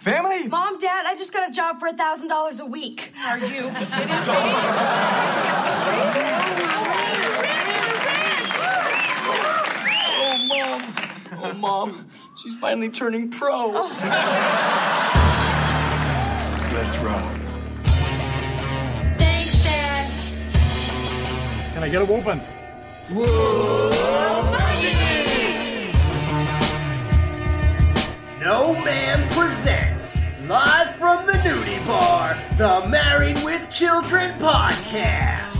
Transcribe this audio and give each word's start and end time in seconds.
Family? 0.00 0.48
Mom, 0.48 0.78
Dad, 0.78 1.04
I 1.06 1.14
just 1.14 1.30
got 1.30 1.46
a 1.46 1.52
job 1.52 1.78
for 1.78 1.86
a 1.88 1.92
thousand 1.92 2.28
dollars 2.28 2.58
a 2.58 2.64
week. 2.64 3.12
Are 3.22 3.38
you 3.38 3.46
kidding 3.48 3.74
me? 3.74 3.80
Oh, 10.22 10.46
Mom. 10.48 10.82
Oh, 11.42 11.52
Mom. 11.54 12.06
She's 12.42 12.54
finally 12.56 12.88
turning 12.88 13.30
pro. 13.30 13.68
Let's 16.72 16.96
rock. 16.98 17.36
Thanks, 19.18 19.62
Dad. 19.64 20.10
Can 21.74 21.82
I 21.82 21.88
get 21.90 22.02
a 22.02 22.04
whooping? 22.04 22.40
No 28.40 28.72
Man 28.84 29.28
presents, 29.30 29.89
live 30.50 30.96
from 30.96 31.24
the 31.26 31.32
nudie 31.44 31.86
bar, 31.86 32.36
the 32.58 32.84
Married 32.88 33.36
with 33.44 33.70
Children 33.70 34.32
podcast. 34.40 35.56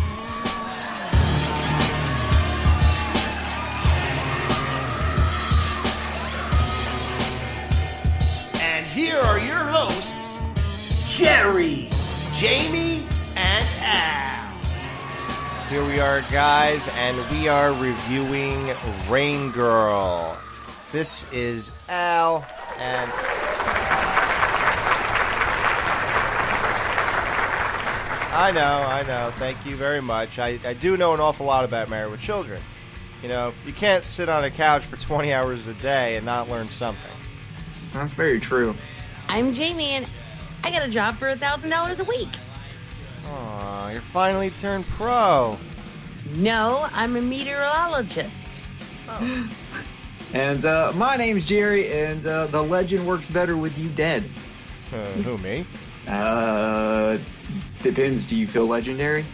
And 8.60 8.84
here 8.84 9.16
are 9.16 9.38
your 9.38 9.54
hosts, 9.54 10.38
Jerry, 11.06 11.88
Jamie, 12.34 13.06
and 13.36 13.68
Al. 13.82 14.58
Here 15.68 15.86
we 15.86 16.00
are, 16.00 16.22
guys, 16.32 16.88
and 16.96 17.16
we 17.30 17.46
are 17.46 17.72
reviewing 17.74 18.72
Rain 19.08 19.52
Girl. 19.52 20.36
This 20.90 21.30
is 21.32 21.70
Al, 21.88 22.44
and 22.76 23.08
I 28.40 28.52
know, 28.52 28.62
I 28.62 29.02
know. 29.02 29.30
Thank 29.32 29.66
you 29.66 29.76
very 29.76 30.00
much. 30.00 30.38
I, 30.38 30.58
I 30.64 30.72
do 30.72 30.96
know 30.96 31.12
an 31.12 31.20
awful 31.20 31.44
lot 31.44 31.62
about 31.62 31.90
Married 31.90 32.10
with 32.10 32.20
Children. 32.20 32.62
You 33.22 33.28
know, 33.28 33.52
you 33.66 33.72
can't 33.74 34.06
sit 34.06 34.30
on 34.30 34.44
a 34.44 34.50
couch 34.50 34.82
for 34.82 34.96
20 34.96 35.30
hours 35.30 35.66
a 35.66 35.74
day 35.74 36.16
and 36.16 36.24
not 36.24 36.48
learn 36.48 36.70
something. 36.70 37.12
That's 37.92 38.14
very 38.14 38.40
true. 38.40 38.74
I'm 39.28 39.52
Jamie, 39.52 39.90
and 39.90 40.06
I 40.64 40.70
got 40.70 40.82
a 40.82 40.88
job 40.88 41.18
for 41.18 41.28
a 41.28 41.36
thousand 41.36 41.68
dollars 41.68 42.00
a 42.00 42.04
week. 42.04 42.30
Aw, 43.26 43.90
you're 43.90 44.00
finally 44.00 44.48
turned 44.48 44.86
pro. 44.86 45.58
No, 46.36 46.88
I'm 46.92 47.16
a 47.16 47.20
meteorologist. 47.20 48.64
Oh. 49.06 49.50
And 50.32 50.64
uh, 50.64 50.92
my 50.94 51.16
name's 51.16 51.44
Jerry, 51.44 51.92
and 51.92 52.24
uh, 52.24 52.46
the 52.46 52.62
legend 52.62 53.04
works 53.04 53.28
better 53.28 53.56
with 53.56 53.76
you 53.76 53.88
dead. 53.88 54.30
Uh, 54.92 55.04
who, 55.22 55.36
me? 55.38 55.66
Uh, 56.06 57.18
depends. 57.82 58.24
Do 58.26 58.36
you 58.36 58.46
feel 58.46 58.66
legendary? 58.66 59.24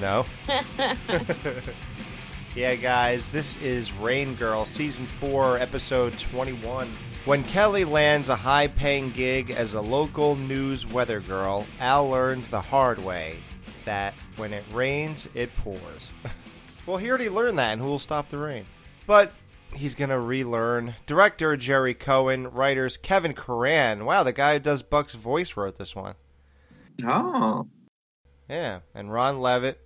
No. 0.00 0.26
yeah, 2.54 2.74
guys, 2.74 3.28
this 3.28 3.56
is 3.56 3.92
Rain 3.92 4.34
Girl, 4.34 4.64
Season 4.64 5.06
4, 5.20 5.58
Episode 5.58 6.18
21. 6.18 6.88
When 7.24 7.42
Kelly 7.44 7.84
lands 7.84 8.28
a 8.28 8.36
high 8.36 8.68
paying 8.68 9.10
gig 9.10 9.50
as 9.50 9.74
a 9.74 9.80
local 9.80 10.36
news 10.36 10.86
weather 10.86 11.20
girl, 11.20 11.66
Al 11.80 12.08
learns 12.08 12.48
the 12.48 12.60
hard 12.60 13.02
way 13.04 13.38
that 13.84 14.14
when 14.36 14.52
it 14.52 14.64
rains, 14.72 15.26
it 15.34 15.56
pours. 15.56 16.10
well, 16.86 16.98
he 16.98 17.08
already 17.08 17.28
learned 17.28 17.58
that, 17.58 17.72
and 17.72 17.80
who 17.80 17.88
will 17.88 17.98
stop 17.98 18.30
the 18.30 18.38
rain? 18.38 18.66
But 19.06 19.32
he's 19.72 19.94
going 19.94 20.10
to 20.10 20.20
relearn. 20.20 20.94
Director 21.06 21.56
Gerry 21.56 21.94
Cohen, 21.94 22.48
writers 22.50 22.96
Kevin 22.96 23.32
Curran. 23.32 24.04
Wow, 24.04 24.22
the 24.22 24.32
guy 24.32 24.54
who 24.54 24.60
does 24.60 24.82
Buck's 24.82 25.14
voice 25.14 25.56
wrote 25.56 25.78
this 25.78 25.96
one. 25.96 26.14
Oh, 27.04 27.66
Yeah, 28.48 28.80
and 28.94 29.12
Ron 29.12 29.40
Leavitt. 29.40 29.80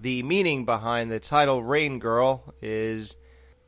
The 0.00 0.22
meaning 0.22 0.64
behind 0.64 1.10
the 1.10 1.20
title 1.20 1.62
Rain 1.62 1.98
Girl 1.98 2.54
is 2.60 3.16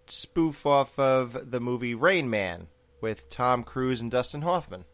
spoof 0.06 0.66
off 0.66 0.98
of 0.98 1.50
the 1.50 1.60
movie 1.60 1.94
Rain 1.94 2.28
Man 2.30 2.66
with 3.00 3.30
Tom 3.30 3.62
Cruise 3.64 4.00
and 4.00 4.10
Dustin 4.10 4.42
Hoffman. 4.42 4.84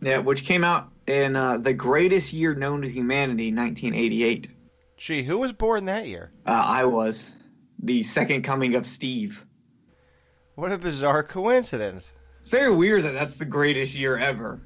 yeah. 0.00 0.18
Which 0.18 0.44
came 0.44 0.64
out 0.64 0.90
in 1.06 1.36
uh, 1.36 1.58
the 1.58 1.72
greatest 1.72 2.32
year 2.32 2.54
known 2.54 2.82
to 2.82 2.88
humanity, 2.88 3.52
1988. 3.52 4.48
Gee, 4.96 5.22
who 5.22 5.38
was 5.38 5.52
born 5.52 5.84
that 5.86 6.06
year? 6.06 6.32
Uh, 6.46 6.50
I 6.50 6.84
was 6.84 7.32
the 7.78 8.02
second 8.02 8.42
coming 8.42 8.74
of 8.74 8.84
Steve. 8.86 9.44
What 10.56 10.72
a 10.72 10.78
bizarre 10.78 11.22
coincidence. 11.22 12.10
It's 12.40 12.48
very 12.48 12.74
weird 12.74 13.04
that 13.04 13.12
that's 13.14 13.36
the 13.36 13.44
greatest 13.44 13.94
year 13.94 14.16
ever. 14.18 14.60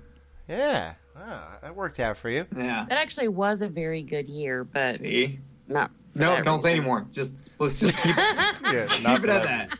Yeah, 0.48 0.94
wow, 1.14 1.48
that 1.62 1.74
worked 1.74 2.00
out 2.00 2.16
for 2.16 2.28
you. 2.30 2.46
Yeah. 2.56 2.86
That 2.88 2.98
actually 2.98 3.28
was 3.28 3.62
a 3.62 3.68
very 3.68 4.02
good 4.02 4.28
year, 4.28 4.64
but 4.64 4.96
See? 4.96 5.38
not. 5.68 5.90
for 6.12 6.18
No, 6.18 6.42
don't 6.42 6.60
say 6.60 6.72
anymore. 6.72 7.06
Just 7.10 7.36
let's 7.58 7.78
just 7.80 7.96
keep, 7.98 8.16
Yeah, 8.16 8.86
keep 8.88 9.24
it 9.24 9.30
at 9.30 9.42
that. 9.44 9.78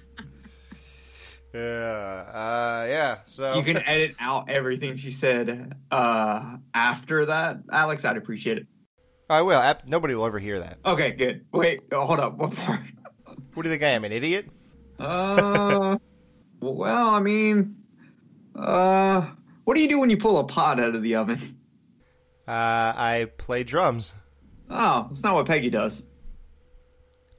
Yeah, 1.55 1.61
uh, 1.61 2.87
yeah. 2.89 3.19
So 3.27 3.55
You 3.57 3.63
can 3.63 3.77
edit 3.79 4.17
out 4.19 4.49
everything 4.49 4.97
she 4.97 5.11
said 5.11 5.77
uh, 5.91 6.57
after 6.73 7.27
that, 7.27 7.59
Alex. 7.71 8.05
I'd 8.05 8.17
appreciate 8.17 8.59
it. 8.59 8.67
I 9.29 9.43
will. 9.43 9.61
Ap- 9.61 9.87
Nobody 9.87 10.15
will 10.15 10.25
ever 10.27 10.39
hear 10.39 10.61
that. 10.61 10.79
Okay, 10.85 11.13
good. 11.13 11.45
Wait, 11.53 11.81
oh, 11.93 12.05
hold 12.07 12.21
up. 12.21 12.37
What 12.37 12.55
part? 12.57 12.81
What 13.55 13.63
do 13.63 13.69
you 13.69 13.75
think 13.75 13.83
I 13.83 13.89
am, 13.89 14.05
an 14.05 14.13
idiot? 14.13 14.49
Uh, 14.99 15.99
well, 16.61 17.09
I 17.11 17.21
mean, 17.21 17.77
uh, 18.57 19.31
what 19.65 19.75
do 19.75 19.81
you 19.81 19.89
do 19.89 19.99
when 19.99 20.11
you 20.11 20.17
pull 20.17 20.39
a 20.39 20.45
pot 20.45 20.81
out 20.81 20.95
of 20.95 21.03
the 21.03 21.17
oven? 21.17 21.39
Uh, 22.47 22.51
I 22.97 23.31
play 23.39 23.63
drums. 23.63 24.13
Oh, 24.69 25.07
that's 25.09 25.23
not 25.23 25.35
what 25.35 25.47
Peggy 25.47 25.71
does. 25.71 26.05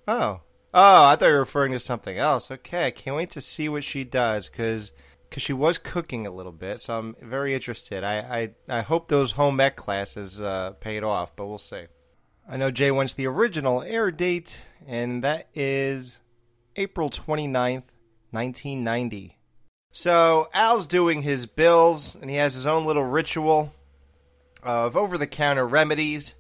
Oh. 0.08 0.42
Oh, 0.74 1.06
I 1.06 1.16
thought 1.16 1.28
you 1.28 1.34
were 1.34 1.40
referring 1.40 1.74
to 1.74 1.80
something 1.80 2.18
else. 2.18 2.50
Okay, 2.50 2.88
I 2.88 2.92
can't 2.92 3.16
wait 3.16 3.32
to 3.32 3.42
see 3.42 3.70
what 3.70 3.84
she 3.84 4.04
does 4.04 4.50
because 4.50 4.92
cause 5.30 5.44
she 5.44 5.54
was 5.54 5.78
cooking 5.78 6.26
a 6.26 6.32
little 6.32 6.52
bit, 6.52 6.80
so 6.80 6.98
I'm 6.98 7.16
very 7.22 7.54
interested. 7.54 8.04
I 8.04 8.20
I, 8.70 8.78
I 8.78 8.82
hope 8.82 9.08
those 9.08 9.34
home 9.34 9.60
ec 9.60 9.76
classes 9.76 10.42
uh, 10.42 10.72
paid 10.80 11.04
off, 11.04 11.36
but 11.36 11.48
we'll 11.48 11.60
see. 11.60 11.86
I 12.50 12.58
know 12.58 12.72
Jay 12.72 12.92
wants 12.92 13.14
the 13.14 13.28
original 13.28 13.82
air 13.84 14.10
date, 14.10 14.62
and 14.88 15.24
that 15.24 15.48
is 15.54 16.20
April 16.76 17.10
29th, 17.10 17.84
1990. 18.32 19.38
So 19.96 20.50
Al's 20.56 20.88
doing 20.88 21.22
his 21.22 21.46
bills, 21.46 22.16
and 22.20 22.28
he 22.28 22.38
has 22.38 22.56
his 22.56 22.66
own 22.66 22.84
little 22.88 23.04
ritual 23.04 23.72
of 24.64 24.98
over 24.98 25.20
the 25.20 25.28
counter 25.28 25.68
remedies 25.68 26.34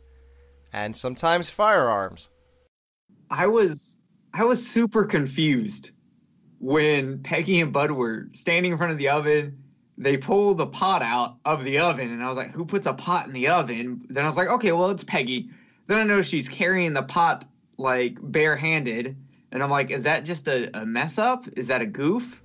and 0.73 0.97
sometimes 0.97 1.49
firearms. 1.49 2.29
I 3.29 3.45
was 3.45 3.99
I 4.33 4.45
was 4.45 4.67
super 4.67 5.05
confused 5.05 5.91
when 6.57 7.21
Peggy 7.21 7.61
and 7.61 7.71
Bud 7.71 7.91
were 7.91 8.27
standing 8.33 8.71
in 8.71 8.77
front 8.79 8.91
of 8.91 8.97
the 8.97 9.09
oven. 9.09 9.63
They 9.99 10.17
pull 10.17 10.55
the 10.55 10.65
pot 10.65 11.03
out 11.03 11.35
of 11.45 11.63
the 11.63 11.77
oven, 11.77 12.09
and 12.09 12.23
I 12.23 12.29
was 12.29 12.37
like, 12.37 12.53
"Who 12.53 12.65
puts 12.65 12.87
a 12.87 12.93
pot 12.93 13.27
in 13.27 13.33
the 13.33 13.49
oven?" 13.49 14.01
Then 14.09 14.23
I 14.23 14.27
was 14.27 14.35
like, 14.35 14.47
"Okay, 14.47 14.71
well, 14.71 14.89
it's 14.89 15.03
Peggy." 15.03 15.51
Then 15.85 15.99
I 15.99 16.03
know 16.05 16.23
she's 16.23 16.49
carrying 16.49 16.93
the 16.93 17.03
pot 17.03 17.45
like 17.77 18.17
barehanded, 18.19 19.15
and 19.51 19.61
I'm 19.61 19.69
like, 19.69 19.91
"Is 19.91 20.03
that 20.03 20.25
just 20.25 20.47
a, 20.47 20.75
a 20.75 20.87
mess 20.87 21.19
up? 21.19 21.47
Is 21.55 21.67
that 21.67 21.83
a 21.83 21.85
goof?" 21.85 22.42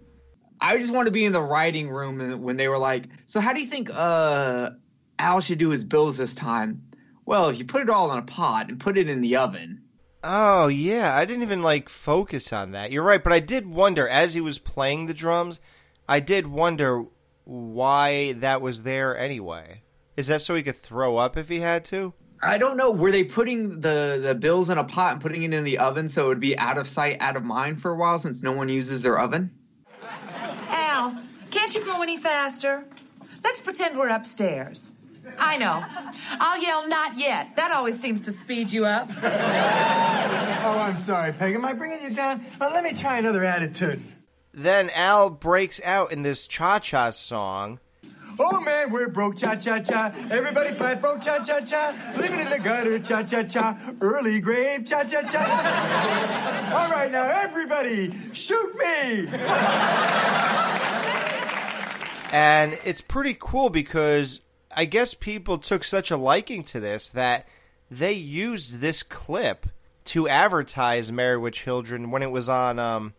I 0.60 0.76
just 0.76 0.92
want 0.92 1.06
to 1.06 1.12
be 1.12 1.24
in 1.24 1.32
the 1.32 1.40
writing 1.40 1.88
room 1.88 2.42
when 2.42 2.56
they 2.56 2.68
were 2.68 2.78
like, 2.78 3.04
"So 3.26 3.40
how 3.40 3.52
do 3.52 3.60
you 3.60 3.66
think 3.66 3.90
uh, 3.92 4.70
Al 5.18 5.40
should 5.40 5.58
do 5.58 5.70
his 5.70 5.84
bills 5.84 6.16
this 6.16 6.34
time?" 6.34 6.82
Well, 7.26 7.48
if 7.48 7.58
you 7.58 7.64
put 7.64 7.82
it 7.82 7.90
all 7.90 8.10
in 8.12 8.18
a 8.18 8.22
pot 8.22 8.70
and 8.70 8.80
put 8.80 8.96
it 8.96 9.08
in 9.08 9.20
the 9.20 9.36
oven, 9.36 9.82
Oh 10.24 10.66
yeah, 10.66 11.16
I 11.16 11.24
didn't 11.24 11.42
even 11.42 11.62
like 11.62 11.88
focus 11.88 12.52
on 12.52 12.72
that. 12.72 12.90
You're 12.90 13.04
right, 13.04 13.22
but 13.22 13.32
I 13.32 13.40
did 13.40 13.66
wonder 13.66 14.08
as 14.08 14.34
he 14.34 14.40
was 14.40 14.58
playing 14.58 15.06
the 15.06 15.14
drums, 15.14 15.60
I 16.08 16.20
did 16.20 16.48
wonder 16.48 17.04
why 17.44 18.32
that 18.34 18.60
was 18.60 18.82
there 18.82 19.16
anyway. 19.16 19.82
Is 20.16 20.26
that 20.26 20.42
so 20.42 20.56
he 20.56 20.62
could 20.62 20.76
throw 20.76 21.16
up 21.16 21.36
if 21.36 21.48
he 21.48 21.60
had 21.60 21.84
to? 21.86 22.14
I 22.42 22.58
don't 22.58 22.76
know. 22.76 22.90
Were 22.90 23.12
they 23.12 23.24
putting 23.24 23.80
the 23.80 24.20
the 24.22 24.34
bills 24.34 24.70
in 24.70 24.78
a 24.78 24.84
pot 24.84 25.14
and 25.14 25.22
putting 25.22 25.44
it 25.44 25.54
in 25.54 25.64
the 25.64 25.78
oven 25.78 26.08
so 26.08 26.26
it 26.26 26.28
would 26.28 26.40
be 26.40 26.58
out 26.58 26.78
of 26.78 26.88
sight, 26.88 27.18
out 27.20 27.36
of 27.36 27.44
mind 27.44 27.80
for 27.80 27.92
a 27.92 27.96
while 27.96 28.18
since 28.18 28.42
no 28.42 28.52
one 28.52 28.68
uses 28.68 29.02
their 29.02 29.18
oven? 29.18 29.50
Al, 31.08 31.22
can't 31.50 31.74
you 31.74 31.84
go 31.84 32.02
any 32.02 32.16
faster? 32.16 32.84
Let's 33.42 33.60
pretend 33.60 33.98
we're 33.98 34.08
upstairs. 34.08 34.92
I 35.38 35.58
know. 35.58 35.84
I'll 36.40 36.62
yell, 36.62 36.88
not 36.88 37.18
yet. 37.18 37.56
That 37.56 37.70
always 37.70 38.00
seems 38.00 38.22
to 38.22 38.32
speed 38.32 38.72
you 38.72 38.86
up. 38.86 39.10
Oh, 39.22 40.78
I'm 40.78 40.96
sorry, 40.96 41.32
Peg. 41.32 41.54
Am 41.54 41.64
I 41.64 41.72
bringing 41.72 42.02
you 42.02 42.14
down? 42.14 42.44
Uh, 42.60 42.70
let 42.72 42.82
me 42.82 42.94
try 42.94 43.18
another 43.18 43.44
attitude. 43.44 44.00
Then 44.52 44.90
Al 44.90 45.30
breaks 45.30 45.80
out 45.84 46.12
in 46.12 46.22
this 46.22 46.46
cha-cha 46.46 47.10
song. 47.10 47.78
Oh 48.40 48.60
man, 48.60 48.92
we're 48.92 49.08
broke, 49.08 49.36
cha 49.36 49.56
cha 49.56 49.80
cha. 49.80 50.12
Everybody 50.30 50.72
fight, 50.72 51.00
broke, 51.00 51.20
cha 51.20 51.42
cha 51.42 51.60
cha. 51.60 51.94
Living 52.16 52.38
in 52.38 52.48
the 52.48 52.58
gutter, 52.58 52.98
cha 53.00 53.22
cha 53.24 53.42
cha. 53.42 53.76
Early 54.00 54.38
grave, 54.40 54.86
cha 54.86 55.02
cha 55.02 55.22
cha. 55.22 56.72
All 56.72 56.90
right, 56.90 57.10
now 57.10 57.24
everybody, 57.28 58.14
shoot 58.32 58.76
me. 58.76 59.28
And 62.30 62.78
it's 62.84 63.00
pretty 63.00 63.36
cool 63.38 63.70
because 63.70 64.40
I 64.76 64.84
guess 64.84 65.14
people 65.14 65.58
took 65.58 65.82
such 65.82 66.10
a 66.10 66.16
liking 66.16 66.62
to 66.64 66.78
this 66.78 67.08
that 67.08 67.48
they 67.90 68.12
used 68.12 68.80
this 68.80 69.02
clip 69.02 69.66
to 70.06 70.28
advertise 70.28 71.10
Married 71.10 71.38
with 71.38 71.54
Children 71.54 72.10
when 72.10 72.22
it 72.22 72.30
was 72.30 72.48
on 72.48 72.78
um 72.78 73.14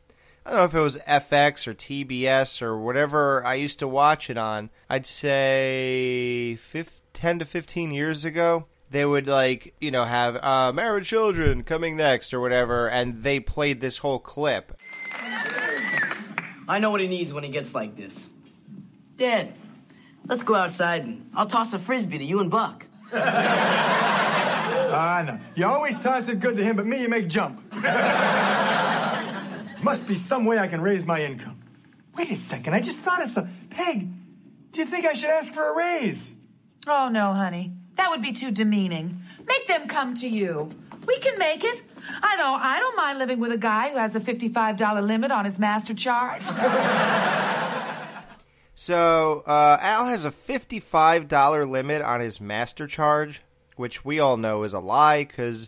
I 0.49 0.51
don't 0.53 0.61
know 0.61 0.65
if 0.65 0.73
it 0.73 0.79
was 0.79 0.97
FX 1.07 1.67
or 1.67 1.75
TBS 1.75 2.63
or 2.63 2.75
whatever 2.75 3.45
I 3.45 3.53
used 3.53 3.77
to 3.79 3.87
watch 3.87 4.31
it 4.31 4.37
on. 4.37 4.71
I'd 4.89 5.05
say 5.05 6.55
15, 6.55 7.01
10 7.13 7.39
to 7.39 7.45
15 7.45 7.91
years 7.91 8.25
ago. 8.25 8.65
They 8.89 9.05
would 9.05 9.27
like, 9.27 9.75
you 9.79 9.91
know, 9.91 10.05
have 10.05 10.37
uh, 10.37 10.73
Married 10.73 11.03
Children 11.03 11.61
coming 11.61 11.97
next 11.97 12.33
or 12.33 12.39
whatever, 12.39 12.89
and 12.89 13.21
they 13.21 13.39
played 13.39 13.79
this 13.79 13.99
whole 13.99 14.17
clip. 14.17 14.75
I 16.67 16.79
know 16.79 16.89
what 16.89 17.01
he 17.01 17.07
needs 17.07 17.31
when 17.31 17.43
he 17.43 17.51
gets 17.51 17.75
like 17.75 17.95
this. 17.95 18.31
Dad, 19.17 19.53
let's 20.25 20.41
go 20.41 20.55
outside 20.55 21.03
and 21.03 21.29
I'll 21.35 21.45
toss 21.45 21.73
a 21.73 21.79
frisbee 21.79 22.17
to 22.17 22.25
you 22.25 22.39
and 22.39 22.49
Buck. 22.49 22.87
Ah, 24.91 25.21
no. 25.23 25.39
You 25.55 25.67
always 25.67 25.99
toss 25.99 26.29
it 26.29 26.39
good 26.39 26.57
to 26.57 26.63
him, 26.63 26.75
but 26.75 26.87
me, 26.87 26.99
you 26.99 27.09
make 27.09 27.27
jump. 27.27 27.61
Must 29.81 30.07
be 30.07 30.15
some 30.15 30.45
way 30.45 30.57
I 30.59 30.67
can 30.67 30.81
raise 30.81 31.05
my 31.05 31.23
income. 31.23 31.61
Wait 32.17 32.31
a 32.31 32.35
second, 32.35 32.73
I 32.73 32.81
just 32.81 32.99
thought 32.99 33.23
of 33.23 33.29
some. 33.29 33.49
Peg, 33.69 34.07
do 34.71 34.79
you 34.79 34.85
think 34.85 35.05
I 35.05 35.13
should 35.13 35.29
ask 35.29 35.53
for 35.53 35.67
a 35.67 35.75
raise? 35.75 36.31
Oh, 36.87 37.09
no, 37.09 37.33
honey. 37.33 37.71
That 37.95 38.09
would 38.09 38.21
be 38.21 38.31
too 38.33 38.51
demeaning. 38.51 39.19
Make 39.47 39.67
them 39.67 39.87
come 39.87 40.13
to 40.15 40.27
you. 40.27 40.69
We 41.05 41.17
can 41.19 41.37
make 41.37 41.63
it. 41.63 41.81
I 42.21 42.35
know, 42.37 42.53
I 42.53 42.79
don't 42.79 42.95
mind 42.95 43.19
living 43.19 43.39
with 43.39 43.51
a 43.51 43.57
guy 43.57 43.89
who 43.89 43.97
has 43.97 44.15
a 44.15 44.19
$55 44.19 45.05
limit 45.05 45.31
on 45.31 45.45
his 45.45 45.57
master 45.59 45.93
charge. 45.93 46.43
So 48.81 49.43
uh, 49.45 49.77
Al 49.81 50.05
has 50.05 50.23
a 50.23 50.31
fifty-five 50.31 51.27
dollar 51.27 51.65
limit 51.65 52.01
on 52.01 52.21
his 52.21 52.39
master 52.39 52.87
charge, 52.87 53.41
which 53.75 54.05
we 54.05 54.21
all 54.21 54.37
know 54.37 54.63
is 54.63 54.73
a 54.73 54.79
lie. 54.79 55.25
Because 55.25 55.67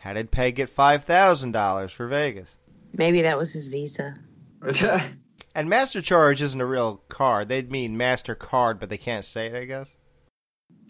how 0.00 0.12
did 0.12 0.30
Peg 0.30 0.56
get 0.56 0.68
five 0.68 1.04
thousand 1.04 1.52
dollars 1.52 1.90
for 1.90 2.06
Vegas? 2.06 2.56
Maybe 2.92 3.22
that 3.22 3.38
was 3.38 3.52
his 3.52 3.68
visa. 3.68 4.16
And 5.54 5.68
master 5.68 6.00
charge 6.00 6.40
isn't 6.42 6.60
a 6.60 6.66
real 6.66 7.02
card. 7.08 7.48
They'd 7.48 7.70
mean 7.70 7.96
master 7.96 8.34
card, 8.34 8.78
but 8.78 8.88
they 8.88 8.98
can't 8.98 9.24
say 9.24 9.46
it. 9.46 9.56
I 9.56 9.64
guess. 9.64 9.88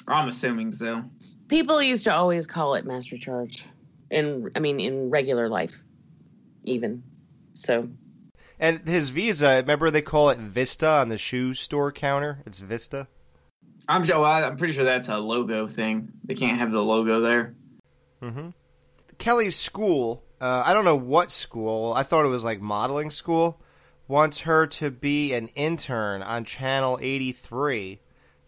I'm 0.06 0.29
assuming 0.29 0.73
so. 0.73 1.05
People 1.49 1.82
used 1.82 2.05
to 2.05 2.14
always 2.14 2.47
call 2.47 2.75
it 2.75 2.85
master 2.85 3.17
charge. 3.17 3.67
In 4.11 4.50
I 4.55 4.61
mean 4.61 4.81
in 4.81 5.11
regular 5.11 5.49
life. 5.49 5.82
Even. 6.62 7.02
So 7.55 7.88
And 8.58 8.87
his 8.87 9.08
Visa, 9.08 9.56
remember 9.56 9.91
they 9.91 10.02
call 10.02 10.31
it 10.31 10.38
Vista 10.38 10.87
on 10.87 11.08
the 11.08 11.19
shoe 11.19 11.55
store 11.55 11.91
counter? 11.91 12.43
It's 12.44 12.58
Vista. 12.58 13.08
I'm 13.88 14.05
sure. 14.05 14.25
I'm 14.25 14.56
pretty 14.56 14.75
sure 14.75 14.85
that's 14.85 15.08
a 15.08 15.19
logo 15.19 15.67
thing. 15.67 16.12
They 16.25 16.35
can't 16.35 16.58
have 16.58 16.70
the 16.70 16.82
logo 16.82 17.20
there. 17.20 17.55
Mm-hmm. 18.23 18.50
Kelly's 19.17 19.56
school, 19.56 20.23
uh, 20.41 20.63
I 20.65 20.73
don't 20.73 20.85
know 20.85 20.97
what 20.97 21.31
school, 21.31 21.93
I 21.93 22.03
thought 22.03 22.25
it 22.25 22.29
was 22.29 22.45
like 22.45 22.61
modeling 22.61 23.11
school, 23.11 23.61
wants 24.09 24.41
her 24.41 24.67
to 24.67 24.91
be 24.91 25.35
an 25.35 25.49
intern 25.49 26.23
on 26.23 26.45
Channel 26.45 26.99
83, 27.01 28.01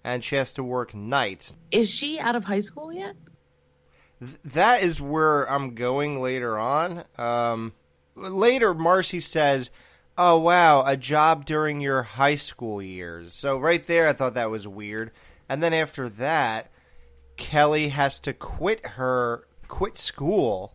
and 0.03 0.25
she 0.25 0.37
has 0.37 0.55
to 0.55 0.65
work 0.65 0.95
nights. 0.95 1.55
is 1.71 1.91
she 1.91 2.19
out 2.19 2.35
of 2.35 2.45
high 2.45 2.61
school 2.61 2.93
yet? 2.93 3.15
Th- 4.21 4.39
that 4.45 4.83
is 4.83 5.01
where 5.01 5.45
I'm 5.51 5.75
going 5.75 6.21
later 6.21 6.59
on. 6.59 7.05
Um, 7.19 7.73
later, 8.17 8.73
Marcy 8.73 9.21
says, 9.21 9.71
"Oh 10.17 10.39
wow, 10.39 10.83
a 10.83 10.97
job 10.97 11.45
during 11.45 11.81
your 11.81 12.03
high 12.03 12.37
school 12.37 12.81
years." 12.81 13.35
So 13.35 13.59
right 13.59 13.87
there, 13.87 14.09
I 14.09 14.13
thought 14.13 14.35
that 14.35 14.51
was 14.51 14.67
weird. 14.67 15.11
And 15.49 15.63
then 15.63 15.75
after 15.75 16.09
that, 16.09 16.71
Kelly 17.37 17.89
has 17.89 18.19
to 18.21 18.33
quit 18.33 18.85
her 18.87 19.47
quit 19.69 19.99
school 19.99 20.75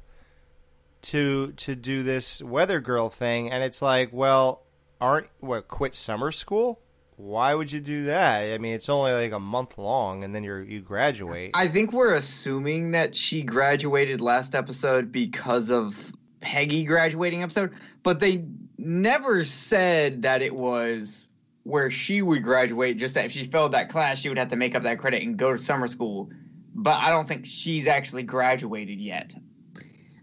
to 1.04 1.54
to 1.54 1.76
do 1.76 2.04
this 2.04 2.42
weather 2.42 2.80
girl 2.80 3.10
thing, 3.10 3.52
and 3.52 3.64
it's 3.64 3.82
like, 3.82 4.10
well, 4.12 4.66
aren't 5.00 5.28
what 5.40 5.68
quit 5.68 5.94
summer 5.94 6.32
school? 6.32 6.82
Why 7.16 7.56
would 7.56 7.72
you 7.72 7.80
do 7.80 8.04
that? 8.06 8.54
I 8.54 8.58
mean, 8.60 8.76
it's 8.76 8.90
only 8.90 9.12
like 9.12 9.32
a 9.32 9.40
month 9.40 9.78
long, 9.78 10.24
and 10.24 10.36
then 10.36 10.44
you're 10.44 10.64
you 10.64 10.82
graduate. 10.82 11.52
I 11.56 11.68
think 11.68 11.92
we're 11.92 12.14
assuming 12.14 12.92
that 12.92 13.16
she 13.16 13.42
graduated 13.42 14.22
last 14.22 14.54
episode 14.54 15.12
because 15.12 15.72
of 15.72 16.12
Peggy 16.42 16.84
graduating 16.84 17.42
episode, 17.42 17.74
but 18.04 18.20
they 18.20 18.46
never 18.78 19.44
said 19.44 20.22
that 20.22 20.42
it 20.42 20.54
was 20.54 21.28
where 21.64 21.90
she 21.90 22.22
would 22.22 22.44
graduate. 22.44 22.98
Just 22.98 23.16
that 23.16 23.26
if 23.26 23.32
she 23.32 23.44
failed 23.46 23.72
that 23.72 23.90
class, 23.90 24.20
she 24.20 24.30
would 24.30 24.38
have 24.38 24.50
to 24.50 24.56
make 24.56 24.76
up 24.76 24.84
that 24.84 25.00
credit 25.00 25.24
and 25.24 25.38
go 25.38 25.52
to 25.52 25.58
summer 25.58 25.88
school. 25.88 26.30
But 26.76 26.98
I 26.98 27.10
don't 27.10 27.28
think 27.28 27.46
she's 27.46 27.88
actually 27.88 28.24
graduated 28.24 29.02
yet. 29.02 29.34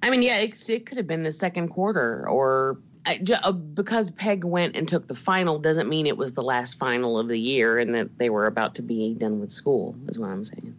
I 0.04 0.10
mean, 0.10 0.20
yeah, 0.20 0.36
it, 0.36 0.68
it 0.68 0.84
could 0.84 0.98
have 0.98 1.06
been 1.06 1.22
the 1.22 1.32
second 1.32 1.68
quarter, 1.68 2.28
or 2.28 2.76
I, 3.06 3.22
uh, 3.42 3.52
because 3.52 4.10
Peg 4.10 4.44
went 4.44 4.76
and 4.76 4.86
took 4.86 5.08
the 5.08 5.14
final 5.14 5.58
doesn't 5.58 5.88
mean 5.88 6.06
it 6.06 6.18
was 6.18 6.34
the 6.34 6.42
last 6.42 6.78
final 6.78 7.18
of 7.18 7.26
the 7.26 7.38
year 7.38 7.78
and 7.78 7.94
that 7.94 8.18
they 8.18 8.28
were 8.28 8.46
about 8.46 8.74
to 8.74 8.82
be 8.82 9.14
done 9.14 9.40
with 9.40 9.50
school. 9.50 9.96
Is 10.08 10.18
what 10.18 10.28
I'm 10.28 10.44
saying. 10.44 10.76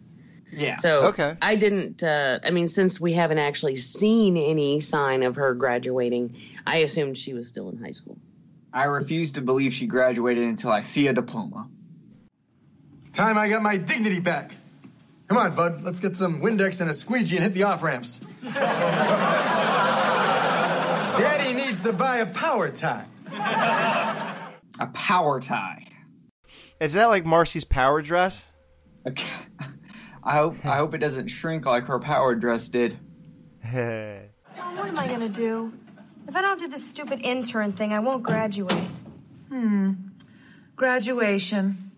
Yeah. 0.52 0.76
So 0.76 1.06
Okay. 1.06 1.36
I 1.42 1.56
didn't. 1.56 2.04
Uh, 2.04 2.38
I 2.44 2.52
mean, 2.52 2.68
since 2.68 3.00
we 3.00 3.14
haven't 3.14 3.38
actually 3.38 3.74
seen 3.74 4.36
any 4.36 4.78
sign 4.78 5.24
of 5.24 5.34
her 5.34 5.54
graduating, 5.54 6.36
I 6.64 6.78
assumed 6.78 7.18
she 7.18 7.34
was 7.34 7.48
still 7.48 7.68
in 7.68 7.78
high 7.78 7.92
school. 7.92 8.16
I 8.72 8.84
refuse 8.84 9.32
to 9.32 9.40
believe 9.40 9.74
she 9.74 9.88
graduated 9.88 10.44
until 10.44 10.70
I 10.70 10.82
see 10.82 11.08
a 11.08 11.12
diploma. 11.12 11.68
It's 13.02 13.10
time 13.10 13.38
I 13.38 13.48
got 13.48 13.60
my 13.60 13.76
dignity 13.76 14.20
back. 14.20 14.52
Come 15.28 15.38
on, 15.38 15.54
bud. 15.54 15.82
Let's 15.82 15.98
get 16.00 16.16
some 16.16 16.40
Windex 16.40 16.80
and 16.80 16.88
a 16.90 16.94
squeegee 16.94 17.36
and 17.36 17.44
hit 17.44 17.54
the 17.54 17.64
off 17.64 17.82
ramps. 17.82 18.20
Daddy 21.18 21.52
needs 21.52 21.82
to 21.82 21.92
buy 21.92 22.18
a 22.18 22.26
power 22.26 22.68
tie. 22.68 23.04
A 24.78 24.86
power 24.88 25.40
tie. 25.40 25.84
Is 26.78 26.92
that 26.92 27.06
like 27.06 27.24
Marcy's 27.24 27.64
power 27.64 28.02
dress? 28.02 28.44
Okay. 29.06 29.26
I 30.22 30.34
hope 30.36 30.64
I 30.64 30.76
hope 30.76 30.94
it 30.94 30.98
doesn't 30.98 31.28
shrink 31.28 31.66
like 31.66 31.84
her 31.84 31.98
power 31.98 32.34
dress 32.34 32.68
did. 32.68 32.98
Oh, 34.58 34.74
what 34.76 34.88
am 34.88 34.98
I 34.98 35.06
gonna 35.06 35.28
do? 35.28 35.70
If 36.26 36.34
I 36.34 36.40
don't 36.40 36.58
do 36.58 36.66
this 36.66 36.88
stupid 36.88 37.20
intern 37.22 37.72
thing, 37.72 37.92
I 37.92 38.00
won't 38.00 38.22
graduate. 38.22 38.72
Hmm. 39.50 39.92
Graduation. 40.76 41.90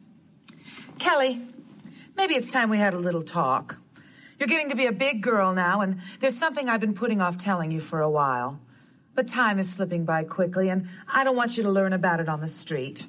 Kelly, 0.98 1.40
maybe 2.18 2.34
it's 2.34 2.50
time 2.50 2.68
we 2.68 2.78
had 2.78 2.94
a 2.94 2.98
little 2.98 3.22
talk. 3.22 3.76
You're 4.40 4.48
getting 4.48 4.70
to 4.70 4.74
be 4.74 4.86
a 4.86 4.92
big 4.92 5.22
girl 5.22 5.54
now, 5.54 5.82
and 5.82 6.00
there's 6.18 6.36
something 6.36 6.68
I've 6.68 6.80
been 6.80 6.94
putting 6.94 7.20
off 7.20 7.38
telling 7.38 7.70
you 7.70 7.80
for 7.80 8.00
a 8.00 8.10
while. 8.10 8.58
But 9.14 9.28
time 9.28 9.60
is 9.60 9.70
slipping 9.70 10.04
by 10.04 10.24
quickly, 10.24 10.68
and 10.68 10.88
I 11.06 11.22
don't 11.22 11.36
want 11.36 11.56
you 11.56 11.62
to 11.62 11.70
learn 11.70 11.92
about 11.92 12.18
it 12.18 12.28
on 12.28 12.40
the 12.40 12.48
street. 12.48 13.06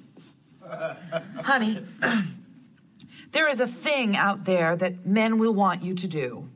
Honey, 1.41 1.83
there 3.31 3.49
is 3.49 3.59
a 3.59 3.67
thing 3.67 4.15
out 4.15 4.45
there 4.45 4.75
that 4.75 5.07
men 5.07 5.39
will 5.39 5.53
want 5.53 5.81
you 5.81 5.95
to 5.95 6.07
do. 6.07 6.47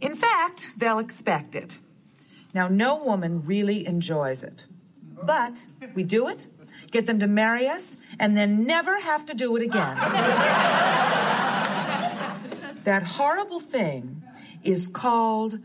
In 0.00 0.16
fact, 0.16 0.70
they'll 0.78 0.98
expect 0.98 1.54
it. 1.54 1.78
Now, 2.54 2.68
no 2.68 2.96
woman 2.96 3.44
really 3.44 3.86
enjoys 3.86 4.42
it. 4.42 4.66
But 5.22 5.66
we 5.94 6.04
do 6.04 6.28
it, 6.28 6.46
get 6.90 7.04
them 7.04 7.18
to 7.20 7.26
marry 7.26 7.68
us, 7.68 7.98
and 8.18 8.34
then 8.34 8.64
never 8.64 8.98
have 8.98 9.26
to 9.26 9.34
do 9.34 9.54
it 9.56 9.62
again. 9.62 11.22
that 12.86 13.02
horrible 13.02 13.58
thing 13.58 14.22
is 14.62 14.86
called 14.86 15.58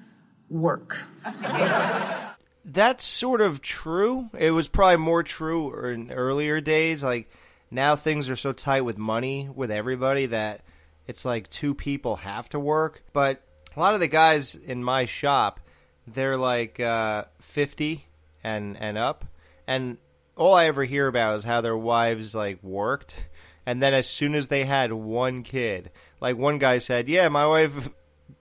work. 0.50 0.98
That's 2.66 3.06
sort 3.06 3.42
of 3.42 3.62
true. 3.62 4.30
It 4.38 4.52
was 4.52 4.68
probably 4.68 4.98
more 4.98 5.22
true 5.22 5.86
in 5.86 6.12
earlier 6.12 6.60
days. 6.62 7.04
Like 7.04 7.30
now, 7.70 7.96
things 7.96 8.28
are 8.28 8.36
so 8.36 8.54
tight 8.54 8.82
with 8.82 8.98
money 8.98 9.48
with 9.54 9.70
everybody 9.70 10.26
that 10.28 10.62
it's 11.08 11.24
like 11.24 11.48
two 11.50 11.76
people 11.76 12.18
have 12.18 12.50
to 12.50 12.60
work. 12.60 13.04
But 13.14 13.44
a 13.76 13.80
lot 13.80 13.94
of 13.94 14.00
the 14.00 14.08
guys 14.08 14.56
in 14.56 14.84
my 14.84 15.06
shop, 15.06 15.60
they're 16.08 16.38
like 16.38 16.80
uh, 16.80 17.26
fifty 17.40 18.08
and 18.44 18.76
and 18.78 18.98
up, 18.98 19.26
and 19.68 19.98
all 20.36 20.56
I 20.56 20.66
ever 20.66 20.86
hear 20.86 21.06
about 21.06 21.38
is 21.38 21.44
how 21.44 21.62
their 21.62 21.78
wives 21.78 22.34
like 22.34 22.64
worked, 22.64 23.16
and 23.66 23.82
then 23.82 23.94
as 23.94 24.08
soon 24.08 24.36
as 24.36 24.48
they 24.48 24.66
had 24.66 24.94
one 24.94 25.44
kid, 25.44 25.92
like 26.20 26.38
one 26.38 26.58
guy 26.58 26.78
said, 26.78 27.08
"Yeah, 27.10 27.30
my 27.30 27.46
wife 27.46 27.90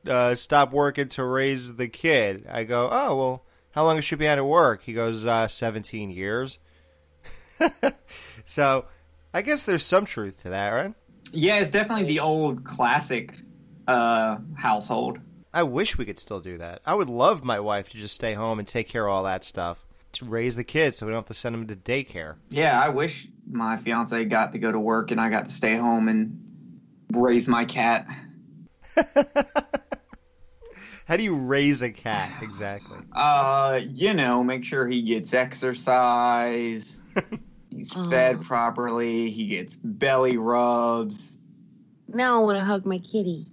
uh, 0.07 0.35
stopped 0.35 0.73
working 0.73 1.09
to 1.09 1.25
raise 1.25 1.77
the 1.77 1.89
kid." 1.89 2.47
I 2.51 2.65
go, 2.65 2.89
"Oh 2.91 3.17
well." 3.17 3.45
How 3.73 3.85
long 3.85 3.97
has 3.97 4.05
she 4.05 4.17
been 4.17 4.29
out 4.29 4.39
of 4.39 4.47
work? 4.47 4.83
He 4.83 4.93
goes, 4.93 5.25
uh, 5.25 5.47
17 5.47 6.11
years. 6.11 6.59
so 8.45 8.87
I 9.33 9.43
guess 9.43 9.65
there's 9.65 9.85
some 9.85 10.05
truth 10.05 10.43
to 10.43 10.51
that, 10.51 10.71
right? 10.71 10.95
Yeah, 11.33 11.61
it's 11.61 11.71
definitely 11.71 12.07
the 12.07 12.21
old 12.21 12.65
classic 12.65 13.35
uh, 13.87 14.39
household. 14.57 15.21
I 15.53 15.63
wish 15.63 15.99
we 15.99 16.05
could 16.05 16.19
still 16.19 16.41
do 16.41 16.59
that. 16.59 16.81
I 16.85 16.95
would 16.95 17.09
love 17.09 17.45
my 17.45 17.61
wife 17.61 17.91
to 17.91 17.97
just 17.97 18.15
stay 18.15 18.35
home 18.35 18.59
and 18.59 18.67
take 18.67 18.89
care 18.89 19.07
of 19.07 19.13
all 19.13 19.25
that 19.25 19.45
stuff. 19.45 19.87
To 20.15 20.25
raise 20.25 20.57
the 20.57 20.65
kids 20.65 20.97
so 20.97 21.07
we 21.07 21.13
don't 21.13 21.21
have 21.21 21.27
to 21.27 21.35
send 21.35 21.55
them 21.55 21.69
to 21.69 21.77
daycare. 21.77 22.35
Yeah, 22.49 22.81
I 22.81 22.89
wish 22.89 23.29
my 23.53 23.77
fiance 23.77 24.25
got 24.27 24.53
to 24.53 24.59
go 24.59 24.71
to 24.71 24.79
work 24.79 25.11
and 25.11 25.21
I 25.21 25.31
got 25.31 25.49
to 25.49 25.55
stay 25.55 25.77
home 25.77 26.09
and 26.09 26.41
raise 27.13 27.49
my 27.49 27.65
cat. 27.65 28.07
How 31.07 31.17
do 31.17 31.25
you 31.25 31.35
raise 31.35 31.83
a 31.83 31.91
cat 31.91 32.41
exactly? 32.41 32.99
Uh, 33.13 33.81
you 33.95 34.15
know, 34.15 34.45
make 34.45 34.65
sure 34.65 34.87
he 34.87 35.03
gets 35.03 35.35
exercise. 35.35 37.03
He's 37.71 37.93
fed 37.93 38.43
properly. 38.43 39.31
He 39.31 39.47
gets 39.47 39.77
belly 39.77 40.37
rubs. 40.37 41.37
Now 42.07 42.41
I 42.41 42.45
want 42.45 42.59
to 42.59 42.65
hug 42.65 42.87
my 42.87 42.99
kitty. 42.99 43.47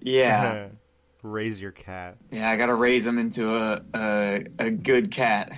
Yeah, 0.00 0.68
raise 1.22 1.60
your 1.60 1.72
cat. 1.72 2.16
yeah. 2.30 2.50
I 2.50 2.56
gotta 2.56 2.74
raise 2.74 3.06
him 3.06 3.18
into 3.18 3.54
a 3.56 3.82
a, 3.94 4.44
a 4.58 4.70
good 4.70 5.10
cat. 5.10 5.52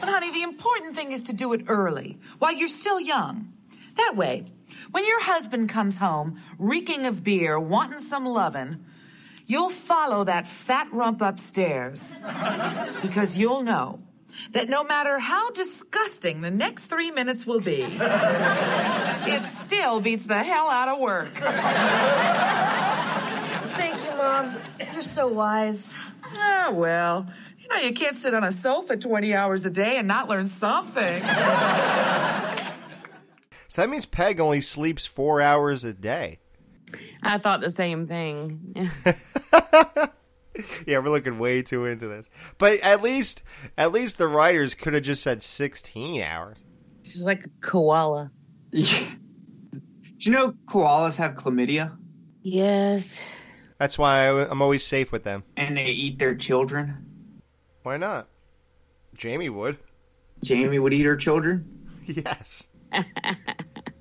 But 0.00 0.08
honey, 0.08 0.30
the 0.32 0.42
important 0.42 0.94
thing 0.94 1.12
is 1.12 1.24
to 1.24 1.32
do 1.32 1.52
it 1.52 1.62
early, 1.68 2.18
while 2.38 2.52
you're 2.52 2.68
still 2.68 3.00
young. 3.00 3.52
That 3.96 4.14
way, 4.16 4.44
when 4.92 5.04
your 5.04 5.22
husband 5.22 5.68
comes 5.68 5.96
home, 5.96 6.40
reeking 6.58 7.06
of 7.06 7.24
beer, 7.24 7.58
wanting 7.58 7.98
some 7.98 8.24
lovin', 8.24 8.84
you'll 9.46 9.70
follow 9.70 10.24
that 10.24 10.46
fat 10.46 10.88
rump 10.92 11.20
upstairs. 11.20 12.16
Because 13.02 13.38
you'll 13.38 13.62
know 13.62 14.00
that 14.52 14.68
no 14.68 14.82
matter 14.84 15.18
how 15.18 15.50
disgusting 15.50 16.40
the 16.40 16.50
next 16.50 16.86
three 16.86 17.10
minutes 17.10 17.46
will 17.46 17.60
be, 17.60 17.82
it 18.00 19.44
still 19.44 20.00
beats 20.00 20.26
the 20.26 20.42
hell 20.42 20.68
out 20.68 20.88
of 20.88 20.98
work. 20.98 21.32
Thank 23.76 24.04
you, 24.04 24.16
Mom. 24.16 24.56
You're 24.92 25.02
so 25.02 25.28
wise. 25.28 25.94
Ah, 26.24 26.70
well, 26.72 27.26
you 27.70 27.76
know, 27.76 27.82
you 27.82 27.92
can't 27.92 28.16
sit 28.16 28.34
on 28.34 28.44
a 28.44 28.52
sofa 28.52 28.96
20 28.96 29.34
hours 29.34 29.64
a 29.64 29.70
day 29.70 29.96
and 29.96 30.08
not 30.08 30.28
learn 30.28 30.46
something. 30.46 31.22
So 33.70 33.82
that 33.82 33.90
means 33.90 34.06
Peg 34.06 34.40
only 34.40 34.62
sleeps 34.62 35.04
four 35.04 35.42
hours 35.42 35.84
a 35.84 35.92
day. 35.92 36.38
I 37.22 37.36
thought 37.36 37.60
the 37.60 37.70
same 37.70 38.06
thing. 38.06 38.90
Yeah, 40.86 40.98
we're 40.98 41.10
looking 41.10 41.38
way 41.38 41.62
too 41.62 41.84
into 41.86 42.08
this. 42.08 42.28
But 42.56 42.80
at 42.80 43.00
least, 43.00 43.44
at 43.76 43.92
least 43.92 44.18
the 44.18 44.26
writers 44.26 44.74
could 44.74 44.92
have 44.94 45.04
just 45.04 45.22
said 45.22 45.40
sixteen 45.42 46.20
hours. 46.22 46.56
She's 47.04 47.24
like 47.24 47.44
a 47.44 47.48
koala. 47.60 48.32
Do 48.72 48.80
you 50.18 50.32
know 50.32 50.54
koalas 50.66 51.16
have 51.16 51.34
chlamydia 51.34 51.96
Yes. 52.42 53.24
That's 53.78 53.96
why 53.98 54.26
I, 54.26 54.50
I'm 54.50 54.60
always 54.62 54.84
safe 54.84 55.12
with 55.12 55.22
them. 55.22 55.44
and 55.56 55.76
they 55.76 55.86
eat 55.90 56.18
their 56.18 56.34
children? 56.34 57.04
Why 57.82 57.96
not? 57.96 58.28
Jamie 59.16 59.48
would. 59.48 59.78
Jamie 60.42 60.78
would 60.78 60.92
eat 60.94 61.04
her 61.04 61.16
children. 61.16 61.74
Yes. 62.10 62.66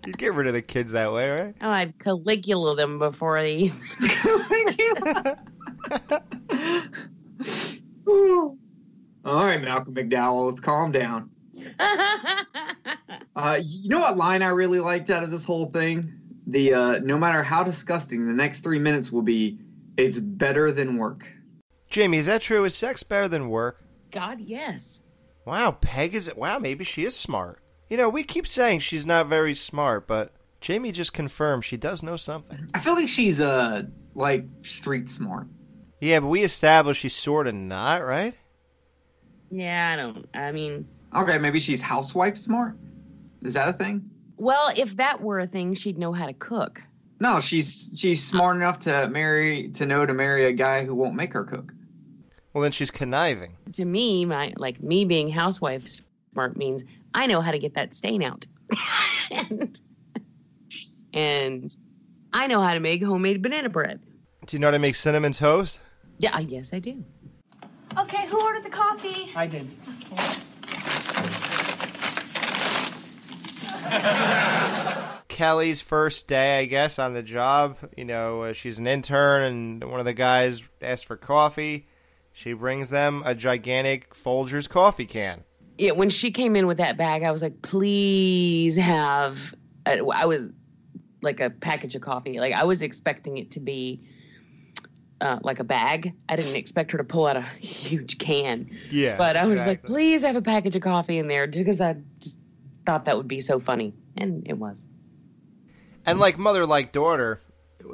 you 0.05 0.13
get 0.13 0.34
rid 0.34 0.48
of 0.48 0.53
the 0.53 0.62
kids 0.62 0.93
that 0.93 1.12
way, 1.12 1.29
right? 1.29 1.53
Oh, 1.60 1.69
I'd 1.69 2.00
Caligula 2.00 2.74
them 2.77 3.00
before 3.00 3.41
they. 3.41 3.74
All 8.07 8.55
right, 9.25 9.62
Malcolm 9.62 9.93
McDowell, 9.93 10.48
let's 10.48 10.62
calm 10.62 10.93
down. 10.93 11.29
Uh, 13.38 13.60
you 13.62 13.88
know 13.88 14.00
what 14.00 14.17
line 14.17 14.41
I 14.41 14.48
really 14.48 14.79
liked 14.79 15.12
out 15.12 15.22
of 15.22 15.29
this 15.29 15.46
whole 15.46 15.67
thing? 15.67 16.12
The 16.48 16.74
uh, 16.74 17.00
no 17.03 17.19
matter 17.19 17.43
how 17.43 17.62
disgusting 17.63 18.25
the 18.25 18.34
next 18.34 18.62
three 18.62 18.79
minutes 18.79 19.12
will 19.12 19.22
be, 19.22 19.60
it's 19.96 20.19
better 20.19 20.72
than 20.72 20.98
work. 20.98 21.29
Jamie, 21.89 22.17
is 22.17 22.25
that 22.25 22.41
true? 22.41 22.65
Is 22.65 22.75
sex 22.75 23.03
better 23.03 23.27
than 23.27 23.50
work? 23.50 23.84
God, 24.12 24.39
yes. 24.39 25.01
Wow, 25.46 25.72
Peg 25.72 26.13
is. 26.13 26.29
Wow, 26.36 26.60
maybe 26.60 26.84
she 26.84 27.06
is 27.06 27.15
smart. 27.15 27.60
You 27.89 27.98
know, 27.98 28.10
we 28.10 28.24
keep 28.24 28.46
saying 28.48 28.79
she's 28.79 29.06
not 29.06 29.27
very 29.27 29.56
smart, 29.56 30.08
but 30.08 30.34
Jamie 30.60 30.91
just 30.91 31.13
confirmed 31.13 31.63
she 31.63 31.77
does 31.77 32.03
know 32.03 32.17
something. 32.17 32.70
I 32.74 32.79
feel 32.79 32.94
like 32.96 33.08
she's 33.08 33.39
uh 33.39 33.84
like 34.13 34.46
street 34.63 35.08
smart. 35.10 35.48
Yeah, 36.01 36.20
but 36.20 36.27
we 36.27 36.44
established 36.44 37.01
she's 37.01 37.15
sort 37.15 37.48
of 37.48 37.56
not, 37.56 38.03
right? 38.06 38.34
Yeah, 39.50 39.94
I 39.94 39.96
don't. 39.96 40.27
I 40.34 40.51
mean, 40.51 40.88
Okay, 41.15 41.38
maybe 41.38 41.60
she's 41.60 41.82
housewife 41.82 42.38
smart. 42.38 42.75
Is 43.41 43.53
that 43.53 43.70
a 43.70 43.74
thing? 43.74 44.10
well, 44.36 44.72
if 44.77 44.98
that 44.98 45.22
were 45.22 45.39
a 45.39 45.48
thing, 45.48 45.74
she'd 45.74 45.98
know 45.98 46.12
how 46.12 46.25
to 46.27 46.34
cook. 46.34 46.82
No, 47.20 47.39
she's 47.39 47.96
she's 47.98 48.24
smart 48.24 48.58
enough 48.58 48.79
to 48.82 49.08
marry 49.10 49.70
to 49.70 49.86
know 49.86 50.06
to 50.06 50.13
marry 50.13 50.46
a 50.46 50.51
guy 50.51 50.84
who 50.86 50.94
won't 50.94 51.15
make 51.15 51.34
her 51.34 51.44
cook. 51.46 51.74
Well, 52.57 52.63
then 52.63 52.71
she's 52.71 52.89
conniving. 52.89 53.55
To 53.73 53.85
me, 53.85 54.25
my 54.25 54.51
like 54.57 54.81
me 54.81 55.05
being 55.05 55.29
housewife 55.29 55.85
smart 56.31 56.57
means 56.57 56.83
I 57.13 57.27
know 57.27 57.39
how 57.39 57.51
to 57.51 57.59
get 57.59 57.75
that 57.75 57.93
stain 57.93 58.23
out, 58.23 58.47
and, 59.31 59.79
and 61.13 61.77
I 62.33 62.47
know 62.47 62.59
how 62.59 62.73
to 62.73 62.79
make 62.79 63.03
homemade 63.03 63.43
banana 63.43 63.69
bread. 63.69 63.99
Do 64.47 64.57
you 64.57 64.59
know 64.59 64.69
how 64.69 64.71
to 64.71 64.79
make 64.79 64.95
cinnamon 64.95 65.33
toast? 65.33 65.79
Yeah, 66.17 66.39
yes, 66.39 66.73
I 66.73 66.79
do. 66.79 67.05
Okay, 67.95 68.25
who 68.25 68.41
ordered 68.41 68.63
the 68.63 68.71
coffee? 68.71 69.31
I 69.35 69.45
did. 69.45 69.69
Kelly's 75.27 75.81
first 75.81 76.27
day, 76.27 76.57
I 76.61 76.65
guess, 76.65 76.97
on 76.97 77.13
the 77.13 77.21
job. 77.21 77.77
You 77.95 78.05
know, 78.05 78.41
uh, 78.41 78.53
she's 78.53 78.79
an 78.79 78.87
intern, 78.87 79.43
and 79.43 79.83
one 79.91 79.99
of 79.99 80.07
the 80.07 80.13
guys 80.13 80.63
asked 80.81 81.05
for 81.05 81.17
coffee. 81.17 81.85
She 82.38 82.53
brings 82.53 82.91
them 82.91 83.24
a 83.25 83.34
gigantic 83.34 84.13
Folgers 84.13 84.70
coffee 84.70 85.08
can. 85.08 85.44
Yeah, 85.79 85.94
when 85.94 86.12
she 86.12 86.29
came 86.29 86.56
in 86.56 86.67
with 86.67 86.77
that 86.77 86.96
bag, 86.96 87.24
I 87.24 87.32
was 87.32 87.41
like, 87.41 87.63
please 87.63 88.75
have. 88.75 89.56
I 89.88 89.98
I 89.98 90.25
was 90.27 90.48
like 91.24 91.39
a 91.39 91.50
package 91.50 91.96
of 91.96 92.03
coffee. 92.03 92.39
Like 92.39 92.53
I 92.53 92.65
was 92.65 92.84
expecting 92.84 93.39
it 93.39 93.51
to 93.51 93.60
be 93.60 94.03
uh, 95.20 95.39
like 95.41 95.58
a 95.58 95.63
bag. 95.63 96.13
I 96.29 96.36
didn't 96.36 96.56
expect 96.58 96.91
her 96.91 97.00
to 97.00 97.03
pull 97.03 97.25
out 97.25 97.38
a 97.38 97.41
huge 97.41 98.20
can. 98.20 98.70
Yeah, 98.91 99.17
But 99.17 99.36
I 99.36 99.46
was 99.46 99.65
like, 99.65 99.82
please 99.82 100.22
have 100.22 100.36
a 100.36 100.41
package 100.44 100.75
of 100.75 100.84
coffee 100.84 101.17
in 101.17 101.27
there, 101.27 101.48
just 101.48 101.65
because 101.65 101.82
I 101.82 101.96
just 102.20 102.38
thought 102.86 103.06
that 103.06 103.17
would 103.17 103.27
be 103.27 103.41
so 103.41 103.60
funny, 103.60 103.96
and 104.15 104.48
it 104.48 104.60
was. 104.60 104.86
And 106.06 106.20
like 106.20 106.38
mother, 106.38 106.67
like 106.67 106.91
daughter. 106.91 107.41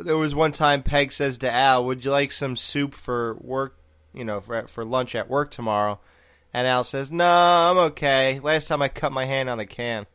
There 0.02 0.18
was 0.18 0.36
one 0.36 0.52
time 0.52 0.84
Peg 0.84 1.14
says 1.14 1.38
to 1.38 1.50
Al, 1.50 1.86
"Would 1.86 2.04
you 2.04 2.12
like 2.12 2.34
some 2.34 2.58
soup 2.58 2.94
for 2.94 3.36
work? 3.36 3.80
You 4.14 4.24
know, 4.24 4.42
for 4.42 4.68
for 4.68 4.86
lunch 4.86 5.16
at 5.16 5.30
work 5.30 5.52
tomorrow?" 5.52 6.00
And 6.54 6.68
Al 6.68 6.84
says, 6.84 7.12
"No, 7.12 7.26
I'm 7.26 7.78
okay. 7.78 8.40
Last 8.40 8.68
time 8.68 8.82
I 8.82 8.90
cut 8.90 9.12
my 9.12 9.26
hand 9.26 9.50
on 9.50 9.58
the 9.58 9.66
can." 9.66 10.06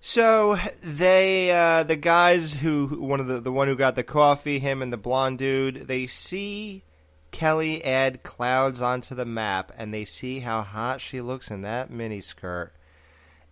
So 0.00 0.58
they, 0.82 1.50
uh, 1.50 1.82
the 1.82 1.96
guys 1.96 2.54
who 2.54 2.86
one 3.00 3.20
of 3.20 3.26
the 3.26 3.40
the 3.40 3.52
one 3.52 3.68
who 3.68 3.76
got 3.76 3.96
the 3.96 4.04
coffee, 4.04 4.58
him 4.58 4.80
and 4.82 4.92
the 4.92 4.96
blonde 4.96 5.38
dude, 5.38 5.88
they 5.88 6.06
see 6.06 6.84
Kelly 7.30 7.84
add 7.84 8.22
clouds 8.22 8.80
onto 8.80 9.14
the 9.14 9.24
map, 9.24 9.72
and 9.76 9.92
they 9.92 10.04
see 10.04 10.40
how 10.40 10.62
hot 10.62 11.00
she 11.00 11.20
looks 11.20 11.50
in 11.50 11.62
that 11.62 11.90
mini 11.90 12.20
skirt, 12.20 12.72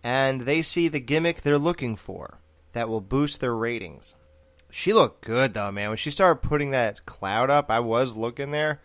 and 0.03 0.41
they 0.41 0.61
see 0.61 0.87
the 0.87 0.99
gimmick 0.99 1.41
they're 1.41 1.57
looking 1.57 1.95
for 1.95 2.39
that 2.73 2.89
will 2.89 3.01
boost 3.01 3.39
their 3.41 3.55
ratings. 3.55 4.15
She 4.69 4.93
looked 4.93 5.25
good 5.25 5.53
though, 5.53 5.71
man. 5.71 5.89
When 5.89 5.97
she 5.97 6.11
started 6.11 6.47
putting 6.47 6.71
that 6.71 7.05
cloud 7.05 7.49
up, 7.49 7.69
I 7.69 7.79
was 7.79 8.15
looking 8.15 8.51
there, 8.51 8.81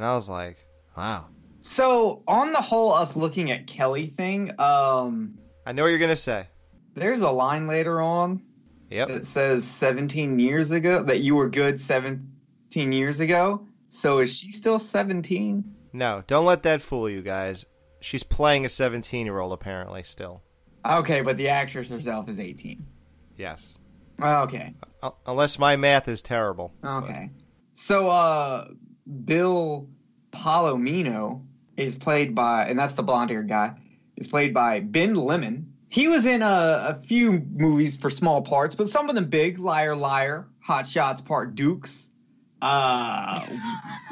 and 0.00 0.06
I 0.06 0.14
was 0.14 0.30
like, 0.30 0.66
"Wow." 0.96 1.26
So 1.60 2.22
on 2.26 2.52
the 2.52 2.60
whole, 2.62 2.94
us 2.94 3.16
looking 3.16 3.50
at 3.50 3.66
Kelly 3.66 4.06
thing, 4.06 4.50
um, 4.58 5.34
I 5.66 5.72
know 5.72 5.82
what 5.82 5.88
you're 5.90 5.98
gonna 5.98 6.16
say. 6.16 6.46
there's 6.94 7.20
a 7.20 7.30
line 7.30 7.66
later 7.66 8.00
on 8.00 8.42
Yep. 8.90 9.08
that 9.08 9.26
says 9.26 9.64
17 9.66 10.38
years 10.38 10.70
ago 10.70 11.02
that 11.02 11.20
you 11.20 11.34
were 11.34 11.48
good 11.50 11.78
17 11.78 12.92
years 12.92 13.20
ago. 13.20 13.66
So 13.90 14.18
is 14.20 14.34
she 14.34 14.50
still 14.50 14.78
17? 14.78 15.64
No, 15.92 16.22
don't 16.26 16.46
let 16.46 16.62
that 16.64 16.80
fool 16.82 17.08
you 17.10 17.20
guys. 17.22 17.66
She's 18.00 18.22
playing 18.22 18.64
a 18.64 18.68
17 18.70 19.26
year 19.26 19.38
old 19.38 19.52
apparently 19.52 20.02
still. 20.02 20.42
Okay, 20.84 21.20
but 21.20 21.36
the 21.36 21.48
actress 21.48 21.90
herself 21.90 22.28
is 22.28 22.40
18. 22.40 22.86
Yes. 23.36 23.76
Okay. 24.20 24.74
U- 25.02 25.14
unless 25.26 25.58
my 25.58 25.76
math 25.76 26.08
is 26.08 26.22
terrible. 26.22 26.72
Okay. 26.84 27.30
So 27.72 28.08
uh 28.10 28.68
Bill 29.24 29.88
Palomino 30.32 31.42
is 31.76 31.96
played 31.96 32.34
by 32.34 32.66
and 32.66 32.78
that's 32.78 32.94
the 32.94 33.02
blonde 33.02 33.30
haired 33.30 33.48
guy, 33.48 33.74
is 34.16 34.28
played 34.28 34.54
by 34.54 34.80
Ben 34.80 35.14
Lemon. 35.14 35.72
He 35.88 36.06
was 36.06 36.24
in 36.24 36.42
a, 36.42 36.86
a 36.90 36.94
few 36.94 37.32
movies 37.32 37.96
for 37.96 38.10
small 38.10 38.42
parts, 38.42 38.76
but 38.76 38.88
some 38.88 39.08
of 39.08 39.16
them 39.16 39.26
big, 39.26 39.58
Liar 39.58 39.96
Liar, 39.96 40.46
Hot 40.60 40.86
Shots 40.86 41.20
Part 41.20 41.54
Dukes. 41.54 42.10
Uh 42.62 43.40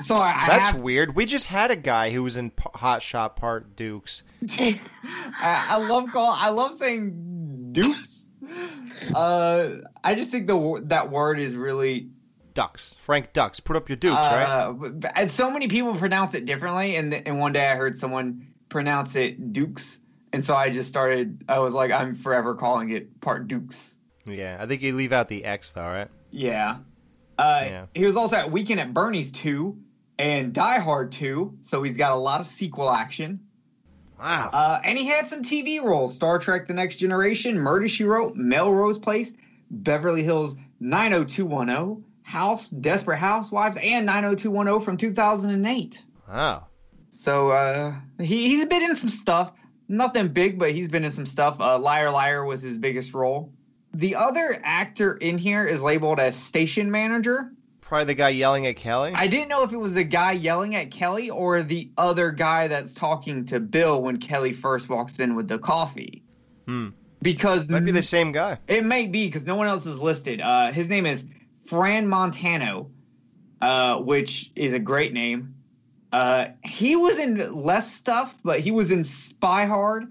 so 0.01 0.17
I, 0.17 0.31
I 0.31 0.47
That's 0.49 0.71
have, 0.71 0.81
weird. 0.81 1.15
We 1.15 1.27
just 1.27 1.47
had 1.47 1.71
a 1.71 1.77
guy 1.77 2.11
who 2.11 2.23
was 2.23 2.39
in 2.39 2.51
Hot 2.75 3.03
Shot 3.03 3.37
Part 3.37 3.77
Dukes. 3.77 4.23
I, 4.51 4.79
I 5.41 5.87
love 5.87 6.11
call 6.11 6.35
I 6.37 6.49
love 6.49 6.75
saying 6.75 7.73
Dukes. 7.73 8.29
Uh 9.15 9.77
I 10.03 10.15
just 10.15 10.31
think 10.31 10.47
the 10.47 10.83
that 10.87 11.11
word 11.11 11.39
is 11.39 11.57
really 11.57 12.09
Ducks. 12.59 12.97
Frank 12.99 13.33
Ducks. 13.33 13.61
Put 13.61 13.77
up 13.77 13.89
your 13.89 13.97
Dukes, 13.97 14.17
right? 14.17 14.43
Uh, 14.43 14.73
but- 14.73 15.13
and 15.17 15.31
so 15.31 15.51
many 15.51 15.69
people 15.69 15.95
pronounce 15.95 16.35
it 16.35 16.45
differently, 16.45 16.97
and 16.97 17.15
and 17.15 17.39
one 17.39 17.53
day 17.53 17.69
I 17.71 17.77
heard 17.77 17.97
someone 17.97 18.49
pronounce 18.69 19.15
it 19.17 19.53
Dukes, 19.53 20.01
And 20.33 20.45
so 20.45 20.55
I 20.55 20.69
just 20.69 20.89
started. 20.89 21.45
I 21.49 21.61
was 21.61 21.73
like, 21.73 21.91
I'm 21.93 22.15
forever 22.17 22.55
calling 22.55 22.91
it 22.91 23.21
Part 23.21 23.47
Dukes. 23.49 23.95
Yeah, 24.27 24.59
I 24.61 24.67
think 24.67 24.83
you 24.83 24.95
leave 24.95 25.13
out 25.13 25.29
the 25.29 25.45
X 25.45 25.71
though, 25.73 25.83
right? 25.87 26.09
Yeah. 26.31 26.79
Uh, 27.39 27.63
Yeah. 27.65 27.87
He 27.95 28.05
was 28.05 28.17
also 28.17 28.37
at 28.37 28.51
Weekend 28.51 28.81
at 28.81 28.93
Bernie's 28.93 29.31
2 29.33 29.79
and 30.19 30.53
Die 30.53 30.79
Hard 30.81 31.13
2, 31.13 31.59
so 31.63 31.83
he's 31.85 31.97
got 31.97 32.13
a 32.13 32.17
lot 32.17 32.41
of 32.41 32.47
sequel 32.47 32.91
action. 32.91 33.39
Wow. 34.19 34.51
Uh, 34.53 34.81
and 34.85 34.99
he 34.99 35.07
had 35.07 35.29
some 35.29 35.43
TV 35.45 35.81
roles 35.81 36.13
Star 36.15 36.41
Trek 36.41 36.67
The 36.67 36.75
Next 36.75 36.97
Generation, 36.97 37.57
Murder 37.57 37.87
She 37.89 38.03
Wrote, 38.05 38.35
Melrose 38.35 38.99
Place, 38.99 39.33
Beverly 39.71 40.25
Hills 40.25 40.57
90210, 40.81 42.05
House, 42.29 42.69
Desperate 42.69 43.17
Housewives, 43.17 43.79
and 43.83 44.05
90210 44.05 44.85
from 44.85 44.97
2008. 44.99 46.03
Wow. 46.29 46.67
So 47.09 47.51
uh, 47.53 47.95
he, 48.21 48.49
he's 48.49 48.67
been 48.67 48.83
in 48.83 48.95
some 48.95 49.09
stuff. 49.09 49.53
Nothing 49.89 50.29
big, 50.29 50.59
but 50.59 50.73
he's 50.73 50.89
been 50.89 51.05
in 51.05 51.11
some 51.11 51.25
stuff. 51.25 51.59
Uh, 51.59 51.79
Liar 51.79 52.11
Liar 52.11 52.45
was 52.45 52.61
his 52.61 52.77
biggest 52.77 53.15
role. 53.15 53.55
The 53.95 54.15
other 54.17 54.61
actor 54.63 55.15
in 55.15 55.39
here 55.39 55.65
is 55.65 55.81
labeled 55.83 56.21
as 56.21 56.37
station 56.37 56.91
manager. 56.91 57.51
Probably 57.81 58.05
the 58.05 58.15
guy 58.15 58.29
yelling 58.29 58.67
at 58.67 58.77
Kelly. 58.77 59.13
I 59.15 59.27
didn't 59.27 59.49
know 59.49 59.63
if 59.63 59.73
it 59.73 59.79
was 59.79 59.95
the 59.95 60.05
guy 60.05 60.33
yelling 60.33 60.75
at 60.75 60.91
Kelly 60.91 61.31
or 61.31 61.63
the 61.63 61.91
other 61.97 62.31
guy 62.31 62.69
that's 62.69 62.93
talking 62.93 63.47
to 63.47 63.59
Bill 63.59 64.03
when 64.03 64.19
Kelly 64.19 64.53
first 64.53 64.91
walks 64.91 65.19
in 65.19 65.35
with 65.35 65.49
the 65.49 65.59
coffee. 65.59 66.23
Hmm. 66.67 66.89
Because 67.23 67.71
Might 67.71 67.87
be 67.87 67.91
the 67.91 68.03
same 68.03 68.33
guy. 68.33 68.59
it 68.69 68.85
may 68.85 69.07
be 69.07 69.27
because 69.27 69.47
no 69.47 69.57
one 69.57 69.67
else 69.67 69.87
is 69.87 69.99
listed. 69.99 70.43
Uh, 70.43 70.71
his 70.71 70.91
name 70.91 71.07
is 71.07 71.27
Fran 71.69 72.09
Montano, 72.09 72.91
uh, 73.61 73.97
which 73.99 74.51
is 74.57 74.73
a 74.73 74.79
great 74.79 75.13
name. 75.13 75.55
Uh, 76.11 76.47
he 76.65 76.97
was 76.97 77.19
in 77.19 77.53
less 77.53 77.93
stuff, 77.93 78.39
but 78.43 78.61
he 78.61 78.71
was 78.71 78.91
in 78.91 79.05
Spy 79.05 79.67
Hard. 79.67 80.11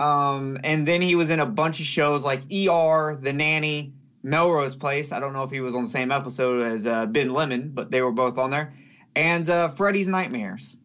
Um, 0.00 0.58
and 0.64 0.88
then 0.88 1.00
he 1.00 1.14
was 1.14 1.30
in 1.30 1.38
a 1.38 1.46
bunch 1.46 1.78
of 1.78 1.86
shows 1.86 2.24
like 2.24 2.40
ER, 2.52 3.16
The 3.20 3.32
Nanny, 3.32 3.92
Melrose 4.24 4.74
Place. 4.74 5.12
I 5.12 5.20
don't 5.20 5.32
know 5.32 5.44
if 5.44 5.52
he 5.52 5.60
was 5.60 5.76
on 5.76 5.84
the 5.84 5.90
same 5.90 6.10
episode 6.10 6.66
as 6.66 6.86
uh, 6.86 7.06
Ben 7.06 7.32
Lemon, 7.32 7.70
but 7.72 7.92
they 7.92 8.02
were 8.02 8.10
both 8.10 8.36
on 8.36 8.50
there. 8.50 8.74
And 9.14 9.48
uh, 9.48 9.68
Freddy's 9.68 10.08
Nightmares. 10.08 10.76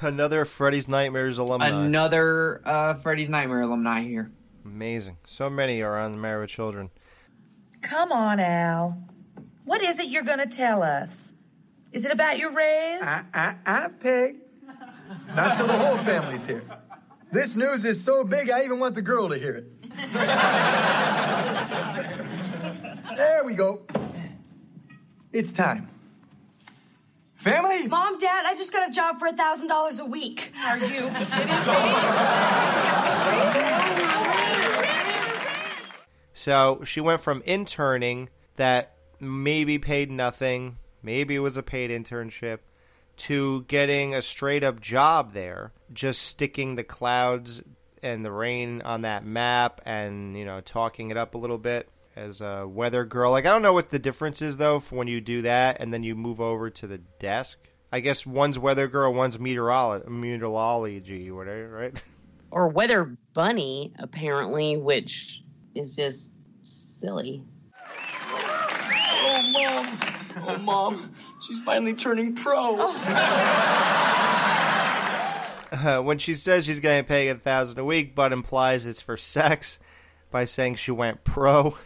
Another 0.00 0.44
Freddy's 0.44 0.86
Nightmares 0.86 1.38
alumni. 1.38 1.68
Another 1.68 2.62
uh, 2.64 2.94
Freddy's 2.94 3.28
Nightmare 3.28 3.62
alumni 3.62 4.02
here. 4.02 4.30
Amazing. 4.64 5.16
So 5.24 5.50
many 5.50 5.82
are 5.82 5.98
on 5.98 6.12
the 6.12 6.18
Married 6.18 6.42
with 6.42 6.50
Children. 6.50 6.90
Come 7.82 8.12
on, 8.12 8.40
Al. 8.40 8.96
What 9.64 9.82
is 9.82 9.98
it 9.98 10.06
you're 10.06 10.22
going 10.22 10.38
to 10.38 10.46
tell 10.46 10.82
us? 10.82 11.32
Is 11.92 12.06
it 12.06 12.12
about 12.12 12.38
your 12.38 12.50
raise? 12.52 13.02
I, 13.02 13.24
I, 13.34 13.54
I, 13.66 13.88
Peg. 13.88 14.36
Not 15.34 15.56
till 15.56 15.66
the 15.66 15.72
whole 15.74 15.98
family's 15.98 16.46
here. 16.46 16.62
This 17.30 17.54
news 17.56 17.84
is 17.84 18.02
so 18.02 18.24
big, 18.24 18.48
I 18.50 18.64
even 18.64 18.78
want 18.78 18.94
the 18.94 19.02
girl 19.02 19.28
to 19.28 19.38
hear 19.38 19.54
it. 19.54 19.66
there 23.16 23.44
we 23.44 23.54
go. 23.54 23.82
It's 25.32 25.52
time. 25.52 25.88
Family? 27.36 27.88
Mom, 27.88 28.18
Dad, 28.18 28.44
I 28.46 28.54
just 28.54 28.72
got 28.72 28.88
a 28.88 28.92
job 28.92 29.18
for 29.18 29.26
a 29.26 29.32
thousand 29.32 29.66
dollars 29.66 29.98
a 29.98 30.04
week. 30.04 30.52
Are 30.64 30.78
you 30.78 30.86
kidding 30.86 31.48
me? 31.48 31.54
So 36.42 36.80
she 36.82 37.00
went 37.00 37.20
from 37.20 37.40
interning 37.42 38.28
that 38.56 38.96
maybe 39.20 39.78
paid 39.78 40.10
nothing, 40.10 40.78
maybe 41.00 41.36
it 41.36 41.38
was 41.38 41.56
a 41.56 41.62
paid 41.62 41.92
internship, 41.92 42.58
to 43.18 43.62
getting 43.68 44.12
a 44.12 44.22
straight 44.22 44.64
up 44.64 44.80
job 44.80 45.34
there, 45.34 45.70
just 45.92 46.20
sticking 46.20 46.74
the 46.74 46.82
clouds 46.82 47.62
and 48.02 48.24
the 48.24 48.32
rain 48.32 48.82
on 48.82 49.02
that 49.02 49.24
map 49.24 49.82
and, 49.86 50.36
you 50.36 50.44
know, 50.44 50.60
talking 50.60 51.12
it 51.12 51.16
up 51.16 51.36
a 51.36 51.38
little 51.38 51.58
bit 51.58 51.88
as 52.16 52.40
a 52.40 52.66
weather 52.66 53.04
girl. 53.04 53.30
Like, 53.30 53.46
I 53.46 53.50
don't 53.50 53.62
know 53.62 53.72
what 53.72 53.90
the 53.90 54.00
difference 54.00 54.42
is, 54.42 54.56
though, 54.56 54.80
for 54.80 54.96
when 54.96 55.06
you 55.06 55.20
do 55.20 55.42
that 55.42 55.76
and 55.78 55.94
then 55.94 56.02
you 56.02 56.16
move 56.16 56.40
over 56.40 56.70
to 56.70 56.88
the 56.88 56.98
desk. 57.20 57.56
I 57.92 58.00
guess 58.00 58.26
one's 58.26 58.58
weather 58.58 58.88
girl, 58.88 59.14
one's 59.14 59.38
meteorolo- 59.38 60.08
meteorology, 60.08 61.30
whatever, 61.30 61.68
right? 61.68 62.02
Or 62.50 62.66
Weather 62.66 63.16
Bunny, 63.32 63.92
apparently, 64.00 64.76
which 64.76 65.38
is 65.74 65.96
just 65.96 66.32
silly. 66.62 67.42
Oh, 69.24 69.42
Mom. 69.52 69.86
Oh, 70.46 70.58
Mom. 70.58 71.12
She's 71.46 71.60
finally 71.60 71.94
turning 71.94 72.34
pro. 72.34 72.76
uh, 75.72 76.00
when 76.02 76.18
she 76.18 76.34
says 76.34 76.66
she's 76.66 76.80
getting 76.80 77.04
paid 77.04 77.28
a 77.28 77.36
thousand 77.36 77.78
a 77.78 77.84
week, 77.84 78.14
but 78.14 78.32
implies 78.32 78.86
it's 78.86 79.00
for 79.00 79.16
sex 79.16 79.78
by 80.30 80.44
saying 80.44 80.76
she 80.76 80.90
went 80.90 81.24
pro. 81.24 81.76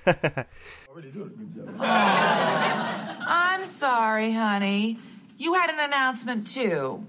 I'm 1.78 3.64
sorry, 3.64 4.32
honey. 4.32 4.98
You 5.38 5.54
had 5.54 5.70
an 5.70 5.80
announcement 5.80 6.46
too. 6.46 7.04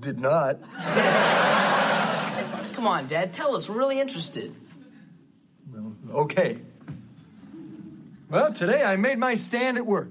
Did 0.00 0.20
not. 0.20 0.60
Come 2.74 2.86
on, 2.86 3.08
Dad. 3.08 3.32
Tell 3.32 3.56
us. 3.56 3.68
We're 3.68 3.76
really 3.76 4.00
interested. 4.00 4.54
Okay. 6.10 6.58
Well, 8.30 8.52
today 8.52 8.82
I 8.82 8.96
made 8.96 9.18
my 9.18 9.34
stand 9.34 9.76
at 9.76 9.86
work. 9.86 10.10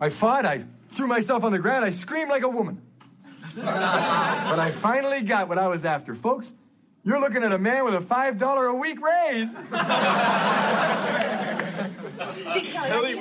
I 0.00 0.10
fought, 0.10 0.44
I 0.44 0.64
threw 0.92 1.06
myself 1.06 1.44
on 1.44 1.52
the 1.52 1.58
ground, 1.58 1.84
I 1.84 1.90
screamed 1.90 2.30
like 2.30 2.42
a 2.42 2.48
woman. 2.48 2.82
but 3.56 3.64
I 4.58 4.72
finally 4.72 5.22
got 5.22 5.48
what 5.48 5.58
I 5.58 5.68
was 5.68 5.84
after. 5.84 6.14
Folks, 6.14 6.54
you're 7.04 7.20
looking 7.20 7.42
at 7.44 7.52
a 7.52 7.58
man 7.58 7.84
with 7.84 7.94
a 7.94 8.00
$5 8.00 8.70
a 8.70 8.74
week 8.74 9.00
raise. 9.00 9.52
Gee, 12.52 12.60
Kelly, 12.62 13.14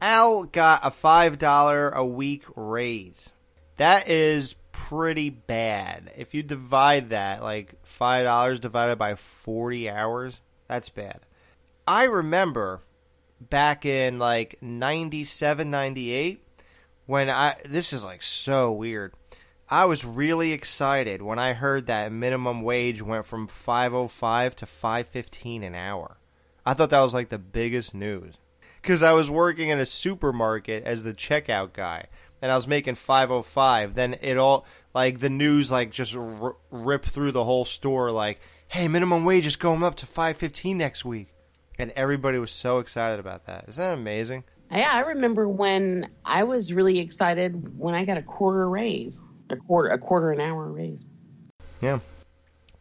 Al 0.00 0.44
got 0.44 0.80
a 0.82 0.90
five 0.90 1.38
dollar 1.38 1.88
a 1.88 2.04
week 2.04 2.44
raise. 2.54 3.28
That 3.76 4.08
is 4.08 4.54
pretty 4.76 5.30
bad. 5.30 6.12
If 6.16 6.34
you 6.34 6.42
divide 6.42 7.10
that, 7.10 7.42
like 7.42 7.74
five 7.82 8.24
dollars 8.24 8.60
divided 8.60 8.98
by 8.98 9.14
forty 9.14 9.88
hours, 9.88 10.40
that's 10.68 10.88
bad. 10.90 11.20
I 11.88 12.04
remember 12.04 12.82
back 13.40 13.84
in 13.84 14.18
like 14.18 14.56
97, 14.60 15.70
98, 15.70 16.42
when 17.06 17.30
I 17.30 17.56
this 17.64 17.92
is 17.92 18.04
like 18.04 18.22
so 18.22 18.70
weird. 18.70 19.14
I 19.68 19.86
was 19.86 20.04
really 20.04 20.52
excited 20.52 21.22
when 21.22 21.40
I 21.40 21.52
heard 21.52 21.86
that 21.86 22.12
minimum 22.12 22.62
wage 22.62 23.02
went 23.02 23.26
from 23.26 23.48
505 23.48 24.54
to 24.56 24.66
515 24.66 25.64
an 25.64 25.74
hour. 25.74 26.18
I 26.64 26.74
thought 26.74 26.90
that 26.90 27.00
was 27.00 27.14
like 27.14 27.30
the 27.30 27.38
biggest 27.38 27.92
news 27.92 28.34
because 28.80 29.02
I 29.02 29.12
was 29.12 29.28
working 29.28 29.70
in 29.70 29.80
a 29.80 29.86
supermarket 29.86 30.84
as 30.84 31.02
the 31.02 31.14
checkout 31.14 31.72
guy, 31.72 32.06
and 32.46 32.52
I 32.52 32.54
was 32.54 32.68
making 32.68 32.94
five 32.94 33.32
oh 33.32 33.42
five. 33.42 33.96
Then 33.96 34.14
it 34.22 34.38
all 34.38 34.66
like 34.94 35.18
the 35.18 35.28
news 35.28 35.68
like 35.68 35.90
just 35.90 36.14
r- 36.14 36.54
ripped 36.70 37.08
through 37.08 37.32
the 37.32 37.42
whole 37.42 37.64
store 37.64 38.12
like, 38.12 38.38
"Hey, 38.68 38.86
minimum 38.86 39.24
wage 39.24 39.46
is 39.46 39.56
going 39.56 39.82
up 39.82 39.96
to 39.96 40.06
five 40.06 40.36
fifteen 40.36 40.78
next 40.78 41.04
week," 41.04 41.34
and 41.76 41.90
everybody 41.96 42.38
was 42.38 42.52
so 42.52 42.78
excited 42.78 43.18
about 43.18 43.46
that. 43.46 43.64
Isn't 43.66 43.82
that 43.82 43.94
amazing? 43.98 44.44
Yeah, 44.70 44.92
I 44.92 45.00
remember 45.00 45.48
when 45.48 46.08
I 46.24 46.44
was 46.44 46.72
really 46.72 47.00
excited 47.00 47.76
when 47.76 47.96
I 47.96 48.04
got 48.04 48.16
a 48.16 48.22
quarter 48.22 48.70
raise, 48.70 49.20
a 49.50 49.56
quarter, 49.56 49.88
a 49.88 49.98
quarter 49.98 50.30
an 50.30 50.40
hour 50.40 50.70
raise. 50.70 51.08
Yeah. 51.80 51.98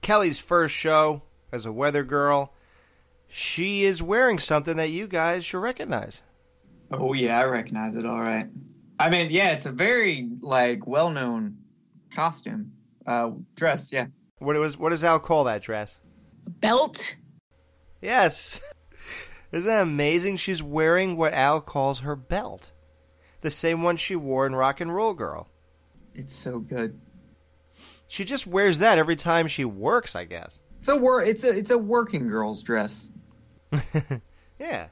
Kelly's 0.02 0.38
first 0.38 0.76
show 0.76 1.24
as 1.52 1.66
a 1.66 1.72
weather 1.72 2.04
girl. 2.04 2.54
She 3.28 3.84
is 3.84 4.04
wearing 4.04 4.38
something 4.38 4.78
that 4.78 4.92
you 4.92 5.08
guys 5.08 5.44
should 5.44 5.62
recognize. 5.62 6.22
Oh 6.92 7.14
yeah, 7.14 7.40
I 7.40 7.46
recognize 7.46 7.96
it. 7.96 8.06
All 8.06 8.22
right. 8.22 8.46
I 9.00 9.10
mean, 9.10 9.28
yeah, 9.30 9.52
it's 9.52 9.66
a 9.66 9.72
very 9.72 10.30
like 10.42 10.88
well-known 10.88 11.58
costume, 12.14 12.72
uh, 13.06 13.32
dress. 13.56 13.92
Yeah. 13.92 14.08
What 14.40 14.56
it 14.56 14.60
was? 14.60 14.78
What 14.78 14.90
does 14.90 15.04
Al 15.04 15.20
call 15.20 15.44
that 15.46 15.62
dress? 15.62 16.00
Belt. 16.48 17.16
Yes. 18.02 18.62
Isn't 19.52 19.68
that 19.68 19.84
amazing? 19.84 20.38
She's 20.38 20.62
wearing 20.62 21.16
what 21.18 21.34
Al 21.34 21.62
calls 21.62 22.00
her 22.00 22.16
belt, 22.16 22.72
the 23.42 23.52
same 23.52 23.82
one 23.84 23.96
she 23.98 24.16
wore 24.16 24.46
in 24.46 24.56
Rock 24.56 24.82
and 24.82 24.94
Roll 24.94 25.14
Girl. 25.14 25.48
It's 26.14 26.36
so 26.36 26.60
good. 26.60 27.00
She 28.08 28.24
just 28.26 28.46
wears 28.48 28.80
that 28.80 28.98
every 28.98 29.16
time 29.16 29.48
she 29.48 29.66
works, 29.66 30.16
I 30.16 30.26
guess. 30.26 30.60
It's 30.80 30.88
a 30.90 30.96
wor- 30.96 31.24
It's 31.24 31.44
a 31.44 31.50
it's 31.50 31.72
a 31.72 31.78
working 31.78 32.28
girl's 32.28 32.64
dress. 32.64 33.10
Yeah. 34.60 34.88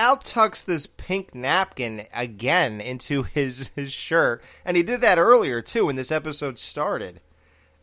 Al 0.00 0.16
tucks 0.16 0.62
this 0.62 0.86
pink 0.86 1.34
napkin 1.34 2.06
again 2.14 2.80
into 2.80 3.22
his, 3.22 3.70
his 3.76 3.92
shirt, 3.92 4.42
and 4.64 4.74
he 4.74 4.82
did 4.82 5.02
that 5.02 5.18
earlier 5.18 5.60
too 5.60 5.84
when 5.84 5.96
this 5.96 6.10
episode 6.10 6.58
started. 6.58 7.20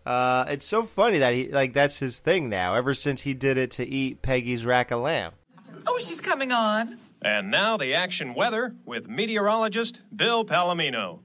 Uh, 0.04 0.44
it's 0.48 0.66
so 0.66 0.82
funny 0.82 1.20
that 1.20 1.36
he 1.36 1.50
like 1.50 1.74
that's 1.74 2.00
his 2.00 2.18
thing 2.18 2.50
now. 2.50 2.74
Ever 2.74 2.96
since 2.96 3.22
he 3.22 3.36
did 3.36 3.58
it 3.58 3.70
to 3.72 3.86
eat 3.86 4.24
Peggy's 4.24 4.66
rack 4.66 4.90
of 4.90 5.02
lamb. 5.02 5.34
Oh, 5.86 6.00
she's 6.00 6.20
coming 6.20 6.52
on. 6.52 6.98
And 7.22 7.52
now 7.52 7.78
the 7.78 7.94
action 7.94 8.34
weather 8.34 8.74
with 8.84 9.08
meteorologist 9.08 10.02
Bill 10.16 10.44
Palomino. 10.44 11.20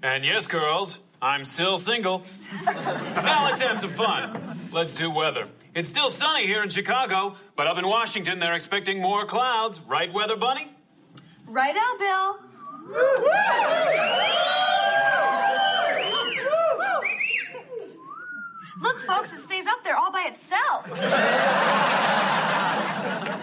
And 0.00 0.24
yes, 0.24 0.46
girls, 0.46 1.00
I'm 1.20 1.44
still 1.44 1.78
single. 1.78 2.22
now 2.64 3.46
let's 3.46 3.60
have 3.60 3.80
some 3.80 3.90
fun. 3.90 4.58
Let's 4.72 4.94
do 4.94 5.10
weather. 5.10 5.48
It's 5.74 5.88
still 5.88 6.10
sunny 6.10 6.46
here 6.46 6.62
in 6.62 6.68
Chicago, 6.68 7.34
but 7.56 7.66
up 7.66 7.78
in 7.78 7.86
Washington, 7.86 8.38
they're 8.38 8.54
expecting 8.54 9.00
more 9.00 9.26
clouds. 9.26 9.80
Right, 9.80 10.12
Weather 10.12 10.36
Bunny? 10.36 10.70
Right 11.46 11.76
out, 11.76 11.98
Bill. 11.98 12.38
Look, 18.80 19.00
folks, 19.00 19.32
it 19.32 19.40
stays 19.40 19.66
up 19.66 19.82
there 19.82 19.96
all 19.96 20.12
by 20.12 20.26
itself. 20.28 20.86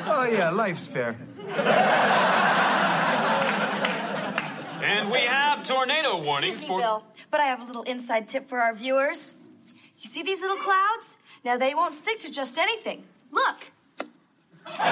Oh, 0.07 0.23
yeah, 0.31 0.49
life's 0.51 0.87
fair. 0.87 1.17
And 4.85 5.09
we 5.09 5.21
have 5.21 5.63
tornado 5.67 6.21
warnings 6.21 6.57
Excuse 6.57 6.69
me, 6.69 6.75
for. 6.75 6.79
Bill, 6.79 7.03
but 7.31 7.39
I 7.39 7.45
have 7.45 7.59
a 7.59 7.63
little 7.63 7.81
inside 7.83 8.27
tip 8.27 8.47
for 8.47 8.59
our 8.59 8.75
viewers. 8.75 9.33
You 9.97 10.07
see 10.07 10.21
these 10.21 10.41
little 10.41 10.57
clouds? 10.57 11.17
Now, 11.43 11.57
they 11.57 11.73
won't 11.73 11.95
stick 11.95 12.19
to 12.19 12.31
just 12.31 12.59
anything. 12.59 13.03
Look. 13.31 13.71
now, 14.67 14.83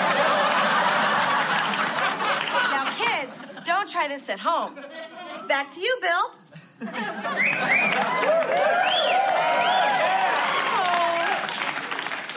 kids, 2.98 3.44
don't 3.66 3.88
try 3.88 4.08
this 4.08 4.30
at 4.30 4.40
home. 4.40 4.80
Back 5.48 5.70
to 5.72 5.80
you, 5.80 5.96
Bill. 6.02 6.32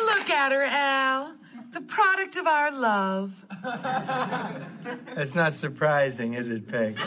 Look 0.05 0.29
at 0.29 0.53
her, 0.53 0.65
Al. 0.65 1.36
The 1.77 1.83
product 1.83 2.37
of 2.37 2.47
our 2.47 2.71
love. 2.71 3.45
That's 5.15 5.35
not 5.35 5.53
surprising, 5.53 6.33
is 6.33 6.49
it, 6.49 6.67
Peg? 6.67 6.97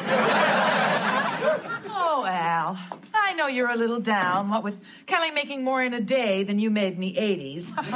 Oh, 1.91 2.23
Al. 2.25 2.77
I 3.13 3.33
know 3.33 3.47
you're 3.47 3.69
a 3.69 3.75
little 3.75 3.99
down, 3.99 4.49
what 4.49 4.63
with 4.63 4.79
Kelly 5.07 5.31
making 5.31 5.63
more 5.63 5.81
in 5.81 5.93
a 5.93 6.01
day 6.01 6.43
than 6.43 6.59
you 6.59 6.69
made 6.69 6.93
in 6.93 6.99
the 6.99 7.13
80s. 7.13 7.75
but 7.75 7.87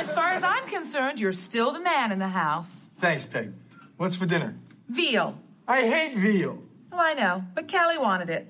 as 0.00 0.12
far 0.14 0.30
as 0.30 0.42
I'm 0.42 0.66
concerned, 0.66 1.20
you're 1.20 1.32
still 1.32 1.72
the 1.72 1.80
man 1.80 2.10
in 2.10 2.18
the 2.18 2.28
house. 2.28 2.90
Thanks, 2.98 3.26
Peg. 3.26 3.52
What's 3.98 4.16
for 4.16 4.26
dinner? 4.26 4.56
Veal. 4.88 5.38
I 5.68 5.82
hate 5.82 6.16
veal. 6.16 6.58
Oh, 6.90 6.98
I 6.98 7.14
know, 7.14 7.44
but 7.54 7.68
Kelly 7.68 7.98
wanted 7.98 8.30
it. 8.30 8.48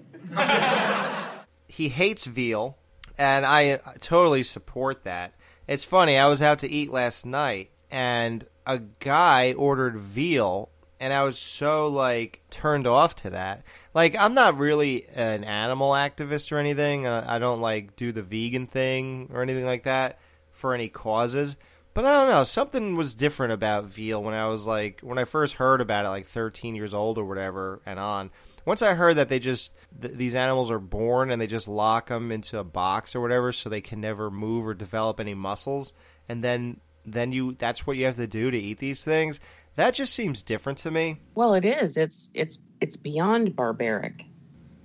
he 1.69 1.89
hates 1.89 2.25
veal, 2.25 2.79
and 3.19 3.45
I 3.45 3.73
uh, 3.73 3.93
totally 4.01 4.45
support 4.45 5.05
that. 5.05 5.35
It's 5.71 5.85
funny. 5.85 6.19
I 6.19 6.27
was 6.27 6.43
out 6.43 6.59
to 6.59 6.69
eat 6.69 6.91
last 6.91 7.25
night, 7.25 7.71
and 7.93 8.45
a 8.67 8.81
guy 8.99 9.53
ordered 9.53 9.99
veal, 9.99 10.69
and 10.99 11.13
I 11.13 11.23
was 11.23 11.39
so 11.39 11.87
like 11.87 12.43
turned 12.51 12.89
off 12.89 13.15
to 13.23 13.31
that. 13.31 13.63
Like, 13.95 14.17
I'm 14.17 14.35
not 14.35 14.59
really 14.59 15.07
an 15.15 15.45
animal 15.45 15.93
activist 15.93 16.51
or 16.51 16.59
anything. 16.59 17.07
I 17.07 17.39
don't 17.39 17.61
like 17.61 17.95
do 17.95 18.11
the 18.11 18.21
vegan 18.21 18.67
thing 18.67 19.31
or 19.33 19.43
anything 19.43 19.65
like 19.65 19.85
that 19.85 20.19
for 20.51 20.75
any 20.75 20.89
causes. 20.89 21.57
But 21.95 22.05
I 22.05 22.15
don't 22.15 22.31
know. 22.31 22.43
Something 22.43 22.97
was 22.97 23.15
different 23.15 23.53
about 23.53 23.85
veal 23.85 24.21
when 24.21 24.35
I 24.35 24.49
was 24.49 24.67
like 24.67 24.99
when 25.03 25.19
I 25.19 25.25
first 25.25 25.55
heard 25.55 25.81
about 25.81 26.05
it, 26.05 26.09
like 26.09 26.27
13 26.27 26.75
years 26.75 26.93
old 26.93 27.17
or 27.17 27.25
whatever, 27.25 27.81
and 27.87 28.01
on. 28.01 28.33
Once 28.64 28.83
I 28.83 28.94
heard 28.94 29.14
that 29.16 29.29
they 29.29 29.38
just 29.38 29.75
th- 30.01 30.14
these 30.14 30.35
animals 30.35 30.70
are 30.70 30.79
born 30.79 31.31
and 31.31 31.40
they 31.40 31.46
just 31.46 31.68
lock 31.68 32.09
them 32.09 32.31
into 32.31 32.59
a 32.59 32.64
box 32.64 33.14
or 33.14 33.20
whatever, 33.20 33.53
so 33.53 33.68
they 33.68 33.81
can 33.81 34.01
never 34.01 34.31
move 34.31 34.66
or 34.66 34.75
develop 34.75 35.20
any 35.20 35.35
muscles, 35.35 35.92
and 36.29 36.42
then 36.44 36.81
then 37.05 37.33
you 37.33 37.57
that's 37.59 37.87
what 37.87 37.96
you 37.96 38.05
have 38.07 38.16
to 38.16 38.27
do 38.27 38.51
to 38.51 38.59
eat 38.59 38.79
these 38.79 39.03
things. 39.05 39.40
That 39.77 39.94
just 39.94 40.12
seems 40.14 40.42
different 40.42 40.79
to 40.79 40.90
me. 40.90 41.20
Well, 41.35 41.55
it 41.55 41.64
is. 41.64 41.96
It's 41.96 42.31
it's 42.35 42.59
it's 42.81 42.96
beyond 42.96 43.57
barbaric. 43.57 44.25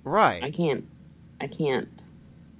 Right. 0.04 0.42
I 0.42 0.50
can't. 0.50 0.86
I 1.40 1.48
can't. 1.48 1.88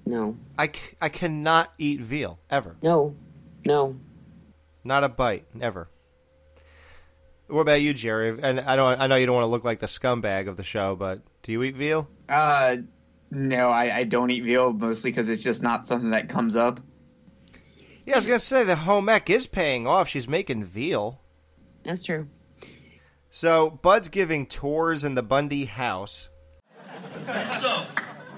No. 0.04 0.36
I, 0.58 0.66
c- 0.68 0.96
I 1.00 1.08
cannot 1.08 1.72
eat 1.78 2.00
veal 2.00 2.38
ever. 2.50 2.76
No. 2.82 3.14
No. 3.64 3.96
Not 4.84 5.02
a 5.04 5.08
bite, 5.08 5.46
ever. 5.60 5.88
What 7.48 7.60
about 7.60 7.80
you, 7.80 7.94
Jerry? 7.94 8.38
And 8.42 8.60
I 8.60 8.76
don't. 8.76 9.00
I 9.00 9.06
know 9.06 9.16
you 9.16 9.26
don't 9.26 9.34
want 9.34 9.44
to 9.44 9.50
look 9.50 9.64
like 9.64 9.78
the 9.78 9.86
scumbag 9.86 10.48
of 10.48 10.56
the 10.56 10.64
show, 10.64 10.96
but 10.96 11.20
do 11.42 11.52
you 11.52 11.62
eat 11.62 11.76
veal? 11.76 12.08
Uh, 12.28 12.78
no, 13.30 13.68
I, 13.68 13.98
I 13.98 14.04
don't 14.04 14.30
eat 14.30 14.42
veal 14.42 14.72
mostly 14.72 15.10
because 15.10 15.28
it's 15.28 15.42
just 15.42 15.62
not 15.62 15.86
something 15.86 16.10
that 16.10 16.28
comes 16.28 16.56
up. 16.56 16.80
Yeah, 18.04 18.14
I 18.14 18.18
was 18.18 18.26
gonna 18.26 18.38
say 18.38 18.64
the 18.64 18.76
home 18.76 19.08
ec 19.08 19.30
is 19.30 19.46
paying 19.46 19.86
off. 19.86 20.08
She's 20.08 20.28
making 20.28 20.64
veal. 20.64 21.20
That's 21.84 22.04
true. 22.04 22.28
So 23.30 23.70
Bud's 23.70 24.08
giving 24.08 24.46
tours 24.46 25.04
in 25.04 25.14
the 25.14 25.22
Bundy 25.22 25.64
house. 25.64 26.28
So, 27.60 27.84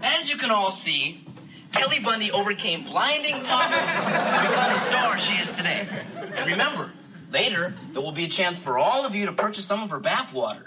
as 0.02 0.28
you 0.28 0.36
can 0.36 0.50
all 0.50 0.70
see, 0.70 1.20
Kelly 1.72 1.98
Bundy 1.98 2.30
overcame 2.30 2.84
blinding 2.84 3.42
poverty 3.44 3.80
to 3.80 4.48
become 4.48 4.72
the 4.72 4.80
star 4.80 5.18
she 5.18 5.34
is 5.34 5.50
today. 5.50 5.86
And 6.34 6.50
remember, 6.50 6.90
later 7.30 7.74
there 7.92 8.02
will 8.02 8.12
be 8.12 8.24
a 8.24 8.28
chance 8.28 8.58
for 8.58 8.78
all 8.78 9.04
of 9.04 9.14
you 9.14 9.26
to 9.26 9.32
purchase 9.32 9.64
some 9.64 9.82
of 9.82 9.90
her 9.90 10.00
bathwater. 10.00 10.64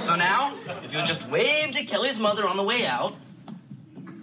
so 0.00 0.16
now, 0.16 0.56
if 0.82 0.92
you'll 0.92 1.04
just 1.06 1.28
wave 1.28 1.72
to 1.72 1.84
Kelly's 1.84 2.18
mother 2.18 2.46
on 2.46 2.56
the 2.56 2.62
way 2.62 2.84
out, 2.86 3.14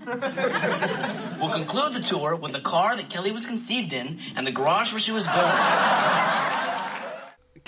we'll 0.05 1.51
conclude 1.51 1.93
the 1.93 2.01
tour 2.05 2.35
with 2.35 2.51
the 2.51 2.59
car 2.59 2.97
that 2.97 3.09
Kelly 3.09 3.31
was 3.31 3.45
conceived 3.45 3.93
in 3.93 4.19
and 4.35 4.45
the 4.45 4.51
garage 4.51 4.91
where 4.91 4.99
she 4.99 5.11
was 5.11 5.25
born. 5.25 5.51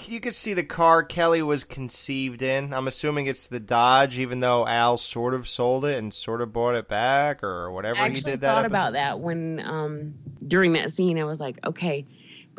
You 0.07 0.19
could 0.19 0.35
see 0.35 0.53
the 0.53 0.63
car 0.63 1.03
Kelly 1.03 1.41
was 1.41 1.63
conceived 1.63 2.41
in. 2.41 2.73
I'm 2.73 2.87
assuming 2.87 3.27
it's 3.27 3.47
the 3.47 3.61
Dodge, 3.61 4.19
even 4.19 4.41
though 4.41 4.67
Al 4.67 4.97
sort 4.97 5.33
of 5.33 5.47
sold 5.47 5.85
it 5.85 5.97
and 5.97 6.13
sort 6.13 6.41
of 6.41 6.51
bought 6.51 6.75
it 6.75 6.89
back 6.89 7.43
or 7.43 7.71
whatever 7.71 8.01
I 8.01 8.09
he 8.09 8.15
did 8.15 8.23
that. 8.23 8.25
I 8.25 8.25
actually 8.25 8.37
thought 8.39 8.57
episode. 8.57 8.65
about 8.65 8.93
that 8.93 9.19
when 9.21 9.61
um 9.65 10.15
during 10.45 10.73
that 10.73 10.91
scene. 10.91 11.17
I 11.17 11.23
was 11.23 11.39
like, 11.39 11.65
okay, 11.65 12.05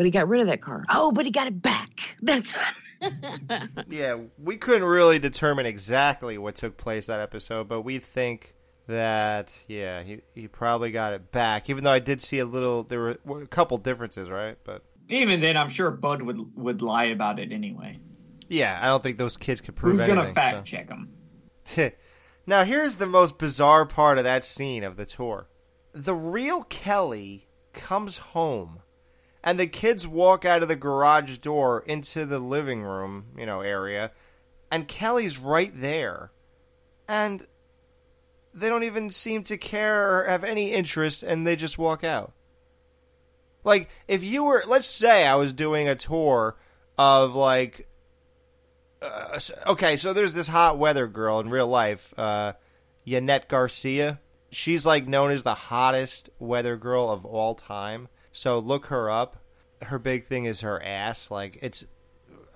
but 0.02 0.06
he 0.06 0.10
got 0.10 0.26
rid 0.26 0.40
of 0.40 0.48
that 0.48 0.60
car. 0.60 0.84
Oh, 0.88 1.12
but 1.12 1.24
he 1.24 1.30
got 1.30 1.46
it 1.46 1.62
back. 1.62 2.16
That's 2.20 2.56
Yeah, 3.88 4.18
we 4.36 4.56
couldn't 4.56 4.82
really 4.82 5.20
determine 5.20 5.64
exactly 5.64 6.36
what 6.38 6.56
took 6.56 6.76
place 6.76 7.06
that 7.06 7.20
episode, 7.20 7.68
but 7.68 7.82
we 7.82 8.00
think 8.00 8.56
that 8.88 9.52
yeah, 9.68 10.02
he 10.02 10.22
he 10.34 10.48
probably 10.48 10.90
got 10.90 11.12
it 11.12 11.30
back. 11.30 11.70
Even 11.70 11.84
though 11.84 11.92
I 11.92 12.00
did 12.00 12.20
see 12.20 12.40
a 12.40 12.44
little, 12.44 12.82
there 12.82 13.16
were 13.24 13.42
a 13.42 13.46
couple 13.46 13.78
differences, 13.78 14.28
right? 14.28 14.58
But 14.64 14.82
Even 15.08 15.40
then, 15.40 15.56
I'm 15.56 15.68
sure 15.68 15.92
Bud 15.92 16.22
would 16.22 16.56
would 16.56 16.82
lie 16.82 17.04
about 17.04 17.38
it 17.38 17.52
anyway. 17.52 18.00
yeah, 18.48 18.76
I 18.82 18.86
don't 18.86 19.04
think 19.04 19.18
those 19.18 19.36
kids 19.36 19.60
could 19.60 19.76
prove 19.76 20.00
anything. 20.00 20.16
Who's 20.16 20.24
gonna 20.24 20.34
fact 20.34 20.68
so. 20.68 20.76
check 20.76 20.88
him? 20.88 21.92
now 22.48 22.64
here's 22.64 22.96
the 22.96 23.06
most 23.06 23.38
bizarre 23.38 23.86
part 23.86 24.18
of 24.18 24.24
that 24.24 24.44
scene 24.44 24.82
of 24.82 24.96
the 24.96 25.06
tour. 25.06 25.46
The 25.92 26.14
real 26.16 26.64
Kelly 26.64 27.46
comes 27.72 28.18
home 28.18 28.80
and 29.42 29.58
the 29.58 29.66
kids 29.66 30.06
walk 30.06 30.44
out 30.44 30.62
of 30.62 30.68
the 30.68 30.76
garage 30.76 31.38
door 31.38 31.82
into 31.86 32.24
the 32.24 32.38
living 32.38 32.82
room, 32.82 33.26
you 33.36 33.46
know, 33.46 33.60
area, 33.60 34.12
and 34.70 34.88
Kelly's 34.88 35.38
right 35.38 35.72
there. 35.80 36.30
And 37.08 37.46
they 38.54 38.68
don't 38.68 38.84
even 38.84 39.10
seem 39.10 39.42
to 39.44 39.56
care 39.56 40.20
or 40.20 40.24
have 40.24 40.44
any 40.44 40.72
interest 40.72 41.22
and 41.22 41.46
they 41.46 41.56
just 41.56 41.78
walk 41.78 42.04
out. 42.04 42.32
Like 43.64 43.88
if 44.08 44.22
you 44.22 44.44
were 44.44 44.64
let's 44.66 44.88
say 44.88 45.26
I 45.26 45.36
was 45.36 45.52
doing 45.52 45.88
a 45.88 45.94
tour 45.94 46.56
of 46.98 47.34
like 47.34 47.88
uh, 49.00 49.40
okay, 49.66 49.96
so 49.96 50.12
there's 50.12 50.34
this 50.34 50.48
hot 50.48 50.78
weather 50.78 51.08
girl 51.08 51.40
in 51.40 51.50
real 51.50 51.66
life, 51.66 52.14
uh, 52.16 52.52
Yanet 53.04 53.48
Garcia. 53.48 54.20
She's 54.50 54.86
like 54.86 55.08
known 55.08 55.32
as 55.32 55.42
the 55.42 55.54
hottest 55.54 56.30
weather 56.38 56.76
girl 56.76 57.10
of 57.10 57.24
all 57.24 57.54
time. 57.56 58.08
So 58.32 58.58
look 58.58 58.86
her 58.86 59.10
up. 59.10 59.36
Her 59.82 59.98
big 59.98 60.26
thing 60.26 60.44
is 60.44 60.60
her 60.60 60.82
ass. 60.82 61.30
Like 61.30 61.58
it's, 61.62 61.84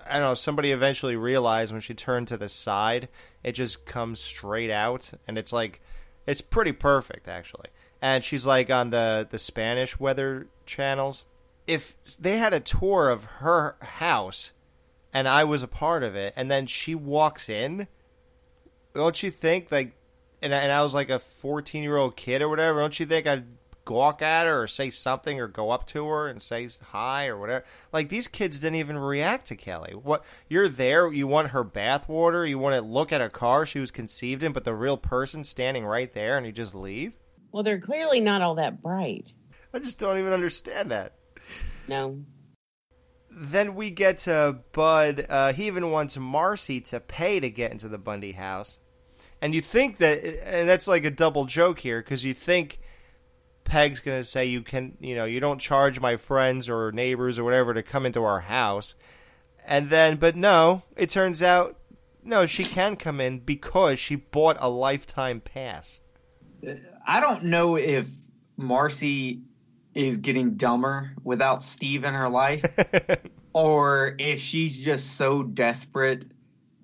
I 0.09 0.13
don't 0.13 0.21
know. 0.21 0.33
Somebody 0.33 0.71
eventually 0.71 1.15
realized 1.15 1.71
when 1.71 1.81
she 1.81 1.93
turned 1.93 2.27
to 2.29 2.37
the 2.37 2.49
side, 2.49 3.09
it 3.43 3.53
just 3.53 3.85
comes 3.85 4.19
straight 4.19 4.71
out, 4.71 5.11
and 5.27 5.37
it's 5.37 5.53
like, 5.53 5.81
it's 6.25 6.41
pretty 6.41 6.71
perfect 6.71 7.27
actually. 7.27 7.69
And 8.01 8.23
she's 8.23 8.45
like 8.45 8.69
on 8.69 8.89
the 8.89 9.27
the 9.29 9.39
Spanish 9.39 9.99
weather 9.99 10.47
channels. 10.65 11.23
If 11.65 11.95
they 12.19 12.37
had 12.37 12.53
a 12.53 12.59
tour 12.59 13.09
of 13.09 13.25
her 13.25 13.75
house 13.81 14.51
and 15.13 15.27
I 15.27 15.43
was 15.43 15.63
a 15.63 15.67
part 15.67 16.03
of 16.03 16.15
it, 16.15 16.33
and 16.35 16.51
then 16.51 16.67
she 16.67 16.93
walks 16.93 17.49
in. 17.49 17.87
Don't 18.93 19.21
you 19.23 19.31
think 19.31 19.71
like, 19.71 19.93
and 20.41 20.53
I, 20.53 20.59
and 20.59 20.71
I 20.71 20.83
was 20.83 20.93
like 20.93 21.09
a 21.09 21.19
fourteen 21.19 21.83
year 21.83 21.97
old 21.97 22.15
kid 22.15 22.41
or 22.41 22.49
whatever? 22.49 22.79
Don't 22.79 22.99
you 22.99 23.05
think 23.05 23.25
I'd 23.25 23.45
gawk 23.87 24.21
at 24.21 24.45
her 24.45 24.63
or 24.63 24.67
say 24.67 24.89
something 24.89 25.39
or 25.39 25.47
go 25.47 25.71
up 25.71 25.87
to 25.87 26.05
her 26.07 26.27
and 26.27 26.41
say 26.41 26.67
hi 26.91 27.27
or 27.27 27.39
whatever? 27.39 27.63
Like 27.93 28.09
these 28.09 28.27
kids 28.27 28.59
didn't 28.59 28.75
even 28.75 28.97
react 28.97 29.47
to 29.47 29.55
Kelly. 29.55 29.93
What 29.93 30.25
you're 30.49 30.67
there? 30.67 31.11
You 31.11 31.25
want 31.25 31.51
her 31.51 31.63
bath 31.63 32.09
water? 32.09 32.45
You 32.45 32.59
want 32.59 32.75
to 32.75 32.81
look 32.81 33.13
at 33.13 33.21
a 33.21 33.29
car 33.29 33.65
she 33.65 33.79
was 33.79 33.91
conceived 33.91 34.43
in, 34.43 34.51
but 34.51 34.65
the 34.65 34.75
real 34.75 34.97
person 34.97 35.43
standing 35.45 35.85
right 35.85 36.13
there, 36.13 36.37
and 36.37 36.45
you 36.45 36.51
just 36.51 36.75
leave? 36.75 37.13
well, 37.51 37.63
they're 37.63 37.79
clearly 37.79 38.19
not 38.19 38.41
all 38.41 38.55
that 38.55 38.81
bright. 38.83 39.33
I 39.73 39.79
just 39.79 39.99
don't 39.99 40.19
even 40.19 40.33
understand 40.33 40.91
that. 40.91 41.13
No. 41.87 42.19
then 43.31 43.73
we 43.75 43.89
get 43.91 44.19
to 44.19 44.59
Bud. 44.73 45.25
Uh, 45.29 45.53
he 45.53 45.67
even 45.67 45.89
wants 45.91 46.17
Marcy 46.17 46.81
to 46.81 46.99
pay 46.99 47.39
to 47.39 47.49
get 47.49 47.71
into 47.71 47.87
the 47.87 47.97
Bundy 47.97 48.33
house. 48.33 48.77
And 49.41 49.55
you 49.55 49.61
think 49.61 49.97
that, 49.97 50.23
and 50.45 50.67
that's 50.67 50.87
like 50.87 51.05
a 51.05 51.11
double 51.11 51.45
joke 51.45 51.79
here, 51.79 52.01
because 52.01 52.25
you 52.25 52.33
think 52.33 52.79
Peg's 53.67 53.99
going 53.99 54.21
to 54.21 54.23
say, 54.23 54.45
you 54.45 54.61
can, 54.61 54.97
you 55.01 55.13
know, 55.13 55.25
you 55.25 55.41
don't 55.41 55.59
charge 55.59 55.99
my 55.99 56.15
friends 56.15 56.69
or 56.69 56.93
neighbors 56.93 57.37
or 57.37 57.43
whatever 57.43 57.73
to 57.73 57.83
come 57.83 58.05
into 58.05 58.23
our 58.23 58.39
house. 58.39 58.95
And 59.65 59.89
then, 59.89 60.15
but 60.15 60.37
no, 60.37 60.83
it 60.95 61.09
turns 61.09 61.43
out, 61.43 61.77
no, 62.23 62.45
she 62.45 62.63
can 62.63 62.95
come 62.95 63.19
in 63.19 63.39
because 63.39 63.99
she 63.99 64.15
bought 64.15 64.55
a 64.61 64.69
lifetime 64.69 65.41
pass. 65.41 65.99
I 67.05 67.19
don't 67.19 67.43
know 67.43 67.75
if 67.75 68.07
Marcy 68.55 69.41
is 69.93 70.15
getting 70.15 70.55
dumber 70.55 71.11
without 71.25 71.61
Steve 71.61 72.05
in 72.05 72.13
her 72.13 72.29
life, 72.29 72.63
or 73.53 74.15
if 74.17 74.39
she's 74.39 74.81
just 74.81 75.17
so 75.17 75.43
desperate 75.43 76.23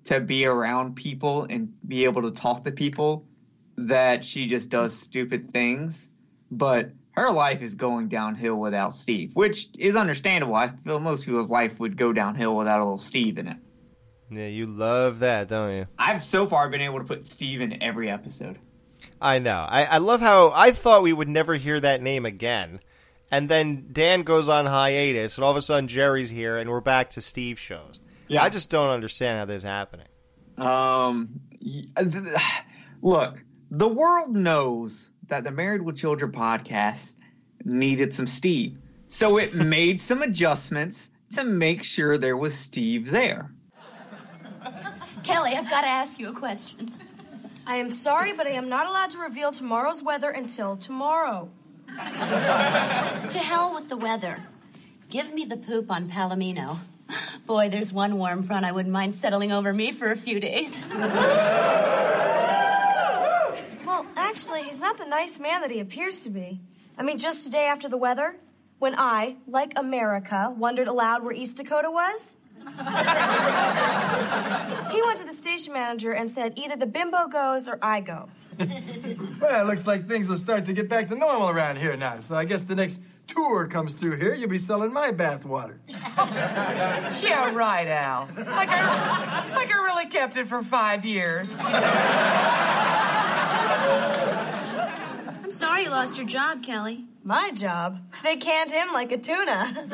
to 0.04 0.20
be 0.20 0.44
around 0.44 0.96
people 0.96 1.46
and 1.48 1.72
be 1.88 2.04
able 2.04 2.20
to 2.22 2.30
talk 2.30 2.64
to 2.64 2.72
people 2.72 3.26
that 3.76 4.22
she 4.22 4.46
just 4.46 4.68
does 4.68 4.92
stupid 4.94 5.50
things. 5.50 6.10
But 6.50 6.90
her 7.12 7.30
life 7.30 7.62
is 7.62 7.74
going 7.74 8.08
downhill 8.08 8.56
without 8.56 8.94
Steve, 8.94 9.30
which 9.34 9.68
is 9.78 9.96
understandable. 9.96 10.54
I 10.54 10.68
feel 10.68 10.98
most 10.98 11.24
people's 11.24 11.50
life 11.50 11.78
would 11.78 11.96
go 11.96 12.12
downhill 12.12 12.56
without 12.56 12.80
a 12.80 12.84
little 12.84 12.98
Steve 12.98 13.38
in 13.38 13.48
it. 13.48 13.56
Yeah, 14.30 14.46
you 14.46 14.66
love 14.66 15.20
that, 15.20 15.48
don't 15.48 15.72
you? 15.74 15.86
I've 15.98 16.24
so 16.24 16.46
far 16.46 16.68
been 16.68 16.80
able 16.80 16.98
to 16.98 17.04
put 17.04 17.26
Steve 17.26 17.60
in 17.60 17.82
every 17.82 18.10
episode. 18.10 18.58
I 19.20 19.38
know. 19.38 19.64
I, 19.68 19.84
I 19.84 19.98
love 19.98 20.20
how 20.20 20.50
I 20.54 20.72
thought 20.72 21.02
we 21.02 21.12
would 21.12 21.28
never 21.28 21.54
hear 21.54 21.78
that 21.78 22.02
name 22.02 22.26
again. 22.26 22.80
And 23.30 23.48
then 23.48 23.88
Dan 23.92 24.22
goes 24.22 24.48
on 24.48 24.66
hiatus, 24.66 25.36
and 25.36 25.44
all 25.44 25.50
of 25.50 25.56
a 25.56 25.62
sudden 25.62 25.88
Jerry's 25.88 26.30
here, 26.30 26.56
and 26.56 26.70
we're 26.70 26.80
back 26.80 27.10
to 27.10 27.20
Steve 27.20 27.58
shows. 27.58 28.00
Yeah. 28.28 28.42
I 28.42 28.48
just 28.48 28.70
don't 28.70 28.90
understand 28.90 29.38
how 29.38 29.44
this 29.44 29.58
is 29.58 29.62
happening. 29.62 30.06
Um, 30.56 31.40
look, 33.02 33.36
the 33.70 33.88
world 33.88 34.34
knows 34.34 35.10
that 35.28 35.44
the 35.44 35.50
Married 35.50 35.82
with 35.82 35.96
Children 35.96 36.32
podcast 36.32 37.14
needed 37.64 38.12
some 38.12 38.26
Steve, 38.26 38.78
so 39.06 39.38
it 39.38 39.54
made 39.54 40.00
some 40.00 40.22
adjustments 40.22 41.10
to 41.32 41.44
make 41.44 41.82
sure 41.82 42.18
there 42.18 42.36
was 42.36 42.54
Steve 42.54 43.10
there. 43.10 43.50
Kelly, 45.22 45.54
I've 45.56 45.70
got 45.70 45.82
to 45.82 45.88
ask 45.88 46.18
you 46.18 46.28
a 46.28 46.34
question. 46.34 46.94
I 47.66 47.76
am 47.76 47.90
sorry, 47.90 48.32
but 48.34 48.46
I 48.46 48.50
am 48.50 48.68
not 48.68 48.86
allowed 48.86 49.10
to 49.10 49.18
reveal 49.18 49.52
tomorrow's 49.52 50.02
weather 50.02 50.30
until 50.30 50.76
tomorrow. 50.76 51.48
To 51.88 53.38
hell 53.38 53.74
with 53.74 53.88
the 53.88 53.96
weather. 53.96 54.42
Give 55.08 55.32
me 55.32 55.44
the 55.44 55.56
poop 55.56 55.90
on 55.90 56.10
Palomino. 56.10 56.78
Boy, 57.46 57.68
there's 57.70 57.92
one 57.92 58.18
warm 58.18 58.42
front 58.42 58.64
I 58.64 58.72
wouldn't 58.72 58.92
mind 58.92 59.14
settling 59.14 59.52
over 59.52 59.72
me 59.72 59.92
for 59.92 60.10
a 60.10 60.16
few 60.16 60.40
days. 60.40 60.80
Well, 64.84 64.92
actually, 64.92 64.94
he's 64.94 64.94
not 64.98 64.98
the 64.98 65.06
nice 65.10 65.38
man 65.38 65.60
that 65.62 65.70
he 65.70 65.80
appears 65.80 66.24
to 66.24 66.30
be. 66.30 66.60
I 66.98 67.02
mean, 67.02 67.16
just 67.18 67.46
a 67.46 67.50
day 67.50 67.66
after 67.66 67.88
the 67.88 67.96
weather, 67.96 68.36
when 68.78 68.94
I, 68.94 69.36
like 69.46 69.72
America, 69.76 70.52
wondered 70.56 70.88
aloud 70.88 71.24
where 71.24 71.32
East 71.32 71.56
Dakota 71.56 71.90
was, 71.90 72.36
he 72.66 72.72
went 75.02 75.18
to 75.18 75.24
the 75.24 75.32
station 75.32 75.72
manager 75.72 76.12
and 76.12 76.30
said, 76.30 76.52
either 76.56 76.76
the 76.76 76.86
bimbo 76.86 77.28
goes 77.28 77.66
or 77.68 77.78
I 77.82 78.00
go. 78.00 78.28
Well, 79.40 79.62
it 79.62 79.66
looks 79.66 79.84
like 79.86 80.08
things 80.08 80.28
will 80.28 80.36
start 80.38 80.64
to 80.66 80.72
get 80.72 80.88
back 80.88 81.08
to 81.08 81.16
normal 81.16 81.48
around 81.50 81.76
here 81.76 81.96
now. 81.96 82.20
So 82.20 82.36
I 82.36 82.44
guess 82.46 82.62
the 82.62 82.76
next 82.76 83.00
tour 83.26 83.66
comes 83.66 83.96
through 83.96 84.16
here, 84.16 84.32
you'll 84.32 84.48
be 84.48 84.58
selling 84.58 84.92
my 84.92 85.10
bathwater. 85.10 85.78
Yeah, 85.88 87.52
right, 87.52 87.88
Al. 87.88 88.28
Like 88.36 88.70
I, 88.70 89.52
like 89.54 89.74
I 89.74 89.84
really 89.84 90.06
kept 90.06 90.36
it 90.36 90.46
for 90.48 90.62
five 90.62 91.04
years. 91.04 91.50
I'm 95.54 95.58
sorry 95.58 95.84
you 95.84 95.90
lost 95.90 96.16
your 96.16 96.26
job, 96.26 96.64
Kelly. 96.64 97.04
My 97.22 97.52
job? 97.52 98.00
They 98.24 98.34
canned 98.34 98.72
him 98.72 98.88
like 98.92 99.12
a 99.12 99.18
tuna. 99.18 99.86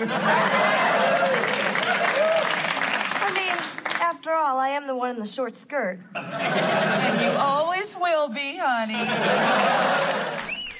I 3.20 3.32
mean, 3.34 3.52
after 3.84 4.32
all, 4.32 4.58
I 4.58 4.70
am 4.70 4.86
the 4.86 4.96
one 4.96 5.10
in 5.10 5.18
the 5.18 5.26
short 5.26 5.54
skirt. 5.54 6.00
And 6.14 7.20
you 7.20 7.28
always 7.38 7.94
will 7.94 8.30
be, 8.30 8.56
honey. 8.58 8.96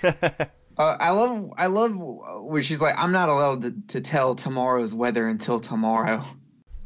Uh, 0.78 0.96
I 0.98 1.10
love, 1.10 1.52
I 1.58 1.66
love 1.66 1.92
when 1.94 2.62
she's 2.62 2.80
like, 2.80 2.94
"I'm 2.96 3.12
not 3.12 3.28
allowed 3.28 3.60
to, 3.62 3.74
to 3.88 4.00
tell 4.00 4.34
tomorrow's 4.34 4.94
weather 4.94 5.28
until 5.28 5.60
tomorrow." 5.60 6.24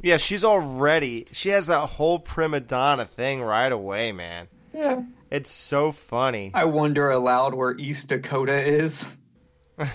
Yeah, 0.03 0.17
she's 0.17 0.43
already. 0.43 1.29
She 1.31 1.51
has 1.51 1.69
that 1.69 1.79
whole 1.91 2.19
prima 2.19 2.59
donna 2.59 3.07
thing 3.07 3.41
right 3.41 3.71
away, 3.71 4.11
man. 4.11 4.49
Yeah. 4.73 5.05
It's 5.35 5.51
so 5.51 5.91
funny. 5.91 6.53
I 6.55 6.67
wonder 6.67 7.11
aloud 7.11 7.55
where 7.55 7.77
East 7.77 8.09
Dakota 8.09 8.57
is. 8.63 9.17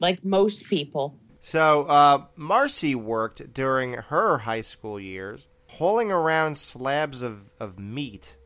Like 0.00 0.24
most 0.24 0.68
people. 0.68 1.18
So, 1.40 1.84
uh, 1.84 2.24
Marcy 2.36 2.94
worked 2.94 3.54
during 3.54 3.94
her 3.94 4.38
high 4.38 4.60
school 4.60 5.00
years 5.00 5.46
hauling 5.68 6.12
around 6.12 6.58
slabs 6.58 7.22
of, 7.22 7.50
of 7.58 7.78
meat, 7.78 8.36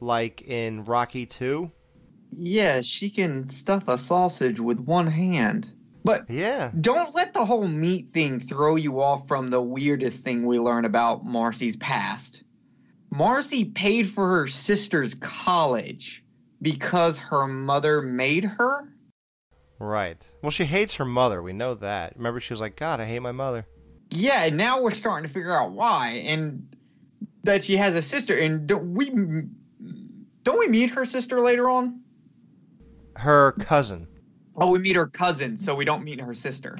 like 0.00 0.42
in 0.42 0.84
Rocky 0.84 1.24
2. 1.24 1.70
Yeah, 2.36 2.82
she 2.82 3.08
can 3.08 3.48
stuff 3.48 3.88
a 3.88 3.96
sausage 3.96 4.60
with 4.60 4.78
one 4.80 5.06
hand. 5.06 5.72
But 6.04 6.28
yeah, 6.28 6.70
don't 6.78 7.14
let 7.14 7.32
the 7.32 7.46
whole 7.46 7.68
meat 7.68 8.12
thing 8.12 8.40
throw 8.40 8.76
you 8.76 9.00
off 9.00 9.26
from 9.26 9.48
the 9.48 9.62
weirdest 9.62 10.22
thing 10.22 10.44
we 10.44 10.58
learn 10.58 10.84
about 10.84 11.24
Marcy's 11.24 11.76
past. 11.76 12.43
Marcy 13.14 13.64
paid 13.64 14.08
for 14.08 14.28
her 14.28 14.46
sister's 14.48 15.14
college 15.14 16.24
because 16.60 17.16
her 17.20 17.46
mother 17.46 18.02
made 18.02 18.44
her. 18.44 18.88
Right. 19.78 20.20
Well, 20.42 20.50
she 20.50 20.64
hates 20.64 20.94
her 20.94 21.04
mother. 21.04 21.40
We 21.40 21.52
know 21.52 21.74
that. 21.74 22.16
Remember, 22.16 22.40
she 22.40 22.52
was 22.52 22.60
like, 22.60 22.74
God, 22.74 23.00
I 23.00 23.06
hate 23.06 23.20
my 23.20 23.30
mother. 23.30 23.66
Yeah, 24.10 24.42
and 24.44 24.56
now 24.56 24.80
we're 24.80 24.90
starting 24.90 25.28
to 25.28 25.32
figure 25.32 25.56
out 25.56 25.70
why, 25.70 26.24
and 26.26 26.74
that 27.44 27.62
she 27.62 27.76
has 27.76 27.94
a 27.94 28.02
sister. 28.02 28.36
And 28.36 28.66
don't 28.66 28.94
we 28.94 29.10
don't 30.42 30.58
we 30.58 30.66
meet 30.66 30.90
her 30.90 31.04
sister 31.04 31.40
later 31.40 31.70
on? 31.70 32.00
Her 33.14 33.52
cousin. 33.52 34.08
Oh, 34.56 34.72
we 34.72 34.80
meet 34.80 34.96
her 34.96 35.06
cousin, 35.06 35.56
so 35.56 35.76
we 35.76 35.84
don't 35.84 36.02
meet 36.02 36.20
her 36.20 36.34
sister. 36.34 36.76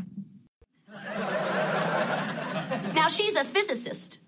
Now 2.94 3.09
she's 3.09 3.37
a 3.37 3.44
physicist, 3.44 4.18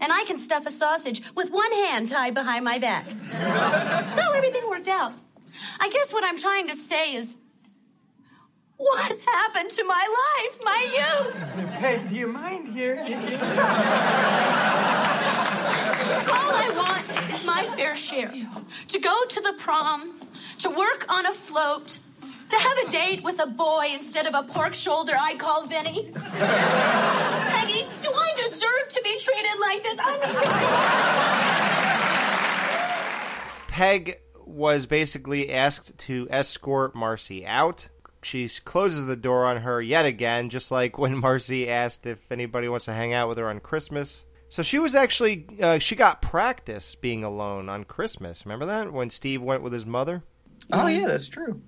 and 0.00 0.12
I 0.12 0.24
can 0.24 0.38
stuff 0.38 0.66
a 0.66 0.70
sausage 0.70 1.22
with 1.34 1.50
one 1.50 1.72
hand 1.72 2.08
tied 2.08 2.34
behind 2.34 2.64
my 2.64 2.78
back. 2.78 3.06
So 4.14 4.22
everything 4.32 4.68
worked 4.68 4.88
out. 4.88 5.12
I 5.80 5.90
guess 5.90 6.12
what 6.12 6.24
I'm 6.24 6.38
trying 6.38 6.68
to 6.68 6.74
say 6.74 7.14
is 7.16 7.36
what 8.76 9.18
happened 9.26 9.70
to 9.70 9.84
my 9.84 10.06
life, 10.22 10.58
my 10.62 10.80
youth? 10.98 11.34
Hey, 11.74 12.02
do 12.08 12.14
you 12.14 12.26
mind 12.26 12.68
here? 12.74 12.96
All 16.28 16.50
I 16.54 16.72
want 16.76 17.32
is 17.32 17.44
my 17.44 17.66
fair 17.74 17.96
share. 17.96 18.32
To 18.88 18.98
go 18.98 19.24
to 19.24 19.40
the 19.40 19.54
prom, 19.54 20.20
to 20.58 20.70
work 20.70 21.06
on 21.08 21.26
a 21.26 21.32
float, 21.32 21.98
to 22.48 22.56
have 22.56 22.78
a 22.78 22.90
date 22.90 23.22
with 23.22 23.40
a 23.40 23.46
boy 23.46 23.88
instead 23.92 24.26
of 24.26 24.34
a 24.34 24.42
pork 24.42 24.74
shoulder 24.74 25.14
I 25.18 25.36
call 25.36 25.66
Vinny. 25.66 26.10
Peggy, 26.14 27.86
do 28.00 28.12
I 28.12 28.32
deserve 28.36 28.88
to 28.88 29.00
be 29.02 29.18
treated 29.18 29.58
like 29.60 29.82
this? 29.82 29.98
I'm... 30.02 30.20
Peg 33.68 34.20
was 34.44 34.86
basically 34.86 35.52
asked 35.52 35.98
to 35.98 36.26
escort 36.30 36.94
Marcy 36.94 37.44
out. 37.46 37.88
She 38.22 38.48
closes 38.64 39.06
the 39.06 39.16
door 39.16 39.44
on 39.44 39.58
her 39.58 39.82
yet 39.82 40.06
again, 40.06 40.48
just 40.50 40.70
like 40.70 40.98
when 40.98 41.16
Marcy 41.20 41.68
asked 41.68 42.06
if 42.06 42.30
anybody 42.30 42.68
wants 42.68 42.86
to 42.86 42.92
hang 42.92 43.12
out 43.12 43.28
with 43.28 43.38
her 43.38 43.48
on 43.48 43.60
Christmas. 43.60 44.24
So 44.48 44.62
she 44.62 44.78
was 44.78 44.94
actually, 44.94 45.46
uh, 45.60 45.78
she 45.78 45.96
got 45.96 46.22
practice 46.22 46.94
being 46.94 47.24
alone 47.24 47.68
on 47.68 47.84
Christmas. 47.84 48.46
Remember 48.46 48.66
that? 48.66 48.92
When 48.92 49.10
Steve 49.10 49.42
went 49.42 49.62
with 49.62 49.72
his 49.72 49.84
mother? 49.84 50.22
Oh, 50.72 50.86
yeah, 50.86 51.08
that's 51.08 51.28
true. 51.28 51.60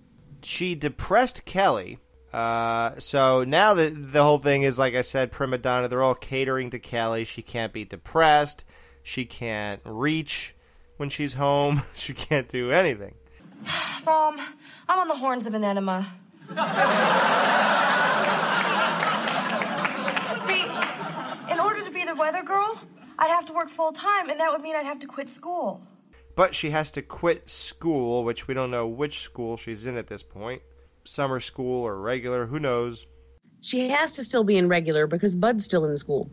She 0.43 0.75
depressed 0.75 1.45
Kelly. 1.45 1.99
Uh, 2.33 2.99
so 2.99 3.45
now 3.45 3.75
the, 3.75 3.89
the 3.91 4.23
whole 4.23 4.39
thing 4.39 4.63
is, 4.63 4.79
like 4.79 4.95
I 4.95 5.03
said, 5.03 5.33
prima 5.33 5.59
donna. 5.59 5.89
They're 5.89 6.03
all 6.03 6.15
catering 6.15 6.71
to 6.71 6.79
Kelly. 6.79 7.25
She 7.25 7.43
can't 7.43 7.73
be 7.73 7.85
depressed. 7.85 8.65
She 9.03 9.25
can't 9.25 9.81
reach 9.85 10.55
when 10.99 11.09
she's 11.09 11.35
home. 11.35 11.83
She 11.95 12.13
can't 12.15 12.49
do 12.49 12.71
anything. 12.71 13.15
Mom, 14.05 14.39
I'm 14.89 14.99
on 15.01 15.09
the 15.09 15.17
horns 15.17 15.47
of 15.47 15.55
an 15.55 15.65
enema. 15.65 16.07
See, 20.47 20.63
in 21.53 21.61
order 21.61 21.85
to 21.85 21.91
be 21.91 22.05
the 22.05 22.15
weather 22.15 22.43
girl, 22.43 22.81
I'd 23.19 23.31
have 23.31 23.47
to 23.47 23.53
work 23.53 23.69
full 23.69 23.93
time, 23.93 24.31
and 24.31 24.39
that 24.41 24.53
would 24.53 24.63
mean 24.63 24.77
I'd 24.77 24.87
have 24.87 25.01
to 25.01 25.07
quit 25.07 25.29
school. 25.29 25.83
But 26.39 26.55
she 26.55 26.71
has 26.71 26.93
to 26.93 27.03
quit 27.03 27.51
school, 27.51 28.23
which 28.23 28.47
we 28.47 28.55
don't 28.55 28.71
know 28.71 28.87
which 28.87 29.23
school 29.23 29.57
she's 29.57 29.87
in 29.87 29.97
at 29.97 30.07
this 30.07 30.23
point. 30.23 30.63
Summer 31.03 31.41
school 31.41 31.83
or 31.83 32.01
regular, 32.01 32.47
who 32.47 32.61
knows? 32.61 33.05
She 33.61 33.89
has 33.89 34.15
to 34.15 34.23
still 34.23 34.45
be 34.45 34.57
in 34.57 34.69
regular 34.69 35.09
because 35.09 35.35
Bud's 35.35 35.65
still 35.65 35.85
in 35.85 35.97
school. 35.97 36.31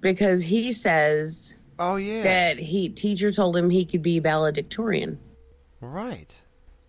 Because 0.00 0.42
he 0.42 0.72
says 0.72 1.54
Oh 1.78 1.94
yeah. 1.94 2.24
that 2.24 2.58
he 2.58 2.88
teacher 2.88 3.30
told 3.30 3.56
him 3.56 3.70
he 3.70 3.84
could 3.84 4.02
be 4.02 4.18
valedictorian. 4.18 5.16
Right. 5.80 6.34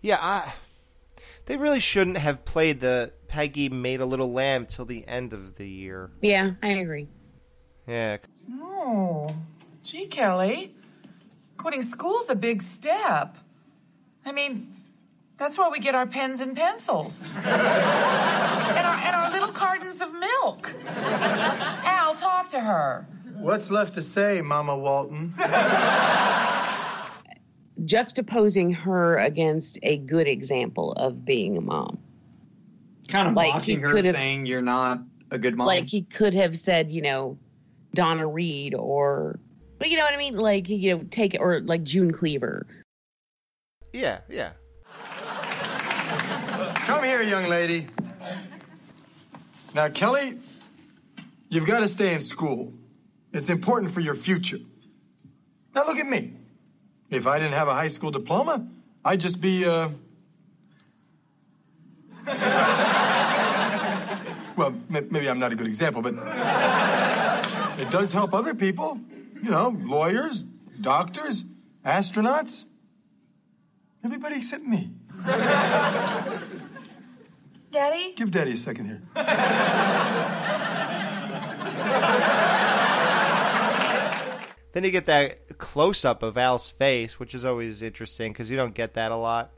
Yeah, 0.00 0.18
I 0.20 0.52
they 1.46 1.56
really 1.58 1.78
shouldn't 1.78 2.18
have 2.18 2.44
played 2.44 2.80
the 2.80 3.12
Peggy 3.28 3.68
made 3.68 4.00
a 4.00 4.04
little 4.06 4.32
lamb 4.32 4.66
till 4.66 4.84
the 4.84 5.06
end 5.06 5.32
of 5.32 5.54
the 5.54 5.68
year. 5.68 6.10
Yeah, 6.22 6.54
I 6.60 6.70
agree. 6.70 7.06
Yeah. 7.86 8.16
Oh, 8.50 9.32
gee, 9.84 10.06
Kelly. 10.06 10.74
Quitting 11.58 11.82
school's 11.82 12.30
a 12.30 12.34
big 12.34 12.62
step. 12.62 13.36
I 14.24 14.32
mean, 14.32 14.72
that's 15.36 15.58
why 15.58 15.68
we 15.68 15.80
get 15.80 15.94
our 15.94 16.06
pens 16.06 16.40
and 16.40 16.56
pencils. 16.56 17.24
and, 17.36 17.46
our, 17.46 18.94
and 18.96 19.14
our 19.16 19.30
little 19.30 19.52
cartons 19.52 20.00
of 20.00 20.12
milk. 20.12 20.74
Al, 20.86 22.14
talk 22.14 22.48
to 22.50 22.60
her. 22.60 23.06
What's 23.34 23.70
left 23.70 23.94
to 23.94 24.02
say, 24.02 24.40
Mama 24.40 24.76
Walton? 24.78 25.34
Juxtaposing 27.84 28.74
her 28.74 29.18
against 29.18 29.78
a 29.82 29.98
good 29.98 30.26
example 30.26 30.92
of 30.92 31.24
being 31.24 31.56
a 31.56 31.60
mom. 31.60 31.98
Kind 33.08 33.28
of 33.28 33.34
Like, 33.34 33.62
he 33.62 33.76
mocking 33.76 33.80
her, 33.80 33.90
could've- 33.92 34.14
saying 34.14 34.46
you're 34.46 34.62
not 34.62 35.00
a 35.30 35.38
good 35.38 35.56
mom. 35.56 35.66
Like 35.66 35.86
he 35.86 36.02
could 36.02 36.34
have 36.34 36.56
said, 36.56 36.90
you 36.90 37.02
know, 37.02 37.38
Donna 37.94 38.26
Reed 38.26 38.74
or 38.74 39.38
but 39.78 39.90
you 39.90 39.96
know 39.96 40.04
what 40.04 40.14
I 40.14 40.18
mean? 40.18 40.34
Like 40.36 40.68
you 40.68 40.96
know, 40.96 41.04
take 41.10 41.34
it 41.34 41.38
or 41.40 41.60
like 41.60 41.82
June 41.84 42.12
Cleaver. 42.12 42.66
Yeah, 43.92 44.20
yeah. 44.28 44.50
Come 46.86 47.04
here, 47.04 47.22
young 47.22 47.48
lady. 47.48 47.86
Now, 49.74 49.88
Kelly, 49.88 50.38
you've 51.48 51.66
got 51.66 51.80
to 51.80 51.88
stay 51.88 52.14
in 52.14 52.20
school. 52.20 52.72
It's 53.32 53.50
important 53.50 53.92
for 53.92 54.00
your 54.00 54.14
future. 54.14 54.58
Now, 55.74 55.86
look 55.86 55.98
at 55.98 56.08
me. 56.08 56.32
If 57.10 57.26
I 57.26 57.38
didn't 57.38 57.54
have 57.54 57.68
a 57.68 57.74
high 57.74 57.88
school 57.88 58.10
diploma, 58.10 58.66
I'd 59.04 59.20
just 59.20 59.40
be, 59.40 59.64
uh. 59.64 59.90
well, 64.56 64.74
ma- 64.88 65.00
maybe 65.10 65.28
I'm 65.28 65.38
not 65.38 65.52
a 65.52 65.56
good 65.56 65.66
example, 65.66 66.02
but 66.02 66.14
it 67.78 67.90
does 67.90 68.12
help 68.12 68.34
other 68.34 68.54
people. 68.54 68.98
You 69.42 69.50
know, 69.50 69.76
lawyers, 69.80 70.42
doctors, 70.80 71.44
astronauts. 71.84 72.64
Everybody 74.04 74.36
except 74.36 74.64
me. 74.64 74.90
Daddy? 77.70 78.14
Give 78.16 78.30
Daddy 78.30 78.52
a 78.52 78.56
second 78.56 78.86
here. 78.86 79.02
Then 84.72 84.84
you 84.84 84.90
get 84.90 85.06
that 85.06 85.58
close 85.58 86.04
up 86.04 86.22
of 86.22 86.38
Al's 86.38 86.68
face, 86.68 87.18
which 87.18 87.34
is 87.34 87.44
always 87.44 87.82
interesting 87.82 88.32
because 88.32 88.50
you 88.50 88.56
don't 88.56 88.74
get 88.74 88.94
that 88.94 89.10
a 89.10 89.16
lot. 89.16 89.50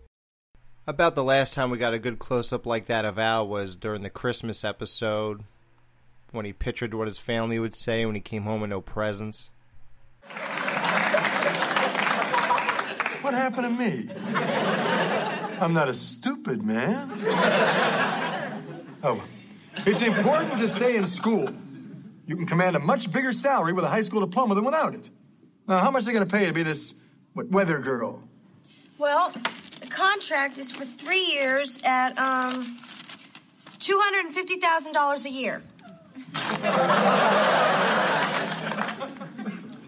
About 0.86 1.14
the 1.14 1.24
last 1.24 1.52
time 1.52 1.70
we 1.70 1.78
got 1.78 1.92
a 1.92 1.98
good 1.98 2.18
close 2.18 2.52
up 2.52 2.64
like 2.64 2.86
that 2.86 3.04
of 3.04 3.18
Al 3.18 3.46
was 3.46 3.76
during 3.76 4.02
the 4.02 4.08
Christmas 4.08 4.64
episode 4.64 5.42
when 6.32 6.46
he 6.46 6.52
pictured 6.52 6.94
what 6.94 7.08
his 7.08 7.18
family 7.18 7.58
would 7.58 7.74
say 7.74 8.06
when 8.06 8.14
he 8.14 8.20
came 8.20 8.44
home 8.44 8.60
with 8.60 8.70
no 8.70 8.80
presents. 8.80 9.50
What 13.22 13.34
happened 13.34 13.64
to 13.64 13.70
me? 13.70 14.08
I'm 15.60 15.74
not 15.74 15.88
a 15.88 15.94
stupid 15.94 16.62
man. 16.62 17.10
Oh, 19.02 19.22
it's 19.86 20.02
important 20.02 20.58
to 20.58 20.68
stay 20.68 20.96
in 20.96 21.06
school. 21.06 21.48
You 22.26 22.36
can 22.36 22.46
command 22.46 22.76
a 22.76 22.78
much 22.78 23.12
bigger 23.12 23.32
salary 23.32 23.72
with 23.72 23.84
a 23.84 23.88
high 23.88 24.02
school 24.02 24.20
diploma 24.20 24.54
than 24.54 24.64
without 24.64 24.94
it. 24.94 25.08
Now, 25.68 25.78
how 25.78 25.90
much 25.90 26.04
are 26.04 26.06
they 26.06 26.12
going 26.12 26.26
to 26.26 26.30
pay 26.30 26.46
to 26.46 26.52
be 26.52 26.62
this 26.62 26.94
what, 27.34 27.50
weather 27.50 27.78
girl? 27.78 28.22
Well, 28.98 29.32
the 29.80 29.86
contract 29.86 30.58
is 30.58 30.72
for 30.72 30.84
three 30.84 31.24
years 31.26 31.78
at 31.84 32.18
um 32.18 32.78
two 33.78 33.98
hundred 33.98 34.26
and 34.26 34.34
fifty 34.34 34.56
thousand 34.56 34.92
dollars 34.92 35.26
a 35.26 35.30
year. 35.30 35.62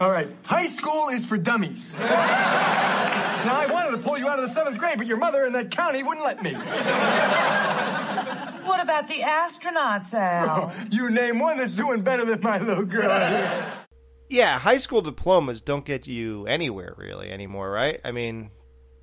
All 0.02 0.10
right, 0.10 0.26
high 0.44 0.66
school 0.66 1.10
is 1.10 1.24
for 1.24 1.38
dummies. 1.38 1.94
now, 2.00 2.08
I 2.08 3.68
wanted 3.70 3.92
to 3.92 3.98
pull 3.98 4.18
you 4.18 4.28
out 4.28 4.40
of 4.40 4.48
the 4.48 4.52
seventh 4.52 4.76
grade, 4.76 4.98
but 4.98 5.06
your 5.06 5.16
mother 5.16 5.46
in 5.46 5.52
that 5.52 5.70
county 5.70 6.02
wouldn't 6.02 6.26
let 6.26 6.42
me. 6.42 6.54
What 8.64 8.80
about 8.80 9.06
the 9.06 9.20
astronauts, 9.20 10.14
Al? 10.14 10.48
Oh, 10.48 10.72
you 10.90 11.10
name 11.10 11.38
one 11.38 11.58
that's 11.58 11.76
doing 11.76 12.02
better 12.02 12.24
than 12.24 12.40
my 12.40 12.58
little 12.58 12.84
girl 12.84 13.10
here. 13.10 13.72
Yeah, 14.28 14.58
high 14.58 14.78
school 14.78 15.02
diplomas 15.02 15.60
don't 15.60 15.84
get 15.84 16.08
you 16.08 16.46
anywhere 16.46 16.94
really 16.96 17.30
anymore, 17.30 17.70
right? 17.70 18.00
I 18.04 18.10
mean, 18.10 18.50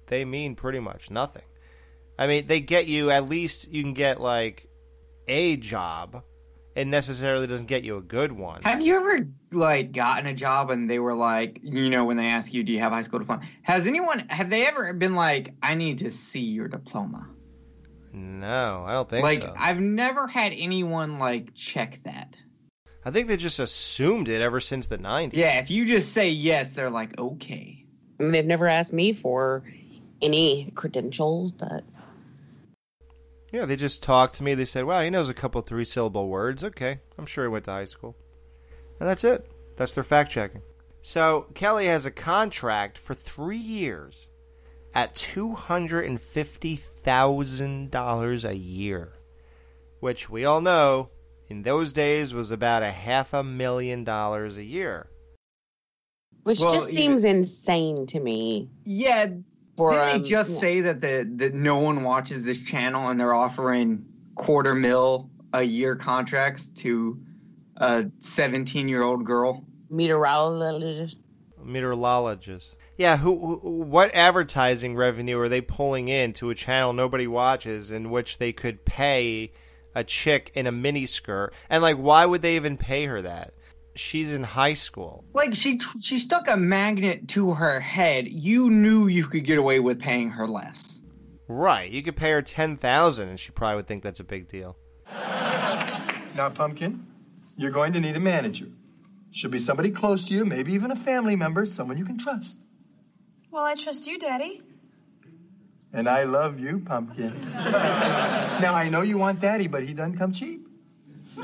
they 0.08 0.26
mean 0.26 0.56
pretty 0.56 0.80
much 0.80 1.12
nothing. 1.12 1.44
I 2.18 2.28
mean, 2.28 2.48
they 2.48 2.60
get 2.60 2.88
you 2.88 3.10
at 3.10 3.30
least 3.30 3.72
you 3.72 3.84
can 3.84 3.94
get 3.94 4.20
like 4.20 4.68
a 5.28 5.56
job. 5.56 6.24
It 6.76 6.86
necessarily 6.86 7.48
doesn't 7.48 7.66
get 7.66 7.84
you 7.84 7.98
a 7.98 8.02
good 8.02 8.32
one. 8.32 8.62
Have 8.62 8.82
you 8.82 8.96
ever 8.96 9.28
like 9.52 9.92
gotten 9.92 10.28
a 10.28 10.34
job 10.34 10.70
and 10.70 10.90
they 10.90 11.00
were 11.00 11.16
like, 11.16 11.60
you 11.64 11.90
know, 11.90 12.06
when 12.06 12.16
they 12.16 12.28
ask 12.28 12.54
you, 12.54 12.64
do 12.64 12.72
you 12.72 12.80
have 12.80 12.92
a 12.92 12.96
high 12.96 13.02
school 13.02 13.20
diploma? 13.20 13.42
Has 13.64 13.88
anyone 13.88 14.20
have 14.30 14.50
they 14.50 14.66
ever 14.68 14.94
been 14.94 15.16
like, 15.16 15.54
I 15.62 15.76
need 15.76 15.98
to 16.00 16.12
see 16.12 16.42
your 16.42 16.68
diploma? 16.68 17.28
No, 18.14 18.84
I 18.88 18.94
don't 18.94 19.10
think 19.10 19.24
like 19.24 19.42
so. 19.42 19.54
I've 19.58 19.80
never 19.80 20.28
had 20.28 20.54
anyone 20.56 21.20
like 21.20 21.54
check 21.54 22.00
that. 22.04 22.38
I 23.04 23.12
think 23.12 23.28
they 23.28 23.38
just 23.38 23.60
assumed 23.60 24.28
it 24.30 24.42
ever 24.42 24.60
since 24.60 24.88
the 24.88 24.98
90s. 24.98 25.32
Yeah, 25.34 25.60
if 25.60 25.72
you 25.72 25.86
just 25.86 26.14
say 26.14 26.30
yes, 26.30 26.76
they're 26.76 26.90
like, 26.90 27.18
okay. 27.18 27.86
I 28.20 28.24
mean, 28.24 28.32
they've 28.32 28.46
never 28.46 28.68
asked 28.68 28.94
me 28.94 29.14
for 29.14 29.64
any 30.22 30.72
credentials, 30.76 31.52
but 31.52 31.84
Yeah, 33.52 33.66
they 33.66 33.76
just 33.76 34.04
talked 34.04 34.36
to 34.36 34.44
me. 34.44 34.54
They 34.54 34.66
said, 34.66 34.86
"Wow, 34.86 35.02
he 35.02 35.10
knows 35.10 35.30
a 35.30 35.34
couple 35.34 35.62
three 35.62 35.86
syllable 35.86 36.28
words." 36.28 36.64
Okay, 36.64 37.00
I'm 37.18 37.26
sure 37.26 37.46
he 37.46 37.50
went 37.50 37.66
to 37.66 37.72
high 37.72 37.86
school, 37.86 38.16
and 39.00 39.10
that's 39.10 39.24
it. 39.24 39.50
That's 39.76 39.94
their 39.96 40.04
fact 40.04 40.32
checking. 40.32 40.62
So 41.02 41.48
Kelly 41.56 41.88
has 41.88 42.06
a 42.06 42.12
contract 42.12 42.98
for 42.98 43.14
three 43.14 43.58
years 43.58 44.28
at 44.94 45.16
two 45.16 45.54
hundred 45.54 46.06
and 46.06 46.20
fifty 46.22 46.76
thousand 46.76 47.90
dollars 47.92 48.46
a 48.46 48.56
year, 48.56 49.14
which 50.00 50.30
we 50.30 50.46
all 50.46 50.62
know 50.62 51.10
in 51.48 51.64
those 51.64 51.94
days 51.94 52.34
was 52.34 52.52
about 52.52 52.84
a 52.84 52.92
half 52.92 53.34
a 53.34 53.44
million 53.44 54.04
dollars 54.04 54.58
a 54.58 54.64
year. 54.64 55.10
which 56.44 56.60
Well, 56.62 56.72
just 56.74 56.90
even- 56.92 57.20
seems 57.20 57.26
insane 57.26 58.06
to 58.08 58.20
me. 58.20 58.70
Yeah, 58.84 59.28
For, 59.80 59.92
didn't 59.92 60.10
um, 60.10 60.22
they 60.24 60.30
just 60.30 60.52
yeah. 60.52 60.60
say 60.60 60.82
that 60.82 61.00
the 61.00 61.26
that 61.38 61.54
no 61.54 61.80
one 61.80 62.04
watches 62.04 62.44
this 62.44 62.62
channel 62.62 63.08
and 63.08 63.18
they're 63.18 63.34
offering 63.34 64.06
quarter 64.36 64.76
mil 64.76 65.30
a 65.54 65.64
year 65.64 65.96
contracts 65.96 66.70
to 66.82 67.18
a 67.78 68.08
17 68.20 68.90
year 68.90 69.02
old 69.02 69.24
girl? 69.24 69.66
Meteorologist. 69.90 71.16
Meteorologist. 71.64 72.76
Yeah, 72.98 73.16
who, 73.16 73.60
who? 73.62 73.70
What 73.84 74.14
advertising 74.14 74.98
revenue 74.98 75.40
are 75.40 75.48
they 75.48 75.62
pulling 75.62 76.10
in 76.10 76.34
to 76.34 76.50
a 76.50 76.56
channel 76.56 76.92
nobody 76.92 77.26
watches, 77.26 77.90
in 77.90 78.10
which 78.10 78.38
they 78.38 78.52
could 78.52 78.84
pay 78.84 79.54
a 79.96 80.04
chick 80.04 80.52
in 80.56 80.68
a 80.68 80.74
miniskirt? 80.74 81.52
And 81.70 81.82
like, 81.82 81.96
why 81.96 82.26
would 82.26 82.42
they 82.42 82.58
even 82.58 82.76
pay 82.76 83.06
her 83.06 83.22
that? 83.22 83.54
She's 84.00 84.32
in 84.32 84.44
high 84.44 84.76
school. 84.76 85.26
Like 85.34 85.54
she 85.56 85.78
she 86.02 86.20
stuck 86.20 86.48
a 86.48 86.56
magnet 86.56 87.28
to 87.30 87.54
her 87.54 87.82
head. 87.82 88.30
You 88.30 88.70
knew 88.70 89.08
you 89.08 89.26
could 89.26 89.44
get 89.44 89.58
away 89.58 89.82
with 89.82 90.00
paying 90.00 90.30
her 90.30 90.48
less. 90.48 91.02
Right. 91.50 91.92
You 91.92 92.02
could 92.02 92.16
pay 92.16 92.32
her 92.32 92.42
ten 92.42 92.78
thousand, 92.78 93.28
and 93.28 93.38
she 93.38 93.52
probably 93.52 93.76
would 93.76 93.88
think 93.88 94.02
that's 94.02 94.22
a 94.22 94.24
big 94.24 94.48
deal. 94.48 94.78
Now, 95.12 96.50
Pumpkin, 96.56 97.06
you're 97.58 97.72
going 97.72 97.92
to 97.92 98.00
need 98.00 98.16
a 98.16 98.22
manager. 98.22 98.68
Should 99.32 99.52
be 99.52 99.60
somebody 99.60 99.92
close 99.92 100.24
to 100.26 100.34
you, 100.34 100.46
maybe 100.46 100.74
even 100.74 100.92
a 100.92 100.96
family 100.96 101.36
member, 101.36 101.66
someone 101.66 101.98
you 101.98 102.06
can 102.06 102.18
trust. 102.18 102.58
Well, 103.52 103.66
I 103.66 103.76
trust 103.76 104.08
you, 104.08 104.18
Daddy. 104.18 104.62
And 105.92 106.08
I 106.08 106.24
love 106.24 106.58
you, 106.58 106.80
Pumpkin. 106.86 107.38
now, 107.54 108.76
I 108.76 108.88
know 108.88 109.02
you 109.02 109.18
want 109.18 109.42
Daddy, 109.42 109.68
but 109.68 109.84
he 109.84 109.94
doesn't 109.94 110.18
come 110.18 110.32
cheap. 110.32 110.59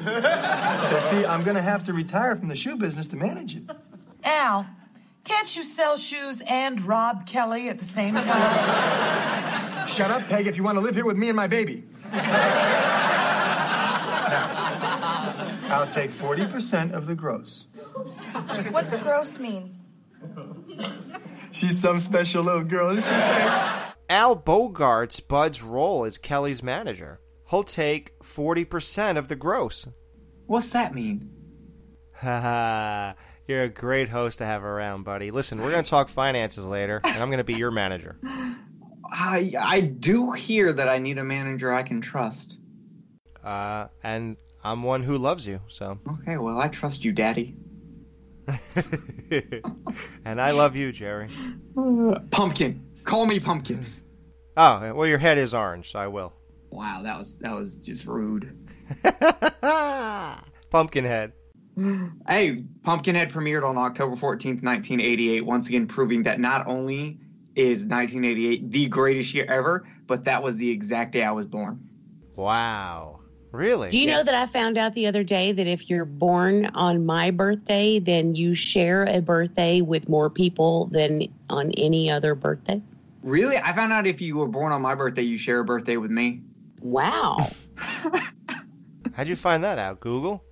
'Cause, 0.03 1.03
see, 1.09 1.25
I'm 1.25 1.43
going 1.43 1.55
to 1.55 1.61
have 1.61 1.83
to 1.85 1.93
retire 1.93 2.35
from 2.35 2.47
the 2.49 2.55
shoe 2.55 2.77
business 2.77 3.07
to 3.09 3.15
manage 3.15 3.55
it. 3.55 3.63
Al, 4.23 4.65
can't 5.23 5.55
you 5.55 5.63
sell 5.63 5.97
shoes 5.97 6.41
and 6.47 6.81
rob 6.81 7.25
Kelly 7.27 7.69
at 7.69 7.79
the 7.79 7.85
same 7.85 8.15
time? 8.15 9.87
Shut 9.87 10.11
up, 10.11 10.27
Peg, 10.27 10.47
if 10.47 10.57
you 10.57 10.63
want 10.63 10.77
to 10.77 10.81
live 10.81 10.95
here 10.95 11.05
with 11.05 11.17
me 11.17 11.29
and 11.29 11.35
my 11.35 11.47
baby. 11.47 11.83
Now, 12.11 12.21
I'll 15.69 15.87
take 15.87 16.11
40% 16.11 16.93
of 16.93 17.07
the 17.07 17.15
gross. 17.15 17.65
What's 18.71 18.97
gross 18.97 19.39
mean? 19.39 19.79
She's 21.51 21.79
some 21.79 21.99
special 21.99 22.43
little 22.43 22.63
girl. 22.63 22.91
isn't 22.97 23.03
she, 23.03 23.09
Peg? 23.09 23.91
Al 24.09 24.35
Bogart's 24.35 25.19
Bud's 25.19 25.63
role 25.63 26.03
as 26.05 26.17
Kelly's 26.17 26.61
manager. 26.61 27.19
He'll 27.49 27.63
take 27.63 28.17
40% 28.19 29.17
of 29.17 29.27
the 29.27 29.35
gross. 29.35 29.87
What's 30.47 30.71
that 30.71 30.93
mean? 30.93 31.29
Haha. 32.13 33.13
You're 33.47 33.63
a 33.63 33.69
great 33.69 34.09
host 34.09 34.39
to 34.39 34.45
have 34.45 34.63
around, 34.63 35.03
buddy. 35.03 35.29
Listen, 35.29 35.61
we're 35.61 35.69
going 35.69 35.83
to 35.83 35.89
talk 35.89 36.09
finances 36.09 36.65
later, 36.65 36.99
and 37.03 37.21
I'm 37.21 37.29
going 37.29 37.37
to 37.37 37.43
be 37.43 37.53
your 37.53 37.69
manager. 37.69 38.17
I 39.11 39.53
I 39.59 39.81
do 39.81 40.31
hear 40.31 40.73
that 40.73 40.89
I 40.89 40.97
need 40.97 41.19
a 41.19 41.23
manager 41.23 41.71
I 41.71 41.83
can 41.83 42.01
trust. 42.01 42.57
Uh, 43.43 43.87
and 44.03 44.35
I'm 44.63 44.81
one 44.81 45.03
who 45.03 45.19
loves 45.19 45.45
you, 45.45 45.59
so. 45.69 45.99
Okay, 46.21 46.37
well 46.37 46.59
I 46.59 46.69
trust 46.69 47.05
you, 47.05 47.11
Daddy. 47.11 47.55
and 50.25 50.41
I 50.41 50.51
love 50.51 50.75
you, 50.75 50.91
Jerry. 50.91 51.29
Pumpkin. 52.31 52.83
Call 53.03 53.27
me 53.27 53.39
Pumpkin. 53.39 53.85
Oh, 54.57 54.93
well, 54.93 55.07
your 55.07 55.17
head 55.19 55.37
is 55.37 55.53
orange, 55.53 55.91
so 55.91 55.99
I 55.99 56.07
will. 56.07 56.33
Wow, 56.75 57.01
that 57.03 57.17
was 57.17 57.37
that 57.37 57.55
was 57.55 57.77
just 57.77 58.05
rude. 58.05 58.57
Pumpkinhead. 60.69 61.31
Hey, 62.27 62.63
Pumpkinhead 62.83 63.31
premiered 63.31 63.63
on 63.63 63.77
October 63.77 64.15
14th, 64.15 64.63
1988, 64.63 65.41
once 65.41 65.67
again 65.67 65.87
proving 65.87 66.23
that 66.23 66.39
not 66.39 66.67
only 66.67 67.19
is 67.55 67.85
1988 67.85 68.71
the 68.71 68.87
greatest 68.87 69.33
year 69.33 69.45
ever, 69.47 69.87
but 70.07 70.23
that 70.25 70.43
was 70.43 70.57
the 70.57 70.69
exact 70.69 71.13
day 71.13 71.23
I 71.23 71.31
was 71.31 71.45
born. 71.45 71.79
Wow. 72.35 73.21
Really? 73.51 73.87
Do 73.87 73.97
you 73.97 74.07
know 74.07 74.23
that 74.23 74.35
I 74.35 74.45
found 74.47 74.77
out 74.77 74.93
the 74.93 75.07
other 75.07 75.23
day 75.23 75.53
that 75.53 75.67
if 75.67 75.89
you're 75.89 76.03
born 76.03 76.65
on 76.75 77.05
my 77.05 77.31
birthday, 77.31 77.99
then 77.99 78.35
you 78.35 78.53
share 78.53 79.05
a 79.05 79.21
birthday 79.21 79.79
with 79.79 80.09
more 80.09 80.29
people 80.29 80.87
than 80.87 81.33
on 81.49 81.71
any 81.77 82.11
other 82.11 82.35
birthday? 82.35 82.81
Really? 83.23 83.57
I 83.57 83.71
found 83.71 83.93
out 83.93 84.05
if 84.05 84.19
you 84.19 84.35
were 84.35 84.47
born 84.47 84.73
on 84.73 84.81
my 84.81 84.93
birthday, 84.93 85.21
you 85.21 85.37
share 85.37 85.61
a 85.61 85.65
birthday 85.65 85.95
with 85.95 86.11
me. 86.11 86.41
Wow. 86.85 87.49
How'd 89.13 89.27
you 89.27 89.35
find 89.35 89.63
that 89.63 89.79
out? 89.79 89.99
Google? 90.01 90.43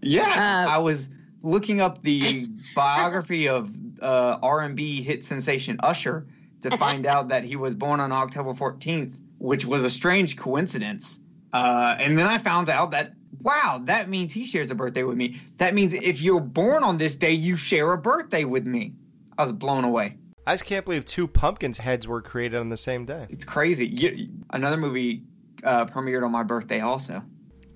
Yeah, 0.00 0.66
I 0.68 0.78
was 0.78 1.10
looking 1.42 1.80
up 1.80 2.04
the 2.04 2.46
biography 2.76 3.48
of 3.48 3.68
uh, 4.00 4.38
R&B 4.40 5.02
hit 5.02 5.24
sensation 5.24 5.80
Usher 5.82 6.28
to 6.60 6.70
find 6.78 7.04
out 7.04 7.30
that 7.30 7.42
he 7.42 7.56
was 7.56 7.74
born 7.74 7.98
on 7.98 8.12
October 8.12 8.52
14th, 8.52 9.18
which 9.38 9.64
was 9.64 9.82
a 9.82 9.90
strange 9.90 10.36
coincidence. 10.36 11.18
Uh, 11.52 11.96
and 11.98 12.16
then 12.16 12.28
I 12.28 12.38
found 12.38 12.68
out 12.68 12.92
that 12.92 13.14
wow, 13.40 13.80
that 13.86 14.08
means 14.08 14.32
he 14.32 14.46
shares 14.46 14.70
a 14.70 14.76
birthday 14.76 15.02
with 15.02 15.16
me. 15.16 15.40
That 15.58 15.74
means 15.74 15.94
if 15.94 16.22
you're 16.22 16.40
born 16.40 16.84
on 16.84 16.96
this 16.96 17.16
day, 17.16 17.32
you 17.32 17.56
share 17.56 17.92
a 17.92 17.98
birthday 17.98 18.44
with 18.44 18.64
me. 18.64 18.92
I 19.36 19.42
was 19.42 19.52
blown 19.52 19.82
away. 19.82 20.16
I 20.46 20.54
just 20.54 20.64
can't 20.64 20.84
believe 20.84 21.04
two 21.06 21.26
pumpkins' 21.26 21.78
heads 21.78 22.06
were 22.06 22.22
created 22.22 22.60
on 22.60 22.68
the 22.68 22.76
same 22.76 23.04
day. 23.04 23.26
It's 23.30 23.44
crazy. 23.44 23.86
You, 23.86 24.28
another 24.50 24.76
movie 24.76 25.24
uh, 25.64 25.86
premiered 25.86 26.24
on 26.24 26.32
my 26.32 26.42
birthday 26.42 26.80
also. 26.80 27.22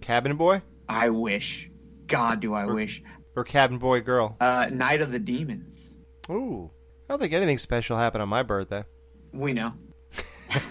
Cabin 0.01 0.37
Boy? 0.37 0.62
I 0.89 1.11
wish. 1.11 1.70
God, 2.07 2.41
do 2.41 2.55
I 2.55 2.64
or, 2.64 2.74
wish. 2.74 3.03
Or 3.34 3.45
Cabin 3.45 3.78
Boy 3.78 4.01
Girl? 4.01 4.37
Uh, 4.41 4.68
Night 4.72 5.03
of 5.03 5.12
the 5.12 5.18
Demons. 5.18 5.95
Ooh. 6.30 6.70
I 7.09 7.12
don't 7.12 7.20
think 7.20 7.32
anything 7.32 7.59
special 7.59 7.97
happened 7.97 8.22
on 8.22 8.28
my 8.28 8.43
birthday. 8.43 8.84
We 9.32 9.53
know. 9.53 9.72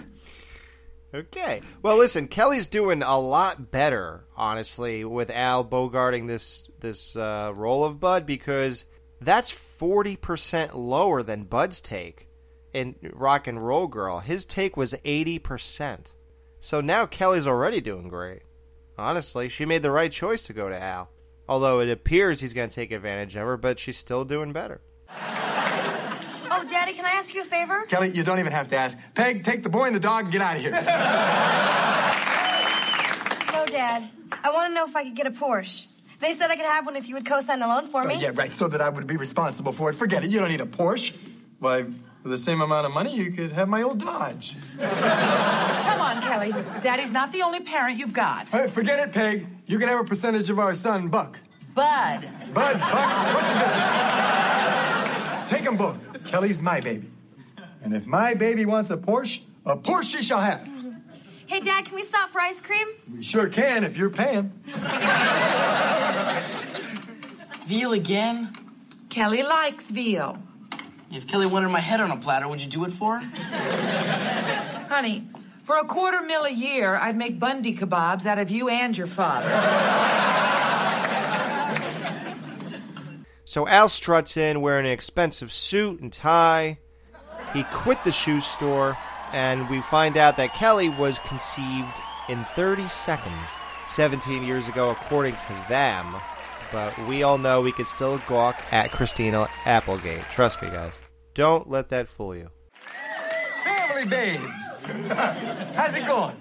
okay. 1.14 1.62
Well, 1.82 1.96
listen, 1.96 2.28
Kelly's 2.28 2.66
doing 2.66 3.02
a 3.02 3.18
lot 3.18 3.70
better, 3.70 4.26
honestly, 4.36 5.04
with 5.04 5.30
Al 5.30 5.64
bogarting 5.64 6.26
this 6.26 6.68
this 6.80 7.16
uh, 7.16 7.52
role 7.54 7.84
of 7.84 8.00
Bud 8.00 8.26
because 8.26 8.84
that's 9.20 9.50
forty 9.50 10.16
percent 10.16 10.76
lower 10.76 11.22
than 11.22 11.44
Bud's 11.44 11.80
take 11.80 12.28
in 12.74 12.96
Rock 13.14 13.46
and 13.46 13.64
Roll 13.64 13.86
Girl. 13.86 14.18
His 14.18 14.44
take 14.44 14.76
was 14.76 14.94
eighty 15.04 15.38
percent. 15.38 16.12
So 16.66 16.80
now 16.80 17.06
Kelly's 17.06 17.46
already 17.46 17.80
doing 17.80 18.08
great. 18.08 18.42
Honestly, 18.98 19.48
she 19.48 19.64
made 19.64 19.84
the 19.84 19.90
right 19.92 20.10
choice 20.10 20.46
to 20.46 20.52
go 20.52 20.68
to 20.68 20.76
Al. 20.76 21.08
Although 21.48 21.78
it 21.78 21.88
appears 21.88 22.40
he's 22.40 22.54
going 22.54 22.68
to 22.68 22.74
take 22.74 22.90
advantage 22.90 23.36
of 23.36 23.46
her, 23.46 23.56
but 23.56 23.78
she's 23.78 23.96
still 23.96 24.24
doing 24.24 24.52
better. 24.52 24.80
Oh, 25.08 26.64
Daddy, 26.68 26.92
can 26.92 27.04
I 27.04 27.12
ask 27.12 27.32
you 27.32 27.42
a 27.42 27.44
favor? 27.44 27.82
Kelly, 27.82 28.10
you 28.10 28.24
don't 28.24 28.40
even 28.40 28.50
have 28.50 28.66
to 28.70 28.76
ask. 28.76 28.98
Peg, 29.14 29.44
take 29.44 29.62
the 29.62 29.68
boy 29.68 29.84
and 29.84 29.94
the 29.94 30.00
dog 30.00 30.24
and 30.24 30.32
get 30.32 30.42
out 30.42 30.56
of 30.56 30.62
here. 30.62 30.72
No, 33.52 33.64
Dad. 33.64 34.10
I 34.42 34.50
want 34.50 34.68
to 34.68 34.74
know 34.74 34.86
if 34.86 34.96
I 34.96 35.04
could 35.04 35.14
get 35.14 35.28
a 35.28 35.30
Porsche. 35.30 35.86
They 36.20 36.34
said 36.34 36.50
I 36.50 36.56
could 36.56 36.66
have 36.66 36.84
one 36.84 36.96
if 36.96 37.08
you 37.08 37.14
would 37.14 37.26
co-sign 37.26 37.60
the 37.60 37.66
loan 37.66 37.86
for 37.86 38.02
uh, 38.02 38.06
me. 38.06 38.16
Oh, 38.16 38.20
yeah, 38.20 38.32
right. 38.34 38.52
So 38.52 38.68
that 38.68 38.80
I 38.80 38.88
would 38.88 39.06
be 39.06 39.16
responsible 39.16 39.72
for 39.72 39.88
it. 39.88 39.94
Forget 39.94 40.24
it. 40.24 40.30
You 40.30 40.40
don't 40.40 40.50
need 40.50 40.60
a 40.60 40.66
Porsche. 40.66 41.14
Why, 41.58 41.86
for 42.26 42.30
the 42.30 42.38
same 42.38 42.60
amount 42.60 42.84
of 42.84 42.90
money, 42.90 43.14
you 43.14 43.30
could 43.30 43.52
have 43.52 43.68
my 43.68 43.82
old 43.82 44.00
Dodge. 44.00 44.56
Come 44.80 46.00
on, 46.00 46.20
Kelly. 46.20 46.52
Daddy's 46.80 47.12
not 47.12 47.30
the 47.30 47.40
only 47.42 47.60
parent 47.60 48.00
you've 48.00 48.12
got. 48.12 48.50
Hey, 48.50 48.66
forget 48.66 48.98
it, 48.98 49.12
Peg. 49.12 49.46
You 49.66 49.78
can 49.78 49.86
have 49.86 50.00
a 50.00 50.04
percentage 50.04 50.50
of 50.50 50.58
our 50.58 50.74
son, 50.74 51.06
Buck. 51.06 51.38
Bud. 51.72 52.28
Bud, 52.52 52.80
Buck, 52.80 53.32
what's 53.32 53.48
the 53.48 53.58
difference? 53.60 55.50
Take 55.50 55.62
them 55.62 55.76
both. 55.76 56.04
Kelly's 56.24 56.60
my 56.60 56.80
baby. 56.80 57.08
And 57.84 57.94
if 57.94 58.06
my 58.06 58.34
baby 58.34 58.66
wants 58.66 58.90
a 58.90 58.96
Porsche, 58.96 59.42
a 59.64 59.76
Porsche 59.76 60.16
she 60.16 60.22
shall 60.24 60.40
have. 60.40 60.68
Hey, 61.46 61.60
Dad, 61.60 61.84
can 61.84 61.94
we 61.94 62.02
stop 62.02 62.30
for 62.30 62.40
ice 62.40 62.60
cream? 62.60 62.88
We 63.14 63.22
sure 63.22 63.48
can 63.48 63.84
if 63.84 63.96
you're 63.96 64.10
paying. 64.10 64.50
Veal 67.66 67.92
again? 67.92 68.52
Kelly 69.10 69.44
likes 69.44 69.92
veal. 69.92 70.42
If 71.10 71.26
Kelly 71.26 71.46
wanted 71.46 71.68
my 71.68 71.80
head 71.80 72.00
on 72.00 72.10
a 72.10 72.16
platter, 72.16 72.48
would 72.48 72.60
you 72.60 72.68
do 72.68 72.84
it 72.84 72.92
for 72.92 73.18
her? 73.18 74.86
Honey, 74.88 75.28
for 75.64 75.76
a 75.78 75.84
quarter 75.84 76.20
mil 76.22 76.44
a 76.44 76.50
year, 76.50 76.96
I'd 76.96 77.16
make 77.16 77.38
Bundy 77.38 77.76
kebabs 77.76 78.26
out 78.26 78.38
of 78.38 78.50
you 78.50 78.68
and 78.68 78.96
your 78.96 79.06
father. 79.06 79.48
So 83.44 83.68
Al 83.68 83.88
struts 83.88 84.36
in 84.36 84.60
wearing 84.60 84.86
an 84.86 84.92
expensive 84.92 85.52
suit 85.52 86.00
and 86.00 86.12
tie. 86.12 86.78
He 87.52 87.62
quit 87.72 88.02
the 88.02 88.10
shoe 88.12 88.40
store, 88.40 88.98
and 89.32 89.70
we 89.70 89.80
find 89.82 90.16
out 90.16 90.36
that 90.36 90.54
Kelly 90.54 90.88
was 90.88 91.20
conceived 91.20 91.94
in 92.28 92.44
30 92.44 92.88
seconds 92.88 93.48
17 93.90 94.42
years 94.42 94.66
ago, 94.66 94.90
according 94.90 95.36
to 95.36 95.64
them. 95.68 96.16
But 96.72 96.98
we 97.06 97.22
all 97.22 97.38
know 97.38 97.60
we 97.60 97.72
could 97.72 97.88
still 97.88 98.20
gawk 98.28 98.56
at 98.72 98.90
Christina 98.90 99.48
Applegate. 99.64 100.22
Trust 100.32 100.60
me, 100.62 100.68
guys. 100.68 101.00
Don't 101.34 101.68
let 101.70 101.88
that 101.90 102.08
fool 102.08 102.34
you. 102.34 102.50
Family 103.62 104.06
babes. 104.06 104.86
How's 105.74 105.94
it 105.94 106.06
going? 106.06 106.36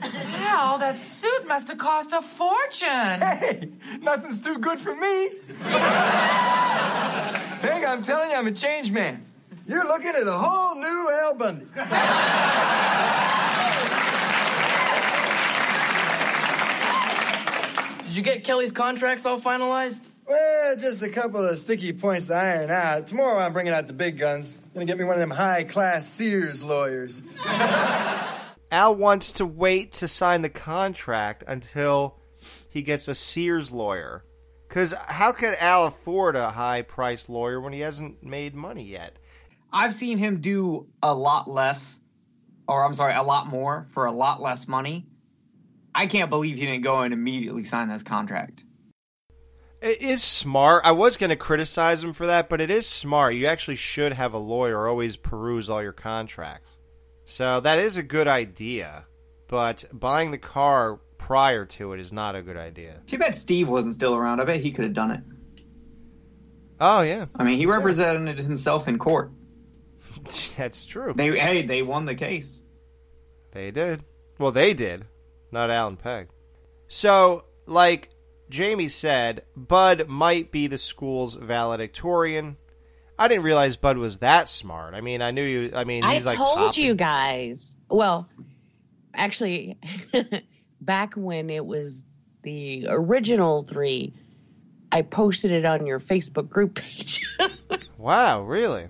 Hell, 0.00 0.78
that 0.78 1.00
suit 1.00 1.46
must 1.46 1.68
have 1.68 1.78
cost 1.78 2.12
a 2.12 2.22
fortune. 2.22 3.20
Hey, 3.20 3.70
nothing's 4.00 4.40
too 4.40 4.58
good 4.58 4.78
for 4.78 4.94
me. 4.94 5.30
Peg, 7.60 7.84
I'm 7.84 8.02
telling 8.02 8.30
you, 8.30 8.36
I'm 8.36 8.46
a 8.46 8.52
changed 8.52 8.92
man. 8.92 9.24
You're 9.66 9.86
looking 9.86 10.14
at 10.14 10.26
a 10.26 10.32
whole 10.32 10.76
new 10.76 11.10
Al 11.10 11.34
Bundy. 11.34 11.66
you 18.16 18.22
get 18.22 18.44
Kelly's 18.44 18.72
contracts 18.72 19.26
all 19.26 19.38
finalized? 19.38 20.08
Well, 20.26 20.76
just 20.76 21.02
a 21.02 21.08
couple 21.08 21.46
of 21.46 21.56
sticky 21.58 21.92
points 21.92 22.26
to 22.26 22.34
iron 22.34 22.70
out. 22.70 23.06
Tomorrow 23.06 23.38
I'm 23.38 23.52
bringing 23.52 23.72
out 23.72 23.86
the 23.86 23.92
big 23.92 24.18
guns. 24.18 24.56
Gonna 24.74 24.86
get 24.86 24.98
me 24.98 25.04
one 25.04 25.14
of 25.14 25.20
them 25.20 25.30
high 25.30 25.64
class 25.64 26.06
Sears 26.06 26.64
lawyers. 26.64 27.22
Al 28.72 28.96
wants 28.96 29.32
to 29.32 29.46
wait 29.46 29.92
to 29.94 30.08
sign 30.08 30.42
the 30.42 30.48
contract 30.48 31.44
until 31.46 32.18
he 32.70 32.82
gets 32.82 33.06
a 33.06 33.14
Sears 33.14 33.70
lawyer. 33.70 34.24
Because 34.68 34.92
how 35.06 35.32
could 35.32 35.54
Al 35.60 35.86
afford 35.86 36.34
a 36.34 36.50
high 36.50 36.82
priced 36.82 37.28
lawyer 37.28 37.60
when 37.60 37.72
he 37.72 37.80
hasn't 37.80 38.22
made 38.24 38.54
money 38.54 38.84
yet? 38.84 39.16
I've 39.72 39.94
seen 39.94 40.18
him 40.18 40.40
do 40.40 40.88
a 41.02 41.14
lot 41.14 41.48
less, 41.48 42.00
or 42.66 42.84
I'm 42.84 42.94
sorry, 42.94 43.14
a 43.14 43.22
lot 43.22 43.46
more 43.46 43.86
for 43.92 44.06
a 44.06 44.12
lot 44.12 44.42
less 44.42 44.66
money. 44.66 45.06
I 45.96 46.06
can't 46.06 46.28
believe 46.28 46.56
he 46.56 46.66
didn't 46.66 46.82
go 46.82 47.00
and 47.00 47.14
immediately 47.14 47.64
sign 47.64 47.88
this 47.88 48.02
contract. 48.02 48.64
It 49.80 50.02
is 50.02 50.22
smart. 50.22 50.82
I 50.84 50.92
was 50.92 51.16
going 51.16 51.30
to 51.30 51.36
criticize 51.36 52.04
him 52.04 52.12
for 52.12 52.26
that, 52.26 52.50
but 52.50 52.60
it 52.60 52.70
is 52.70 52.86
smart. 52.86 53.34
You 53.34 53.46
actually 53.46 53.76
should 53.76 54.12
have 54.12 54.34
a 54.34 54.38
lawyer 54.38 54.86
always 54.86 55.16
peruse 55.16 55.70
all 55.70 55.82
your 55.82 55.92
contracts. 55.92 56.76
So 57.24 57.60
that 57.60 57.78
is 57.78 57.96
a 57.96 58.02
good 58.02 58.28
idea, 58.28 59.06
but 59.48 59.84
buying 59.90 60.32
the 60.32 60.38
car 60.38 61.00
prior 61.18 61.64
to 61.64 61.94
it 61.94 62.00
is 62.00 62.12
not 62.12 62.36
a 62.36 62.42
good 62.42 62.58
idea. 62.58 63.00
Too 63.06 63.18
bad 63.18 63.34
Steve 63.34 63.68
wasn't 63.68 63.94
still 63.94 64.14
around. 64.14 64.40
I 64.40 64.44
bet 64.44 64.60
he 64.60 64.72
could 64.72 64.84
have 64.84 64.92
done 64.92 65.10
it. 65.10 65.20
Oh 66.78 67.00
yeah, 67.00 67.24
I 67.34 67.44
mean, 67.44 67.56
he 67.56 67.64
represented 67.64 68.38
himself 68.38 68.86
in 68.86 68.98
court. 68.98 69.32
that's 70.56 70.84
true. 70.84 71.14
They 71.16 71.36
hey, 71.38 71.62
they 71.62 71.82
won 71.82 72.04
the 72.04 72.14
case. 72.14 72.62
They 73.52 73.70
did. 73.70 74.04
Well, 74.38 74.52
they 74.52 74.74
did, 74.74 75.06
not 75.56 75.70
Alan 75.70 75.96
Pegg. 75.96 76.28
So, 76.88 77.44
like 77.66 78.10
Jamie 78.50 78.88
said, 78.88 79.42
Bud 79.56 80.08
might 80.08 80.52
be 80.52 80.66
the 80.66 80.78
school's 80.78 81.34
valedictorian. 81.34 82.56
I 83.18 83.28
didn't 83.28 83.44
realize 83.44 83.76
Bud 83.76 83.96
was 83.96 84.18
that 84.18 84.48
smart. 84.48 84.94
I 84.94 85.00
mean, 85.00 85.22
I 85.22 85.30
knew 85.30 85.42
you. 85.42 85.72
I 85.74 85.84
mean, 85.84 86.04
I 86.04 86.16
he's 86.16 86.26
like 86.26 86.36
told 86.36 86.58
top- 86.58 86.76
you 86.76 86.94
guys. 86.94 87.76
Well, 87.88 88.28
actually, 89.14 89.78
back 90.80 91.14
when 91.14 91.48
it 91.48 91.64
was 91.64 92.04
the 92.42 92.86
original 92.90 93.62
three, 93.62 94.12
I 94.92 95.00
posted 95.02 95.50
it 95.50 95.64
on 95.64 95.86
your 95.86 95.98
Facebook 95.98 96.48
group 96.48 96.74
page. 96.76 97.26
Wow, 97.98 98.42
really? 98.42 98.86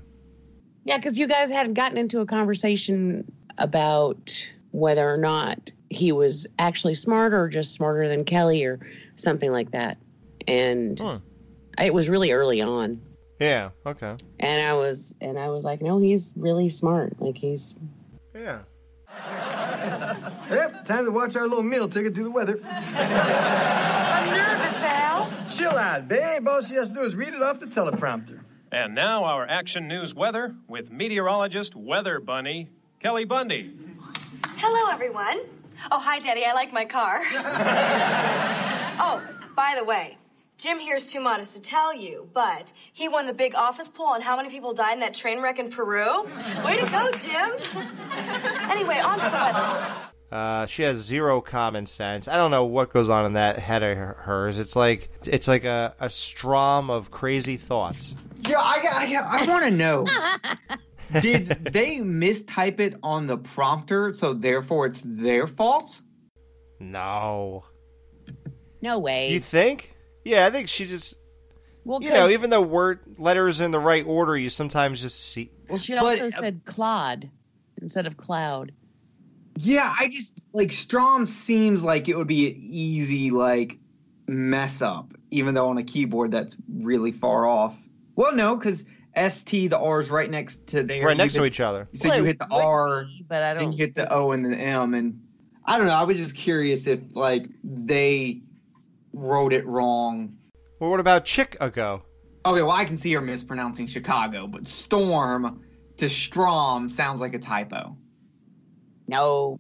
yeah, 0.85 0.99
because 0.99 1.17
you 1.19 1.27
guys 1.27 1.49
hadn't 1.49 1.73
gotten 1.75 1.97
into 1.97 2.21
a 2.21 2.27
conversation 2.27 3.25
about 3.57 4.47
whether 4.73 5.09
or 5.09 5.17
not 5.17 5.71
he 5.91 6.13
was 6.13 6.47
actually 6.59 6.95
smarter 6.95 7.41
or 7.43 7.49
just 7.49 7.73
smarter 7.73 8.09
than 8.09 8.25
Kelly 8.25 8.65
or 8.65 8.81
something 9.17 9.51
like 9.53 9.71
that. 9.73 9.99
And 10.49 10.99
Hmm. 10.99 11.17
it 11.83 11.93
was 11.95 12.09
really 12.09 12.33
early 12.33 12.61
on. 12.63 13.01
Yeah. 13.41 13.71
Okay. 13.85 14.15
And 14.41 14.67
I 14.67 14.75
was 14.75 15.15
and 15.21 15.39
I 15.39 15.49
was 15.49 15.65
like, 15.65 15.83
no, 15.83 15.99
he's 15.99 16.33
really 16.37 16.71
smart. 16.71 17.21
Like 17.21 17.37
he's 17.37 17.75
Yeah. 18.35 18.61
Yep, 20.51 20.85
time 20.85 21.05
to 21.05 21.11
watch 21.11 21.37
our 21.37 21.43
little 21.47 21.63
meal 21.63 21.89
ticket 21.89 22.15
to 22.17 22.23
the 22.25 22.31
weather. 22.31 22.59
I'm 22.65 24.31
nervous, 24.31 24.77
Al. 24.83 25.31
Chill 25.49 25.71
out, 25.77 26.09
babe. 26.09 26.47
All 26.49 26.61
she 26.63 26.75
has 26.77 26.89
to 26.89 26.95
do 26.95 27.01
is 27.03 27.15
read 27.17 27.35
it 27.35 27.43
off 27.43 27.61
the 27.61 27.67
teleprompter. 27.67 28.41
And 28.73 28.95
now 28.95 29.25
our 29.25 29.47
action 29.49 29.87
news 29.89 30.15
weather 30.15 30.55
with 30.69 30.91
meteorologist 30.91 31.75
Weather 31.77 32.21
Bunny 32.21 32.71
Kelly 33.01 33.25
Bundy. 33.25 33.73
Hello, 34.57 34.91
everyone. 34.93 35.39
Oh, 35.91 35.99
hi, 35.99 36.19
Daddy. 36.19 36.45
I 36.45 36.53
like 36.53 36.73
my 36.73 36.85
car. 36.85 37.23
oh, 38.99 39.23
by 39.55 39.75
the 39.79 39.85
way, 39.85 40.19
Jim 40.59 40.79
here's 40.79 41.07
too 41.07 41.21
modest 41.21 41.55
to 41.57 41.61
tell 41.61 41.95
you, 41.95 42.29
but 42.33 42.73
he 42.93 43.09
won 43.09 43.27
the 43.27 43.35
big 43.35 43.55
office 43.55 43.89
poll 43.89 44.07
on 44.07 44.23
how 44.23 44.37
many 44.37 44.49
people 44.49 44.73
died 44.73 44.95
in 44.95 45.01
that 45.01 45.15
train 45.15 45.41
wreck 45.43 45.59
in 45.59 45.71
Peru. 45.71 46.25
Way 46.65 46.79
to 46.79 46.89
go, 46.91 47.11
Jim. 47.13 47.53
anyway, 48.71 48.99
on 48.99 49.19
to 49.19 49.25
the 49.27 49.31
weather. 49.31 49.95
Uh, 50.33 50.67
she 50.67 50.83
has 50.83 50.99
zero 50.99 51.41
common 51.41 51.87
sense. 51.87 52.27
I 52.27 52.37
don't 52.37 52.51
know 52.51 52.65
what 52.65 52.93
goes 52.93 53.09
on 53.09 53.27
in 53.27 53.35
that 53.35 53.59
head 53.59 53.83
of 53.83 53.97
hers. 53.97 54.59
It's 54.59 54.75
like 54.75 55.09
it's 55.25 55.47
like 55.47 55.65
a, 55.65 55.95
a 56.01 56.11
strom 56.11 56.91
of 56.91 57.11
crazy 57.11 57.57
thoughts. 57.57 58.15
Yeah, 58.41 58.59
I, 58.59 58.81
I, 58.83 59.43
I 59.43 59.47
want 59.47 59.65
to 59.65 59.71
know. 59.71 60.07
Did 61.21 61.49
they 61.49 61.99
mistype 61.99 62.81
it 62.81 62.97
on 63.03 63.27
the 63.27 63.39
prompter, 63.39 64.13
so 64.13 64.35
therefore 64.35 64.87
it's 64.87 65.03
their 65.05 65.47
fault? 65.47 66.01
No. 66.81 67.65
no 68.83 68.99
way. 68.99 69.33
You 69.33 69.41
think? 69.41 69.95
Yeah, 70.25 70.47
I 70.47 70.51
think 70.51 70.69
she 70.69 70.87
just. 70.87 71.15
well, 71.85 72.03
You 72.03 72.11
know, 72.11 72.29
even 72.29 72.51
though 72.51 72.63
word 72.63 73.01
letters 73.19 73.61
in 73.61 73.71
the 73.71 73.81
right 73.81 74.05
order, 74.07 74.37
you 74.37 74.51
sometimes 74.51 75.01
just 75.01 75.33
see. 75.33 75.51
well, 75.69 75.79
she 75.79 75.95
also 75.97 76.27
uh, 76.27 76.31
said 76.31 76.63
Claude 76.65 77.31
instead 77.81 78.07
of 78.07 78.17
Cloud. 78.17 78.73
Yeah, 79.59 79.95
I 79.99 80.09
just 80.09 80.39
like 80.53 80.73
Strom 80.73 81.27
seems 81.27 81.83
like 81.83 82.09
it 82.09 82.17
would 82.17 82.27
be 82.27 82.49
an 82.49 82.57
easy 82.59 83.31
like 83.31 83.79
mess 84.27 84.83
up, 84.83 85.15
even 85.31 85.55
though 85.55 85.69
on 85.69 85.79
a 85.79 85.85
keyboard 85.85 86.31
that's 86.31 86.57
really 86.69 87.13
far 87.13 87.47
off. 87.47 87.81
Well, 88.17 88.35
no, 88.35 88.57
because 88.57 88.85
ST 89.17 89.71
the 89.71 89.79
R 89.79 90.01
is 90.01 90.11
right 90.11 90.31
next 90.31 90.67
to 90.69 90.83
there. 90.83 91.05
Right 91.05 91.13
You 91.13 91.19
next 91.19 91.35
to 91.35 91.45
each 91.45 91.61
other. 91.61 91.89
So 91.95 92.09
Well, 92.09 92.19
you 92.19 92.25
hit 92.25 92.39
the 92.39 92.49
R, 92.51 93.05
be, 93.05 93.25
but 93.29 93.43
I 93.43 93.55
then 93.55 93.65
don't. 93.65 93.73
you 93.73 93.79
hit 93.79 93.95
the 93.95 94.13
O 94.13 94.33
and 94.33 94.45
the 94.45 94.55
M, 94.57 94.95
and 94.95 95.21
I 95.65 95.79
don't 95.79 95.87
know. 95.87 95.95
I 95.95 96.05
was 96.05 96.19
just 96.19 96.37
curious 96.37 96.87
if 96.87 97.01
like 97.17 97.49
they 97.65 98.43
wrote 99.13 99.53
it 99.53 99.67
wrong. 99.67 100.37
Well, 100.81 100.91
what 100.91 101.01
about 101.01 101.27
Chicago? 101.27 102.05
Okay, 102.45 102.63
well 102.63 102.71
I 102.71 102.85
can 102.85 102.97
see 102.99 103.13
her 103.15 103.21
mispronouncing 103.21 103.87
Chicago, 103.87 104.47
but 104.47 104.67
Storm 104.67 105.63
to 105.97 106.09
Strom 106.09 106.89
sounds 106.89 107.21
like 107.21 107.35
a 107.35 107.39
typo. 107.39 107.97
no. 109.09 109.59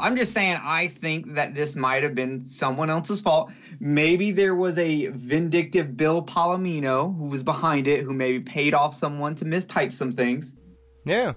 I'm 0.00 0.16
just 0.16 0.32
saying, 0.32 0.58
I 0.62 0.88
think 0.88 1.34
that 1.34 1.54
this 1.54 1.76
might 1.76 2.02
have 2.02 2.14
been 2.14 2.44
someone 2.44 2.90
else's 2.90 3.20
fault. 3.20 3.50
Maybe 3.80 4.30
there 4.30 4.54
was 4.54 4.78
a 4.78 5.06
vindictive 5.08 5.96
Bill 5.96 6.22
Palomino 6.22 7.16
who 7.18 7.26
was 7.26 7.42
behind 7.42 7.86
it, 7.86 8.04
who 8.04 8.12
maybe 8.12 8.40
paid 8.40 8.74
off 8.74 8.94
someone 8.94 9.34
to 9.36 9.44
mistype 9.44 9.92
some 9.92 10.12
things. 10.12 10.54
Yeah, 11.04 11.34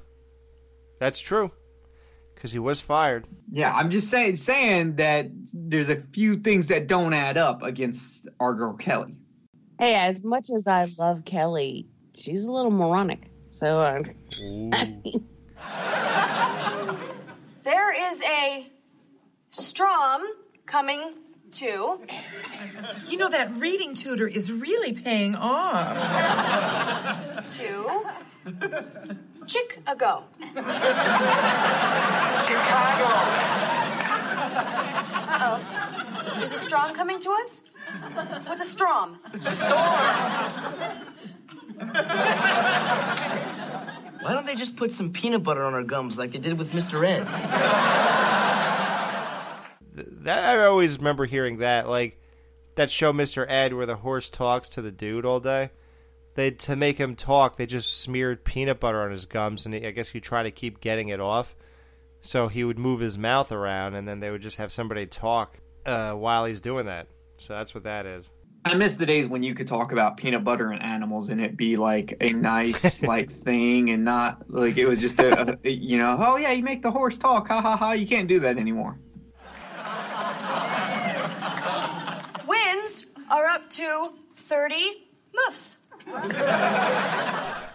that's 0.99 1.19
true. 1.19 1.51
Because 2.35 2.51
he 2.51 2.59
was 2.59 2.81
fired. 2.81 3.27
Yeah, 3.51 3.73
I'm 3.73 3.89
just 3.89 4.09
saying 4.09 4.37
saying 4.37 4.95
that 4.95 5.27
there's 5.53 5.89
a 5.89 6.01
few 6.13 6.37
things 6.37 6.67
that 6.67 6.87
don't 6.87 7.13
add 7.13 7.37
up 7.37 7.61
against 7.61 8.27
our 8.39 8.53
girl 8.53 8.73
Kelly. 8.73 9.15
Hey, 9.79 9.95
as 9.95 10.23
much 10.23 10.49
as 10.49 10.67
I 10.67 10.87
love 10.97 11.25
Kelly, 11.25 11.87
she's 12.15 12.43
a 12.43 12.51
little 12.51 12.71
moronic. 12.71 13.29
So 13.47 13.79
uh, 13.79 14.03
There 17.63 18.09
is 18.09 18.21
a 18.23 18.67
Strom 19.51 20.23
coming 20.65 21.13
to. 21.51 21.99
You 23.07 23.17
know, 23.17 23.29
that 23.29 23.55
reading 23.57 23.93
tutor 23.93 24.27
is 24.27 24.51
really 24.51 24.93
paying 24.93 25.35
off. 25.35 25.95
to 27.55 28.03
Chicago. 29.45 30.23
Chicago. 32.47 33.05
Uh-oh. 35.33 36.41
Is 36.43 36.51
a 36.53 36.57
Strom 36.57 36.93
coming 36.95 37.19
to 37.19 37.29
us? 37.31 37.61
What's 38.45 38.61
a 38.61 38.65
Strom? 38.69 39.19
Why 44.21 44.33
don't 44.33 44.45
they 44.45 44.55
just 44.55 44.75
put 44.75 44.91
some 44.91 45.11
peanut 45.11 45.43
butter 45.43 45.63
on 45.63 45.73
our 45.73 45.83
gums 45.83 46.17
like 46.17 46.31
they 46.31 46.39
did 46.39 46.57
with 46.57 46.71
Mr. 46.71 47.05
Ed? 47.05 47.25
That 49.93 50.57
I 50.57 50.65
always 50.65 50.97
remember 50.97 51.25
hearing 51.25 51.57
that, 51.57 51.89
like 51.89 52.19
that 52.75 52.91
show, 52.91 53.11
Mr. 53.11 53.45
Ed, 53.49 53.73
where 53.73 53.85
the 53.85 53.97
horse 53.97 54.29
talks 54.29 54.69
to 54.69 54.81
the 54.81 54.91
dude 54.91 55.25
all 55.25 55.39
day. 55.39 55.71
They 56.35 56.51
to 56.51 56.75
make 56.75 56.97
him 56.97 57.15
talk, 57.15 57.57
they 57.57 57.65
just 57.65 57.99
smeared 57.99 58.45
peanut 58.45 58.79
butter 58.79 59.01
on 59.01 59.11
his 59.11 59.25
gums, 59.25 59.65
and 59.65 59.75
I 59.75 59.91
guess 59.91 60.09
he 60.09 60.21
tried 60.21 60.43
to 60.43 60.51
keep 60.51 60.79
getting 60.79 61.09
it 61.09 61.19
off. 61.19 61.55
So 62.21 62.47
he 62.47 62.63
would 62.63 62.79
move 62.79 62.99
his 62.99 63.17
mouth 63.17 63.51
around, 63.51 63.95
and 63.95 64.07
then 64.07 64.19
they 64.19 64.29
would 64.29 64.41
just 64.41 64.57
have 64.57 64.71
somebody 64.71 65.07
talk 65.07 65.57
uh, 65.85 66.13
while 66.13 66.45
he's 66.45 66.61
doing 66.61 66.85
that. 66.85 67.07
So 67.37 67.53
that's 67.53 67.73
what 67.73 67.83
that 67.83 68.05
is. 68.05 68.29
I 68.63 68.75
miss 68.75 68.93
the 68.93 69.07
days 69.07 69.27
when 69.27 69.41
you 69.41 69.55
could 69.55 69.67
talk 69.67 69.91
about 69.91 70.17
peanut 70.17 70.43
butter 70.43 70.71
and 70.71 70.81
animals 70.81 71.29
and 71.29 71.41
it 71.41 71.57
be 71.57 71.77
like 71.77 72.15
a 72.21 72.31
nice 72.31 73.01
like 73.03 73.31
thing 73.31 73.89
and 73.89 74.05
not 74.05 74.43
like 74.49 74.77
it 74.77 74.85
was 74.85 74.99
just 74.99 75.19
a, 75.19 75.57
a 75.63 75.69
you 75.69 75.97
know 75.97 76.15
oh 76.19 76.37
yeah 76.37 76.51
you 76.51 76.63
make 76.63 76.83
the 76.83 76.91
horse 76.91 77.17
talk 77.17 77.47
ha 77.47 77.59
ha 77.59 77.75
ha 77.75 77.93
you 77.93 78.05
can't 78.05 78.27
do 78.27 78.39
that 78.39 78.57
anymore. 78.57 78.99
Winds 82.47 83.05
are 83.29 83.45
up 83.45 83.69
to 83.71 84.13
30 84.35 85.07
muffs. 85.33 85.79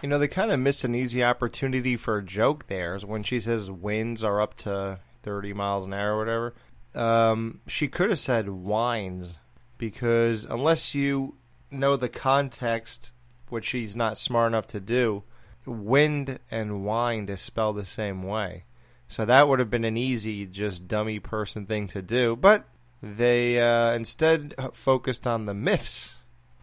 You 0.03 0.09
know, 0.09 0.19
they 0.19 0.27
kind 0.27 0.51
of 0.51 0.59
missed 0.59 0.83
an 0.83 0.93
easy 0.93 1.23
opportunity 1.23 1.97
for 1.97 2.17
a 2.17 2.23
joke 2.23 2.67
there 2.67 2.99
when 2.99 3.23
she 3.23 3.39
says 3.39 3.71
winds 3.71 4.23
are 4.23 4.41
up 4.41 4.55
to 4.57 4.99
30 5.23 5.53
miles 5.53 5.87
an 5.87 5.93
hour 5.93 6.13
or 6.13 6.17
whatever. 6.19 6.55
Um, 6.93 7.61
she 7.67 7.87
could 7.87 8.09
have 8.09 8.19
said 8.19 8.49
wines 8.49 9.37
because 9.77 10.43
unless 10.43 10.95
you 10.95 11.35
know 11.71 11.95
the 11.95 12.09
context, 12.09 13.11
which 13.49 13.65
she's 13.65 13.95
not 13.95 14.17
smart 14.17 14.51
enough 14.51 14.67
to 14.67 14.79
do, 14.79 15.23
wind 15.65 16.39
and 16.49 16.83
wine 16.83 17.29
is 17.29 17.41
spelled 17.41 17.77
the 17.77 17.85
same 17.85 18.23
way. 18.23 18.63
So 19.07 19.25
that 19.25 19.47
would 19.47 19.59
have 19.59 19.69
been 19.69 19.85
an 19.85 19.97
easy, 19.97 20.45
just 20.45 20.87
dummy 20.87 21.19
person 21.19 21.65
thing 21.65 21.87
to 21.87 22.01
do. 22.01 22.35
But 22.35 22.65
they 23.01 23.59
uh, 23.59 23.93
instead 23.93 24.53
focused 24.73 25.25
on 25.25 25.45
the 25.45 25.53
myths 25.53 26.15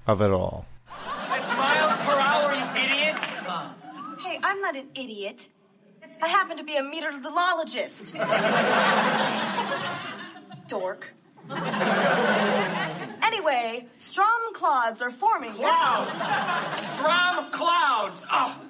of 0.07 0.21
it 0.21 0.31
all. 0.31 0.67
That's 0.89 1.57
miles 1.57 1.95
per 2.05 2.21
hour, 2.21 2.53
you 2.53 2.83
idiot. 2.83 3.19
Hey, 4.21 4.39
I'm 4.43 4.61
not 4.61 4.77
an 4.77 4.89
idiot. 4.95 5.49
I 6.23 6.29
happen 6.29 6.57
to 6.57 6.65
be 6.65 6.77
a 6.77 6.83
meteorologist. 6.83 8.15
Dork. 10.69 11.15
anyway, 13.23 13.87
Strom 13.99 14.55
clouds 14.55 15.03
are 15.03 15.11
forming. 15.11 15.53
Clouds. 15.53 16.83
Strom 16.83 17.51
clouds. 17.51 18.25
Oh. 18.31 18.61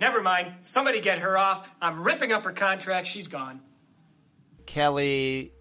Never 0.00 0.22
mind. 0.22 0.54
Somebody 0.62 1.00
get 1.00 1.18
her 1.18 1.36
off. 1.36 1.70
I'm 1.80 2.04
ripping 2.04 2.32
up 2.32 2.44
her 2.44 2.52
contract. 2.52 3.08
She's 3.08 3.26
gone. 3.26 3.60
Kelly 4.66 5.52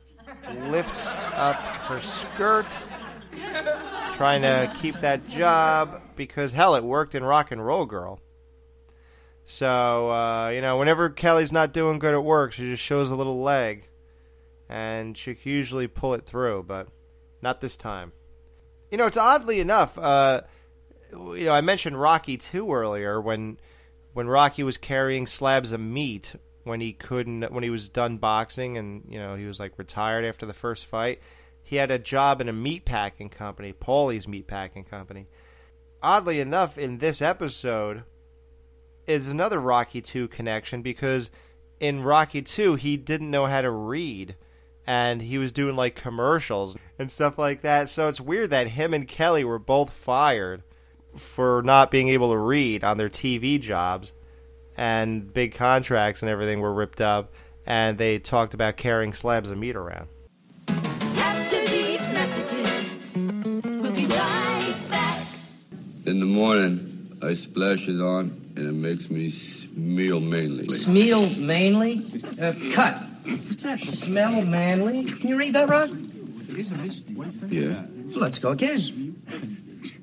lifts 0.65 1.17
up 1.33 1.55
her 1.55 2.01
skirt, 2.01 2.67
trying 4.11 4.41
to 4.41 4.71
keep 4.81 4.95
that 4.99 5.27
job 5.27 6.01
because 6.15 6.51
hell, 6.51 6.75
it 6.75 6.83
worked 6.83 7.15
in 7.15 7.23
Rock 7.23 7.51
and 7.51 7.65
Roll 7.65 7.85
Girl. 7.85 8.19
So 9.45 10.11
uh, 10.11 10.49
you 10.49 10.61
know, 10.61 10.77
whenever 10.77 11.09
Kelly's 11.09 11.53
not 11.53 11.71
doing 11.71 11.99
good 11.99 12.13
at 12.13 12.23
work, 12.23 12.51
she 12.51 12.63
just 12.69 12.83
shows 12.83 13.11
a 13.11 13.15
little 13.15 13.41
leg, 13.41 13.87
and 14.69 15.17
she 15.17 15.35
usually 15.43 15.87
pull 15.87 16.13
it 16.13 16.25
through, 16.25 16.63
but 16.63 16.87
not 17.41 17.61
this 17.61 17.77
time. 17.77 18.11
You 18.91 18.97
know, 18.97 19.07
it's 19.07 19.17
oddly 19.17 19.59
enough. 19.59 19.97
Uh, 19.97 20.41
you 21.11 21.45
know, 21.45 21.53
I 21.53 21.61
mentioned 21.61 21.99
Rocky 21.99 22.37
two 22.37 22.71
earlier 22.71 23.21
when 23.21 23.59
when 24.13 24.27
Rocky 24.27 24.63
was 24.63 24.77
carrying 24.77 25.27
slabs 25.27 25.71
of 25.71 25.79
meat 25.79 26.35
when 26.63 26.81
he 26.81 26.93
couldn't 26.93 27.51
when 27.51 27.63
he 27.63 27.69
was 27.69 27.87
done 27.87 28.17
boxing 28.17 28.77
and 28.77 29.03
you 29.07 29.19
know 29.19 29.35
he 29.35 29.45
was 29.45 29.59
like 29.59 29.77
retired 29.77 30.25
after 30.25 30.45
the 30.45 30.53
first 30.53 30.85
fight. 30.85 31.21
He 31.63 31.75
had 31.75 31.91
a 31.91 31.99
job 31.99 32.39
in 32.39 32.47
a 32.47 32.53
meat 32.53 32.85
packing 32.85 33.29
company, 33.29 33.73
Paulie's 33.73 34.27
meat 34.27 34.47
packing 34.47 34.85
company. 34.85 35.27
Oddly 36.01 36.39
enough, 36.39 36.77
in 36.77 36.99
this 36.99 37.21
episode, 37.21 38.03
is 39.05 39.27
another 39.27 39.59
Rocky 39.59 40.01
2 40.01 40.27
connection 40.29 40.81
because 40.81 41.29
in 41.79 42.03
Rocky 42.03 42.41
2 42.41 42.75
he 42.75 42.97
didn't 42.97 43.31
know 43.31 43.47
how 43.47 43.61
to 43.61 43.71
read 43.71 44.35
and 44.87 45.21
he 45.21 45.37
was 45.37 45.51
doing 45.51 45.75
like 45.75 45.95
commercials 45.95 46.77
and 46.97 47.11
stuff 47.11 47.37
like 47.37 47.61
that. 47.61 47.89
So 47.89 48.07
it's 48.07 48.21
weird 48.21 48.49
that 48.51 48.69
him 48.69 48.93
and 48.93 49.05
Kelly 49.07 49.43
were 49.43 49.59
both 49.59 49.91
fired 49.91 50.63
for 51.17 51.61
not 51.61 51.91
being 51.91 52.07
able 52.07 52.31
to 52.31 52.37
read 52.37 52.83
on 52.83 52.97
their 52.97 53.09
TV 53.09 53.59
jobs 53.59 54.13
and 54.77 55.31
big 55.33 55.53
contracts 55.53 56.21
and 56.21 56.31
everything 56.31 56.61
were 56.61 56.73
ripped 56.73 57.01
up 57.01 57.33
and 57.65 57.97
they 57.97 58.17
talked 58.17 58.53
about 58.53 58.77
carrying 58.77 59.11
slabs 59.11 59.51
of 59.51 59.57
meat 59.57 59.75
around. 59.75 60.07
After 60.69 61.65
these 61.67 61.99
messages, 61.99 62.95
we'll 63.13 63.91
be 63.91 64.05
right 64.05 64.75
back. 64.89 65.27
In 66.05 66.21
the 66.21 66.25
morning, 66.25 67.17
I 67.21 67.33
splash 67.33 67.89
it 67.89 67.99
on, 67.99 68.53
and 68.55 68.67
it 68.67 68.71
makes 68.71 69.09
me 69.09 69.27
smell 69.27 70.21
mainly. 70.21 70.69
Smell 70.69 71.27
manly? 71.31 72.05
Uh, 72.39 72.53
cut. 72.71 73.03
Does 73.27 73.57
that 73.57 73.79
smell 73.81 74.41
manly? 74.41 75.03
Can 75.03 75.27
you 75.27 75.37
read 75.37 75.53
that, 75.55 75.67
Ron? 75.69 76.45
Yeah. 77.49 77.83
Well, 78.11 78.19
let's 78.19 78.39
go 78.39 78.51
again. 78.51 79.21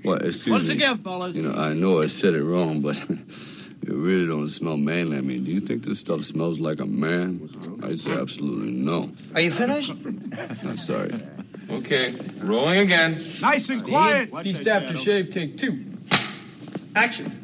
Well, 0.05 0.17
excuse 0.19 0.49
Once 0.49 0.69
me. 0.69 0.75
again, 0.75 0.99
fellas. 0.99 1.35
You 1.35 1.43
know, 1.43 1.55
I 1.55 1.73
know 1.73 2.03
I 2.03 2.07
said 2.07 2.35
it 2.35 2.43
wrong, 2.45 2.81
but 2.83 2.97
it 3.09 3.89
really 3.89 4.27
don't 4.27 4.49
smell 4.49 4.77
manly. 4.77 5.17
I 5.17 5.21
mean, 5.23 5.45
do 5.45 5.51
you 5.53 5.61
think 5.61 5.85
this 5.85 6.01
stuff 6.01 6.23
smells 6.25 6.59
like 6.61 6.81
a 6.81 6.87
man? 6.87 7.49
I 7.83 7.95
say 7.95 8.13
absolutely 8.13 8.73
no. 8.73 9.11
Are 9.35 9.41
you 9.41 9.51
finished? 9.51 9.93
I'm 10.63 10.77
sorry. 10.77 11.13
Okay, 11.71 12.15
rolling 12.43 12.81
again. 12.81 13.19
Nice 13.41 13.71
and 13.71 13.83
quiet. 13.83 14.31
Beast 14.43 14.63
aftershave, 14.63 15.31
take 15.31 15.57
two. 15.57 15.83
Action. 16.95 17.41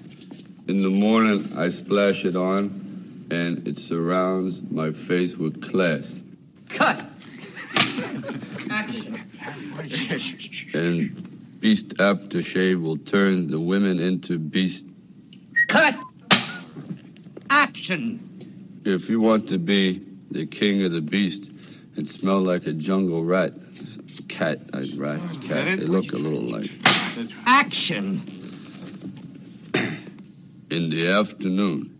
In 0.68 0.82
the 0.82 0.90
morning, 0.90 1.52
I 1.56 1.70
splash 1.70 2.24
it 2.26 2.36
on, 2.36 2.68
and 3.30 3.66
it 3.66 3.78
surrounds 3.78 4.62
my 4.62 4.92
face 4.92 5.36
with 5.36 5.62
class. 5.62 6.22
Cut. 6.68 7.04
Action. 8.70 9.22
And 10.74 11.60
Beast 11.60 11.88
Aftershave 11.96 12.80
will 12.80 12.96
turn 12.96 13.50
the 13.50 13.60
women 13.60 14.00
into 14.00 14.38
beast. 14.38 14.86
Cut. 15.68 15.96
Action. 17.50 18.80
If 18.84 19.10
you 19.10 19.20
want 19.20 19.48
to 19.48 19.58
be 19.58 20.02
the 20.30 20.46
king 20.46 20.82
of 20.84 20.92
the 20.92 21.00
beast 21.00 21.50
and 21.96 22.08
smell 22.08 22.40
like 22.40 22.66
a 22.66 22.72
jungle 22.72 23.24
rat, 23.24 23.52
cat, 24.28 24.60
a 24.72 24.86
rat, 24.96 25.20
cat, 25.42 25.78
they 25.78 25.86
look 25.86 26.12
a 26.12 26.16
little 26.16 26.40
like. 26.40 26.70
Action. 27.44 28.22
In 30.70 30.88
the 30.90 31.08
afternoon, 31.08 31.99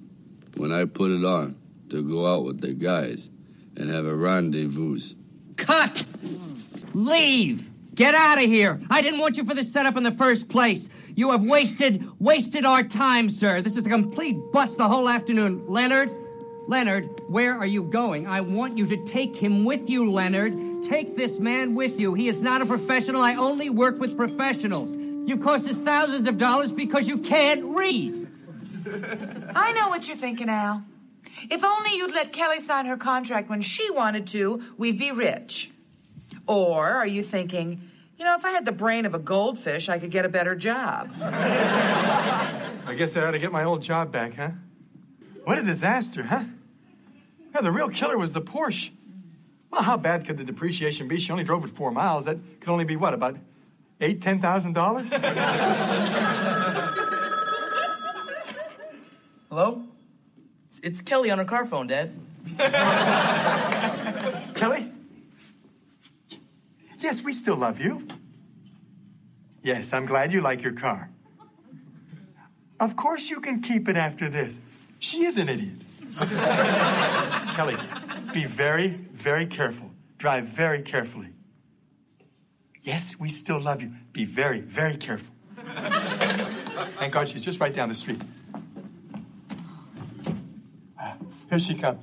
when 0.57 0.73
I 0.73 0.85
put 0.85 1.11
it 1.11 1.25
on 1.25 1.57
to 1.91 2.03
go 2.03 2.27
out 2.27 2.45
with 2.45 2.61
the 2.61 2.73
guys 2.73 3.29
and 3.77 3.91
have 3.91 4.07
a 4.07 4.15
rendezvous. 4.15 5.01
Cut. 5.57 6.05
Leave. 6.95 7.69
Get 7.95 8.15
out 8.15 8.39
of 8.39 8.45
here. 8.45 8.81
I 8.89 9.03
didn't 9.03 9.21
want 9.21 9.37
you 9.37 9.45
for 9.45 9.55
this 9.55 9.73
setup 9.73 9.97
in 9.97 10.03
the 10.03 10.13
first 10.13 10.49
place. 10.49 10.89
You 11.15 11.33
have 11.33 11.43
wasted 11.43 12.07
wasted 12.19 12.65
our 12.65 12.83
time, 12.83 13.29
sir. 13.29 13.61
This 13.61 13.77
is 13.77 13.87
a 13.87 13.91
complete 13.91 14.37
bust 14.53 14.79
the 14.79 14.89
whole 14.89 15.09
afternoon. 15.09 15.67
Leonard, 15.67 16.11
Leonard, 16.67 17.21
where 17.29 17.55
are 17.55 17.67
you 17.67 17.83
going? 17.83 18.27
I 18.27 18.41
want 18.41 18.79
you 18.79 18.87
to 18.87 19.05
take 19.05 19.37
him 19.37 19.65
with 19.65 19.91
you, 19.91 20.11
Leonard. 20.11 20.83
Take 20.83 21.17
this 21.17 21.39
man 21.39 21.75
with 21.75 22.01
you. 22.01 22.15
He 22.15 22.29
is 22.29 22.43
not 22.43 22.63
a 22.63 22.67
professional. 22.67 23.23
I 23.23 23.35
only 23.35 23.71
work 23.71 23.99
with 23.99 24.17
professionals. 24.17 24.95
You 24.95 25.37
cost 25.37 25.69
us 25.69 25.77
thousands 25.77 26.27
of 26.27 26.39
dollars 26.39 26.73
because 26.73 27.09
you 27.09 27.19
can't 27.19 27.65
read. 27.65 28.20
I 29.55 29.73
know 29.73 29.89
what 29.89 30.09
you're 30.09 30.17
thinking, 30.17 30.49
Al. 30.49 30.85
If 31.51 31.65
only 31.65 31.97
you'd 31.97 32.13
let 32.13 32.33
Kelly 32.33 32.61
sign 32.61 32.87
her 32.87 32.97
contract 32.97 33.49
when 33.49 33.63
she 33.63 33.91
wanted 33.91 34.27
to, 34.29 34.63
we'd 34.77 34.99
be 34.99 35.13
rich. 35.13 35.71
Or 36.47 36.87
are 36.87 37.07
you 37.07 37.23
thinking, 37.23 37.91
you 38.19 38.25
know, 38.25 38.35
if 38.35 38.45
I 38.45 38.51
had 38.51 38.65
the 38.65 38.73
brain 38.73 39.07
of 39.07 39.15
a 39.15 39.19
goldfish, 39.19 39.89
I 39.89 39.99
could 39.99 40.11
get 40.11 40.25
a 40.25 40.29
better 40.29 40.55
job? 40.55 41.11
I 41.21 42.95
guess 42.97 43.17
I 43.17 43.25
ought 43.25 43.31
to 43.33 43.39
get 43.39 43.53
my 43.53 43.65
old 43.65 43.83
job 43.83 44.13
back, 44.13 44.35
huh? 44.35 44.51
What 45.45 45.59
a 45.59 45.63
disaster, 45.63 46.25
huh? 46.25 46.45
Yeah, 47.55 47.63
the 47.63 47.73
real 47.73 47.89
killer 47.89 48.19
was 48.19 48.33
the 48.33 48.43
Porsche. 48.43 48.91
Well, 49.71 49.83
how 49.83 49.97
bad 49.97 50.27
could 50.27 50.37
the 50.37 50.45
depreciation 50.45 51.09
be? 51.09 51.19
She 51.19 51.31
only 51.33 51.45
drove 51.45 51.65
it 51.65 51.71
four 51.71 51.91
miles. 51.93 52.25
That 52.25 52.39
could 52.61 52.71
only 52.71 52.85
be 52.85 52.97
what, 52.97 53.15
about 53.15 53.37
eight, 54.01 54.21
ten 54.21 54.41
thousand 54.41 54.73
dollars? 54.75 55.13
Hello? 59.51 59.83
It's, 60.69 60.81
it's 60.85 61.03
Kelly 61.03 61.29
on 61.29 61.39
her 61.39 61.45
car 61.45 61.67
phone, 61.67 61.89
Dad. 61.89 62.13
Kelly? 64.55 64.93
Yes, 67.01 67.25
we 67.25 67.33
still 67.33 67.57
love 67.57 67.81
you. 67.81 68.07
Yes, 69.65 69.93
I'm 69.93 70.07
glad 70.07 70.33
you 70.33 70.41
like 70.41 70.63
your 70.63 70.75
car. 70.75 71.11
Of 72.79 72.95
course 72.95 73.29
you 73.29 73.41
can 73.41 73.61
keep 73.61 73.89
it 73.89 73.97
after 73.97 74.29
this. 74.29 74.61
She 75.01 75.25
is 75.25 75.37
an 75.37 75.49
idiot. 75.49 75.75
Kelly, 77.57 77.77
be 78.33 78.45
very, 78.45 78.91
very 79.15 79.47
careful. 79.47 79.91
Drive 80.17 80.45
very 80.45 80.81
carefully. 80.81 81.31
Yes, 82.85 83.19
we 83.19 83.29
still 83.29 83.61
love 83.61 83.83
you. 83.83 83.91
Be 84.13 84.25
very, 84.25 84.61
very 84.61 84.97
careful. 84.97 85.35
Thank 85.57 87.13
God 87.13 87.29
she's 87.29 87.45
just 87.45 87.59
right 87.59 87.75
down 87.75 87.89
the 87.89 87.97
street. 87.97 88.21
Here 91.51 91.59
she 91.59 91.75
comes. 91.75 92.01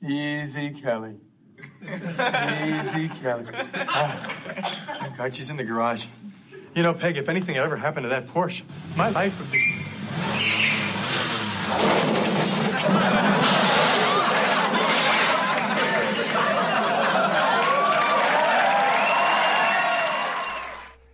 Easy, 0.00 0.70
Kelly. 0.70 1.16
Easy, 1.82 3.08
Kelly. 3.20 3.44
Ah, 3.74 4.96
thank 5.00 5.16
God 5.16 5.34
she's 5.34 5.50
in 5.50 5.56
the 5.56 5.64
garage. 5.64 6.06
You 6.76 6.84
know, 6.84 6.94
Peg, 6.94 7.16
if 7.16 7.28
anything 7.28 7.56
ever 7.56 7.76
happened 7.76 8.04
to 8.04 8.08
that 8.10 8.28
Porsche, 8.28 8.62
my 8.96 9.08
life 9.08 9.36
would 9.40 9.50
be. 9.50 9.82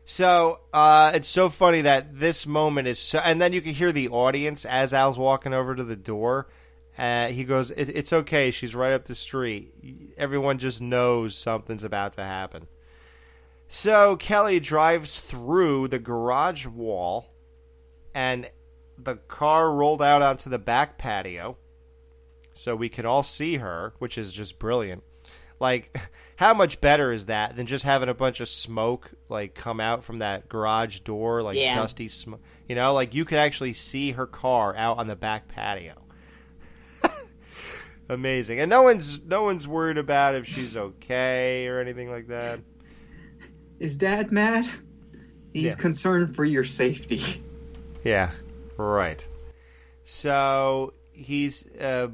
So 0.04 0.60
uh, 0.74 1.12
it's 1.14 1.28
so 1.28 1.48
funny 1.48 1.80
that 1.80 2.20
this 2.20 2.46
moment 2.46 2.88
is 2.88 2.98
so, 2.98 3.18
and 3.20 3.40
then 3.40 3.54
you 3.54 3.62
can 3.62 3.72
hear 3.72 3.92
the 3.92 4.10
audience 4.10 4.66
as 4.66 4.92
Al's 4.92 5.16
walking 5.16 5.54
over 5.54 5.74
to 5.74 5.82
the 5.82 5.96
door. 5.96 6.48
Uh, 6.98 7.28
he 7.28 7.44
goes, 7.44 7.70
it, 7.70 7.88
"It's 7.88 8.12
okay. 8.12 8.50
She's 8.50 8.74
right 8.74 8.92
up 8.92 9.04
the 9.06 9.14
street. 9.14 9.72
Everyone 10.18 10.58
just 10.58 10.80
knows 10.80 11.36
something's 11.36 11.84
about 11.84 12.12
to 12.14 12.22
happen." 12.22 12.66
So 13.68 14.16
Kelly 14.16 14.60
drives 14.60 15.18
through 15.18 15.88
the 15.88 15.98
garage 15.98 16.66
wall, 16.66 17.32
and 18.14 18.50
the 18.98 19.16
car 19.16 19.72
rolled 19.72 20.02
out 20.02 20.20
onto 20.20 20.50
the 20.50 20.58
back 20.58 20.98
patio, 20.98 21.56
so 22.52 22.76
we 22.76 22.90
can 22.90 23.06
all 23.06 23.22
see 23.22 23.56
her, 23.56 23.94
which 23.98 24.18
is 24.18 24.32
just 24.34 24.58
brilliant. 24.58 25.02
Like, 25.58 25.96
how 26.36 26.52
much 26.52 26.80
better 26.82 27.12
is 27.12 27.26
that 27.26 27.56
than 27.56 27.64
just 27.66 27.84
having 27.84 28.10
a 28.10 28.14
bunch 28.14 28.40
of 28.40 28.48
smoke 28.48 29.12
like 29.30 29.54
come 29.54 29.80
out 29.80 30.04
from 30.04 30.18
that 30.18 30.48
garage 30.50 31.00
door, 31.00 31.42
like 31.42 31.56
Yeah. 31.56 31.76
dusty 31.76 32.08
smoke? 32.08 32.42
You 32.68 32.74
know, 32.74 32.92
like 32.92 33.14
you 33.14 33.24
could 33.24 33.38
actually 33.38 33.72
see 33.72 34.12
her 34.12 34.26
car 34.26 34.76
out 34.76 34.98
on 34.98 35.06
the 35.06 35.16
back 35.16 35.48
patio. 35.48 35.94
Amazing, 38.12 38.60
and 38.60 38.68
no 38.68 38.82
one's 38.82 39.20
no 39.24 39.42
one's 39.42 39.66
worried 39.66 39.96
about 39.96 40.34
if 40.34 40.46
she's 40.46 40.76
okay 40.76 41.66
or 41.66 41.80
anything 41.80 42.10
like 42.10 42.26
that. 42.28 42.60
Is 43.78 43.96
Dad 43.96 44.30
mad? 44.30 44.66
He's 45.54 45.64
Yeah. 45.64 45.74
concerned 45.76 46.34
for 46.36 46.44
your 46.44 46.64
safety. 46.64 47.22
Yeah, 48.04 48.32
right. 48.76 49.26
So 50.04 50.92
he's 51.12 51.64
uh, 51.80 52.08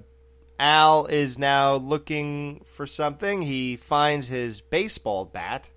Al 0.60 1.06
is 1.06 1.36
now 1.38 1.74
looking 1.76 2.62
for 2.64 2.86
something. 2.86 3.42
He 3.42 3.76
finds 3.76 4.28
his 4.28 4.60
baseball 4.60 5.24
bat. 5.24 5.68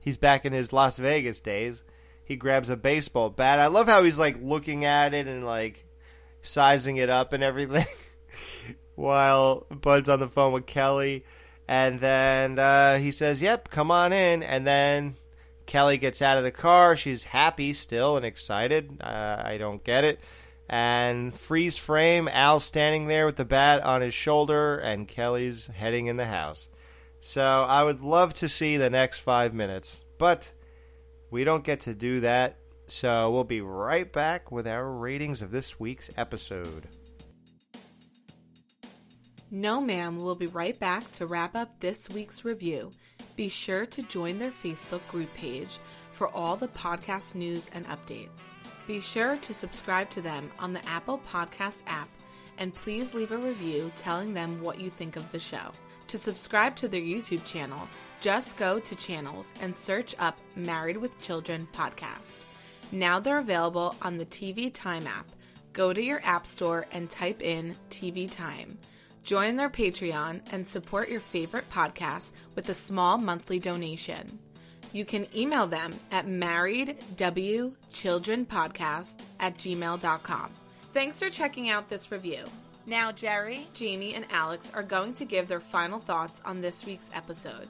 He's 0.00 0.16
back 0.16 0.44
in 0.46 0.52
his 0.52 0.72
Las 0.72 0.96
Vegas 0.96 1.40
days. 1.40 1.82
He 2.24 2.36
grabs 2.36 2.70
a 2.70 2.76
baseball 2.76 3.30
bat. 3.30 3.58
I 3.58 3.66
love 3.66 3.86
how 3.88 4.02
he's 4.04 4.18
like 4.18 4.36
looking 4.40 4.84
at 4.84 5.12
it 5.12 5.26
and 5.26 5.44
like 5.44 5.84
sizing 6.42 6.96
it 6.96 7.10
up 7.10 7.32
and 7.32 7.42
everything 7.42 7.86
while 8.98 9.64
Bud's 9.70 10.08
on 10.08 10.20
the 10.20 10.28
phone 10.28 10.52
with 10.52 10.66
Kelly. 10.66 11.24
And 11.68 12.00
then 12.00 12.58
uh, 12.58 12.98
he 12.98 13.12
says, 13.12 13.40
Yep, 13.40 13.70
come 13.70 13.90
on 13.90 14.12
in. 14.12 14.42
And 14.42 14.66
then 14.66 15.16
Kelly 15.66 15.98
gets 15.98 16.20
out 16.20 16.36
of 16.36 16.44
the 16.44 16.50
car. 16.50 16.96
She's 16.96 17.24
happy 17.24 17.72
still 17.72 18.16
and 18.16 18.26
excited. 18.26 19.00
Uh, 19.00 19.42
I 19.44 19.56
don't 19.58 19.84
get 19.84 20.04
it. 20.04 20.18
And 20.68 21.34
freeze 21.34 21.76
frame, 21.76 22.28
Al 22.28 22.60
standing 22.60 23.06
there 23.06 23.24
with 23.24 23.36
the 23.36 23.44
bat 23.44 23.82
on 23.82 24.02
his 24.02 24.12
shoulder, 24.12 24.76
and 24.76 25.08
Kelly's 25.08 25.66
heading 25.66 26.08
in 26.08 26.18
the 26.18 26.26
house. 26.26 26.68
So 27.20 27.42
I 27.42 27.84
would 27.84 28.02
love 28.02 28.34
to 28.34 28.50
see 28.50 28.76
the 28.76 28.90
next 28.90 29.20
five 29.20 29.54
minutes, 29.54 30.02
but 30.18 30.52
we 31.30 31.44
don't 31.44 31.64
get 31.64 31.80
to 31.80 31.94
do 31.94 32.20
that. 32.20 32.58
So 32.86 33.30
we'll 33.30 33.44
be 33.44 33.62
right 33.62 34.10
back 34.10 34.52
with 34.52 34.66
our 34.66 34.90
ratings 34.90 35.40
of 35.40 35.50
this 35.50 35.80
week's 35.80 36.10
episode. 36.18 36.86
No 39.50 39.80
Ma'am 39.80 40.18
will 40.18 40.34
be 40.34 40.46
right 40.46 40.78
back 40.78 41.10
to 41.12 41.26
wrap 41.26 41.56
up 41.56 41.80
this 41.80 42.10
week's 42.10 42.44
review. 42.44 42.90
Be 43.34 43.48
sure 43.48 43.86
to 43.86 44.02
join 44.02 44.38
their 44.38 44.50
Facebook 44.50 45.08
group 45.08 45.34
page 45.34 45.78
for 46.12 46.28
all 46.28 46.54
the 46.54 46.68
podcast 46.68 47.34
news 47.34 47.70
and 47.72 47.86
updates. 47.86 48.54
Be 48.86 49.00
sure 49.00 49.38
to 49.38 49.54
subscribe 49.54 50.10
to 50.10 50.20
them 50.20 50.50
on 50.58 50.74
the 50.74 50.86
Apple 50.86 51.18
Podcast 51.18 51.78
app 51.86 52.10
and 52.58 52.74
please 52.74 53.14
leave 53.14 53.32
a 53.32 53.38
review 53.38 53.90
telling 53.96 54.34
them 54.34 54.62
what 54.62 54.80
you 54.80 54.90
think 54.90 55.16
of 55.16 55.30
the 55.32 55.38
show. 55.38 55.72
To 56.08 56.18
subscribe 56.18 56.76
to 56.76 56.88
their 56.88 57.00
YouTube 57.00 57.46
channel, 57.46 57.88
just 58.20 58.58
go 58.58 58.78
to 58.78 58.94
channels 58.96 59.50
and 59.62 59.74
search 59.74 60.14
up 60.18 60.38
Married 60.56 60.98
with 60.98 61.22
Children 61.22 61.68
podcast. 61.72 62.92
Now 62.92 63.18
they're 63.18 63.38
available 63.38 63.94
on 64.02 64.18
the 64.18 64.26
TV 64.26 64.70
Time 64.72 65.06
app. 65.06 65.26
Go 65.72 65.94
to 65.94 66.02
your 66.02 66.20
app 66.22 66.46
store 66.46 66.86
and 66.92 67.08
type 67.08 67.40
in 67.40 67.74
TV 67.90 68.30
Time. 68.30 68.76
Join 69.28 69.56
their 69.56 69.68
Patreon 69.68 70.40
and 70.52 70.66
support 70.66 71.10
your 71.10 71.20
favorite 71.20 71.70
podcast 71.70 72.32
with 72.54 72.70
a 72.70 72.74
small 72.74 73.18
monthly 73.18 73.58
donation. 73.58 74.38
You 74.94 75.04
can 75.04 75.26
email 75.36 75.66
them 75.66 75.92
at 76.10 76.26
marriedwchildrenpodcast 76.26 79.20
at 79.38 79.58
gmail.com. 79.58 80.50
Thanks 80.94 81.18
for 81.18 81.28
checking 81.28 81.68
out 81.68 81.90
this 81.90 82.10
review. 82.10 82.42
Now, 82.86 83.12
Jerry, 83.12 83.66
Jamie, 83.74 84.14
and 84.14 84.24
Alex 84.30 84.72
are 84.72 84.82
going 84.82 85.12
to 85.12 85.26
give 85.26 85.46
their 85.46 85.60
final 85.60 86.00
thoughts 86.00 86.40
on 86.46 86.62
this 86.62 86.86
week's 86.86 87.10
episode. 87.12 87.68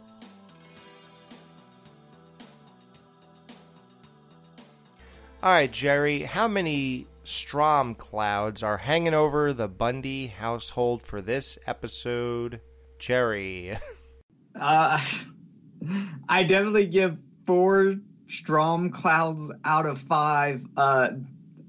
All 5.43 5.51
right, 5.51 5.73
Jerry, 5.73 6.23
how 6.23 6.47
many 6.47 7.09
Strom 7.29 7.95
clouds 7.95 8.63
are 8.63 8.79
hanging 8.79 9.13
over 9.13 9.53
the 9.53 9.69
Bundy 9.69 10.29
household 10.29 11.03
for 11.03 11.21
this 11.21 11.59
episode? 11.67 12.63
Jerry. 12.99 13.77
Uh, 14.59 14.99
I 16.29 16.43
definitely 16.43 16.87
give 16.87 17.19
four 17.45 17.97
Strom 18.29 18.91
clouds 18.91 19.53
out 19.65 19.85
of 19.85 20.01
five. 20.01 20.67
Uh, 20.75 21.11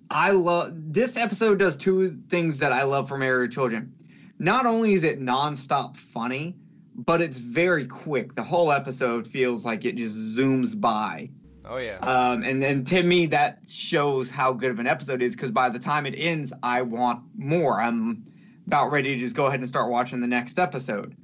I 0.09 0.31
love 0.31 0.71
this 0.73 1.17
episode 1.17 1.59
does 1.59 1.75
two 1.75 2.17
things 2.29 2.59
that 2.59 2.71
I 2.71 2.83
love 2.83 3.09
from 3.09 3.19
Married 3.19 3.51
Children. 3.51 3.93
Not 4.39 4.65
only 4.65 4.93
is 4.93 5.03
it 5.03 5.19
nonstop 5.19 5.97
funny, 5.97 6.55
but 6.95 7.21
it's 7.21 7.39
very 7.39 7.85
quick. 7.85 8.33
The 8.33 8.43
whole 8.43 8.71
episode 8.71 9.27
feels 9.27 9.65
like 9.65 9.83
it 9.83 9.97
just 9.97 10.15
zooms 10.37 10.79
by. 10.79 11.29
Oh 11.69 11.77
yeah. 11.77 11.97
Um, 11.99 12.43
and 12.43 12.61
then 12.61 12.83
to 12.85 13.03
me, 13.03 13.27
that 13.27 13.59
shows 13.67 14.31
how 14.31 14.53
good 14.53 14.71
of 14.71 14.79
an 14.79 14.87
episode 14.87 15.21
is 15.21 15.33
because 15.35 15.51
by 15.51 15.69
the 15.69 15.77
time 15.77 16.07
it 16.07 16.15
ends, 16.17 16.51
I 16.63 16.81
want 16.81 17.21
more. 17.37 17.79
I'm 17.79 18.25
about 18.65 18.91
ready 18.91 19.13
to 19.13 19.19
just 19.19 19.35
go 19.35 19.45
ahead 19.45 19.59
and 19.59 19.69
start 19.69 19.91
watching 19.91 20.19
the 20.19 20.27
next 20.27 20.57
episode. 20.57 21.15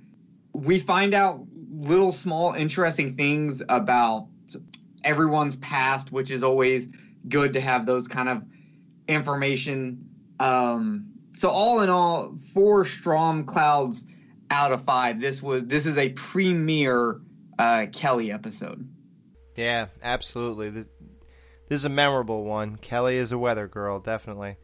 We 0.54 0.80
find 0.80 1.16
out 1.16 1.42
little 1.72 2.12
small 2.12 2.54
interesting 2.54 3.16
things 3.16 3.64
about 3.70 4.28
everyone's 5.04 5.56
past, 5.56 6.12
which 6.12 6.30
is 6.30 6.44
always 6.44 6.88
good 7.28 7.54
to 7.54 7.62
have 7.62 7.88
those 7.88 8.08
kind 8.08 8.30
of 8.30 8.44
information. 9.08 10.08
Um, 10.40 11.08
so 11.36 11.50
all 11.50 11.82
in 11.82 11.90
all, 11.90 12.36
four 12.54 12.86
Strom 12.86 13.46
clouds 13.46 14.06
out 14.52 14.72
of 14.72 14.84
five. 14.84 15.20
This 15.20 15.42
was 15.42 15.66
this 15.66 15.88
is 15.88 15.98
a 15.98 16.10
premier 16.10 17.20
uh, 17.58 17.88
Kelly 17.92 18.32
episode. 18.32 18.88
Yeah, 19.56 19.88
absolutely. 20.04 20.70
This, 20.70 20.88
this 21.70 21.78
is 21.82 21.86
a 21.86 21.90
memorable 21.90 22.44
one. 22.44 22.76
Kelly 22.76 23.18
is 23.18 23.32
a 23.32 23.38
weather 23.38 23.68
girl, 23.68 24.00
definitely. 24.00 24.58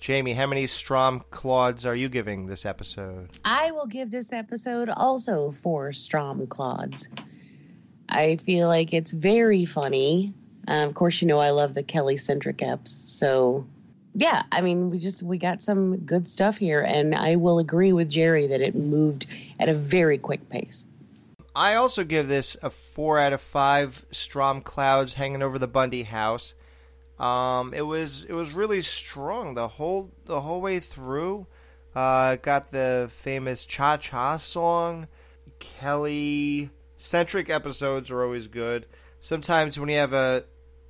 Jamie, 0.00 0.34
how 0.34 0.46
many 0.46 0.66
Strom 0.66 1.24
clods 1.30 1.86
are 1.86 1.96
you 1.96 2.08
giving 2.08 2.46
this 2.46 2.66
episode? 2.66 3.30
I 3.44 3.70
will 3.70 3.86
give 3.86 4.10
this 4.10 4.32
episode 4.32 4.90
also 4.90 5.50
four 5.50 5.92
Strom 5.92 6.46
clods. 6.46 7.08
I 8.08 8.36
feel 8.36 8.68
like 8.68 8.92
it's 8.92 9.10
very 9.10 9.64
funny. 9.64 10.34
Uh, 10.68 10.84
of 10.84 10.94
course, 10.94 11.22
you 11.22 11.28
know 11.28 11.38
I 11.38 11.50
love 11.50 11.74
the 11.74 11.82
Kelly 11.82 12.18
centric 12.18 12.58
eps. 12.58 12.88
So, 12.88 13.66
yeah, 14.14 14.42
I 14.52 14.60
mean, 14.60 14.90
we 14.90 14.98
just 14.98 15.22
we 15.22 15.38
got 15.38 15.62
some 15.62 15.96
good 15.98 16.28
stuff 16.28 16.58
here, 16.58 16.82
and 16.82 17.14
I 17.14 17.36
will 17.36 17.58
agree 17.58 17.92
with 17.92 18.10
Jerry 18.10 18.48
that 18.48 18.60
it 18.60 18.74
moved 18.74 19.26
at 19.58 19.68
a 19.68 19.74
very 19.74 20.18
quick 20.18 20.50
pace. 20.50 20.84
I 21.54 21.74
also 21.74 22.02
give 22.04 22.28
this 22.28 22.56
a 22.62 22.70
four 22.70 23.18
out 23.18 23.32
of 23.32 23.40
five. 23.40 24.04
Strom 24.10 24.60
clouds 24.60 25.14
hanging 25.14 25.42
over 25.42 25.58
the 25.58 25.68
Bundy 25.68 26.02
house. 26.02 26.54
Um, 27.18 27.72
it 27.72 27.82
was 27.82 28.24
it 28.28 28.32
was 28.32 28.52
really 28.52 28.82
strong 28.82 29.54
the 29.54 29.68
whole 29.68 30.10
the 30.24 30.40
whole 30.40 30.60
way 30.60 30.80
through. 30.80 31.46
Uh, 31.94 32.36
got 32.36 32.72
the 32.72 33.08
famous 33.12 33.66
cha 33.66 33.96
cha 33.96 34.36
song. 34.36 35.06
Kelly 35.60 36.70
centric 36.96 37.48
episodes 37.48 38.10
are 38.10 38.24
always 38.24 38.48
good. 38.48 38.86
Sometimes 39.20 39.78
when 39.78 39.88
you 39.88 39.98
have 39.98 40.12
a 40.12 40.44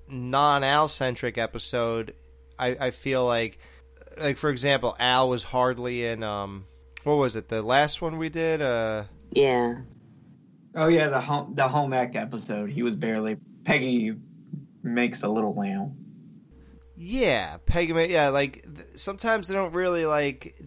non 0.08 0.64
Al 0.64 0.88
centric 0.88 1.36
episode, 1.36 2.14
I, 2.58 2.76
I 2.80 2.90
feel 2.90 3.26
like 3.26 3.58
like 4.16 4.38
for 4.38 4.48
example, 4.48 4.96
Al 4.98 5.28
was 5.28 5.44
hardly 5.44 6.06
in 6.06 6.22
um 6.22 6.64
what 7.02 7.16
was 7.16 7.36
it 7.36 7.48
the 7.48 7.60
last 7.60 8.00
one 8.00 8.16
we 8.16 8.30
did 8.30 8.62
uh 8.62 9.04
yeah 9.30 9.74
Oh 10.74 10.88
yeah, 10.88 11.08
the 11.08 11.20
home 11.20 11.54
the 11.54 11.68
home 11.68 11.92
ec 11.92 12.16
episode. 12.16 12.70
He 12.70 12.82
was 12.82 12.96
barely 12.96 13.36
Peggy 13.64 14.14
makes 14.82 15.22
a 15.22 15.28
little 15.28 15.54
lamb. 15.54 15.96
Yeah, 16.96 17.58
Peggy. 17.66 17.92
Yeah, 18.10 18.28
like 18.28 18.62
th- 18.62 18.88
sometimes 18.96 19.48
they 19.48 19.54
don't 19.54 19.72
really 19.72 20.06
like 20.06 20.60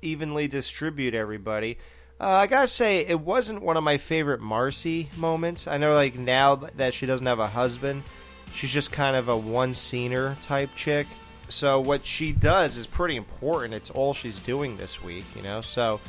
evenly 0.00 0.48
distribute 0.48 1.14
everybody. 1.14 1.78
Uh, 2.20 2.28
I 2.28 2.46
gotta 2.46 2.68
say, 2.68 3.04
it 3.06 3.20
wasn't 3.20 3.62
one 3.62 3.76
of 3.76 3.82
my 3.82 3.98
favorite 3.98 4.40
Marcy 4.40 5.08
moments. 5.16 5.66
I 5.66 5.78
know, 5.78 5.94
like 5.94 6.16
now 6.16 6.54
that 6.56 6.94
she 6.94 7.06
doesn't 7.06 7.26
have 7.26 7.40
a 7.40 7.48
husband, 7.48 8.04
she's 8.52 8.70
just 8.70 8.92
kind 8.92 9.16
of 9.16 9.28
a 9.28 9.36
one-scener 9.36 10.36
type 10.40 10.70
chick. 10.76 11.06
So 11.48 11.80
what 11.80 12.06
she 12.06 12.32
does 12.32 12.76
is 12.76 12.86
pretty 12.86 13.16
important. 13.16 13.74
It's 13.74 13.90
all 13.90 14.14
she's 14.14 14.38
doing 14.38 14.76
this 14.76 15.02
week, 15.02 15.24
you 15.34 15.42
know. 15.42 15.62
So 15.62 16.00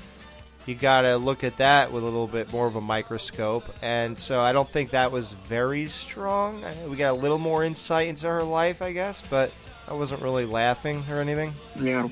you 0.65 0.75
gotta 0.75 1.17
look 1.17 1.43
at 1.43 1.57
that 1.57 1.91
with 1.91 2.03
a 2.03 2.05
little 2.05 2.27
bit 2.27 2.51
more 2.51 2.67
of 2.67 2.75
a 2.75 2.81
microscope. 2.81 3.65
And 3.81 4.17
so 4.17 4.39
I 4.39 4.53
don't 4.53 4.69
think 4.69 4.91
that 4.91 5.11
was 5.11 5.33
very 5.33 5.87
strong. 5.87 6.63
We 6.89 6.95
got 6.95 7.11
a 7.11 7.19
little 7.19 7.37
more 7.37 7.63
insight 7.63 8.07
into 8.07 8.27
her 8.27 8.43
life, 8.43 8.81
I 8.81 8.93
guess, 8.93 9.21
but 9.29 9.51
I 9.87 9.93
wasn't 9.93 10.21
really 10.21 10.45
laughing 10.45 11.03
or 11.09 11.19
anything. 11.19 11.53
Yeah. 11.79 12.07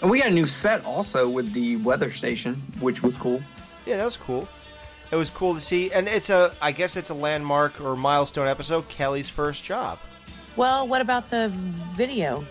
And 0.00 0.10
we 0.10 0.20
got 0.20 0.28
a 0.28 0.34
new 0.34 0.46
set 0.46 0.84
also 0.84 1.28
with 1.28 1.52
the 1.52 1.76
weather 1.76 2.10
station, 2.10 2.54
which 2.80 3.02
was 3.02 3.16
cool. 3.18 3.42
Yeah, 3.86 3.96
that 3.96 4.04
was 4.04 4.16
cool. 4.16 4.48
It 5.10 5.16
was 5.16 5.30
cool 5.30 5.54
to 5.54 5.60
see, 5.60 5.90
and 5.90 6.06
it's 6.06 6.28
a, 6.28 6.54
I 6.60 6.72
guess 6.72 6.94
it's 6.94 7.10
a 7.10 7.14
landmark 7.14 7.80
or 7.80 7.96
milestone 7.96 8.46
episode. 8.46 8.88
Kelly's 8.88 9.28
first 9.28 9.64
job. 9.64 9.98
Well, 10.54 10.86
what 10.86 11.00
about 11.00 11.30
the 11.30 11.48
video? 11.48 12.44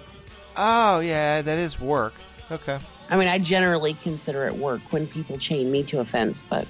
Oh 0.55 0.99
yeah, 0.99 1.41
that 1.41 1.57
is 1.57 1.79
work. 1.79 2.13
Okay. 2.51 2.79
I 3.09 3.15
mean, 3.17 3.27
I 3.27 3.37
generally 3.37 3.93
consider 3.93 4.45
it 4.47 4.55
work 4.57 4.81
when 4.91 5.07
people 5.07 5.37
chain 5.37 5.71
me 5.71 5.83
to 5.83 5.99
a 5.99 6.05
fence, 6.05 6.43
but 6.49 6.67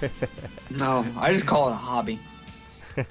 No, 0.70 1.04
I 1.16 1.32
just 1.32 1.46
call 1.46 1.68
it 1.68 1.72
a 1.72 1.74
hobby. 1.74 2.18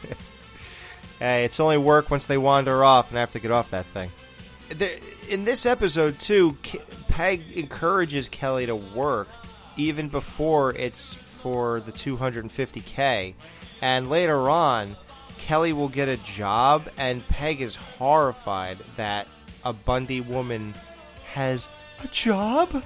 Hey, 1.20 1.46
it's 1.46 1.60
only 1.60 1.78
work 1.78 2.12
once 2.12 2.28
they 2.28 2.38
wander 2.38 2.84
off 2.84 3.10
and 3.10 3.18
I 3.18 3.22
have 3.22 3.32
to 3.32 3.40
get 3.40 3.50
off 3.52 3.72
that 3.72 3.86
thing. 3.88 4.12
The- 4.70 5.00
In 5.30 5.46
this 5.46 5.66
episode, 5.66 6.20
too, 6.20 6.54
Ke- 6.64 7.08
Peg 7.08 7.42
encourages 7.56 8.30
Kelly 8.30 8.68
to 8.68 8.76
work 8.76 9.28
even 9.78 10.10
before 10.10 10.74
it's 10.76 11.14
for 11.14 11.80
the 11.80 11.92
250K. 11.92 13.34
And 13.82 14.10
later 14.12 14.48
on, 14.50 14.96
Kelly 15.40 15.74
will 15.74 15.90
get 15.90 16.08
a 16.08 16.18
job, 16.18 16.88
and 16.98 17.28
Peg 17.28 17.62
is 17.62 17.76
horrified 17.76 18.78
that 18.98 19.28
a 19.66 19.74
Bundy 19.74 20.22
woman 20.22 20.74
has 21.34 21.68
a 22.04 22.08
job. 22.08 22.84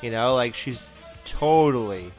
You 0.00 0.10
know, 0.10 0.34
like 0.34 0.54
she's 0.54 0.88
totally 1.24 2.12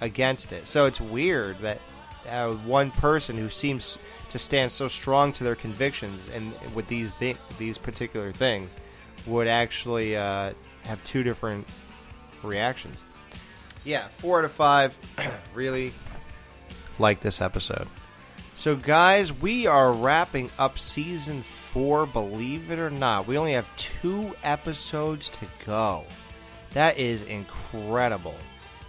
against 0.00 0.52
it. 0.52 0.68
So 0.68 0.86
it's 0.86 1.00
weird 1.00 1.58
that 1.60 1.80
uh, 2.28 2.52
one 2.52 2.90
person 2.90 3.36
who 3.36 3.48
seems 3.48 3.98
to 4.30 4.38
stand 4.38 4.72
so 4.72 4.88
strong 4.88 5.32
to 5.32 5.44
their 5.44 5.54
convictions 5.54 6.28
and 6.30 6.52
with 6.74 6.88
these 6.88 7.14
these 7.58 7.78
particular 7.78 8.32
things 8.32 8.70
would 9.26 9.46
actually 9.46 10.16
uh, 10.16 10.52
have 10.84 11.02
two 11.04 11.22
different 11.22 11.66
reactions. 12.42 13.04
Yeah, 13.84 14.06
four 14.08 14.38
out 14.38 14.44
of 14.44 14.52
five. 14.52 14.98
really 15.54 15.92
like 16.98 17.20
this 17.20 17.40
episode. 17.40 17.88
So, 18.56 18.76
guys, 18.76 19.32
we 19.32 19.66
are 19.66 19.92
wrapping 19.92 20.50
up 20.58 20.78
season 20.78 21.42
four, 21.74 22.06
believe 22.06 22.70
it 22.70 22.78
or 22.78 22.88
not. 22.88 23.26
We 23.26 23.36
only 23.36 23.52
have 23.52 23.68
two 23.76 24.34
episodes 24.44 25.28
to 25.28 25.46
go. 25.66 26.04
That 26.72 26.98
is 26.98 27.22
incredible. 27.22 28.36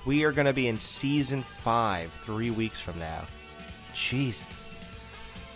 We 0.06 0.24
are 0.24 0.32
going 0.32 0.46
to 0.46 0.54
be 0.54 0.68
in 0.68 0.78
season 0.78 1.42
five 1.42 2.12
three 2.24 2.52
weeks 2.52 2.80
from 2.80 3.00
now. 3.00 3.26
Jesus. 3.94 4.46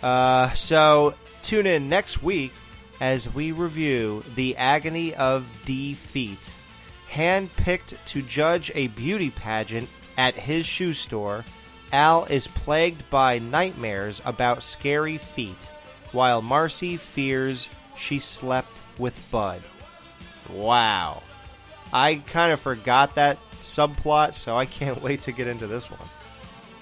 Uh, 0.02 0.52
so 0.54 1.14
tune 1.42 1.66
in 1.66 1.88
next 1.88 2.22
week 2.22 2.52
as 3.00 3.32
we 3.32 3.52
review 3.52 4.24
The 4.34 4.56
Agony 4.56 5.14
of 5.14 5.46
Defeet. 5.64 6.38
Handpicked 7.10 7.94
to 8.06 8.22
judge 8.22 8.72
a 8.74 8.88
beauty 8.88 9.30
pageant 9.30 9.88
at 10.16 10.34
his 10.34 10.66
shoe 10.66 10.94
store, 10.94 11.44
Al 11.92 12.24
is 12.24 12.46
plagued 12.46 13.08
by 13.08 13.38
nightmares 13.38 14.20
about 14.24 14.62
scary 14.62 15.16
feet, 15.18 15.70
while 16.12 16.42
Marcy 16.42 16.96
fears 16.96 17.68
she 17.96 18.18
slept 18.18 18.80
with 18.98 19.30
Bud. 19.30 19.62
Wow. 20.52 21.22
I 21.92 22.16
kind 22.26 22.52
of 22.52 22.60
forgot 22.60 23.16
that 23.16 23.38
subplot, 23.60 24.34
so 24.34 24.56
I 24.56 24.66
can't 24.66 25.02
wait 25.02 25.22
to 25.22 25.32
get 25.32 25.46
into 25.46 25.66
this 25.66 25.90
one. 25.90 26.08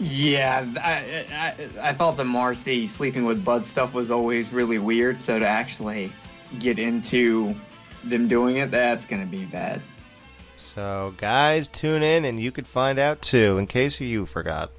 Yeah, 0.01 0.65
I, 0.81 1.27
I, 1.33 1.89
I 1.89 1.93
thought 1.93 2.17
the 2.17 2.25
Marcy 2.25 2.87
sleeping 2.87 3.25
with 3.25 3.45
Bud 3.45 3.65
stuff 3.65 3.95
was 3.95 4.11
always 4.11 4.53
really 4.53 4.79
weird. 4.79 5.19
So 5.19 5.41
to 5.41 5.47
actually 5.47 6.13
get 6.61 6.79
into 6.79 7.55
them 8.05 8.29
doing 8.29 8.59
it, 8.59 8.71
that's 8.71 9.07
gonna 9.07 9.27
be 9.27 9.45
bad. 9.45 9.83
So, 10.57 11.15
guys, 11.17 11.67
tune 11.69 12.03
in 12.03 12.25
and 12.25 12.41
you 12.41 12.53
could 12.53 12.67
find 12.67 12.99
out 12.99 13.23
too, 13.23 13.59
in 13.59 13.67
case 13.67 14.01
you 14.01 14.27
forgot. 14.27 14.71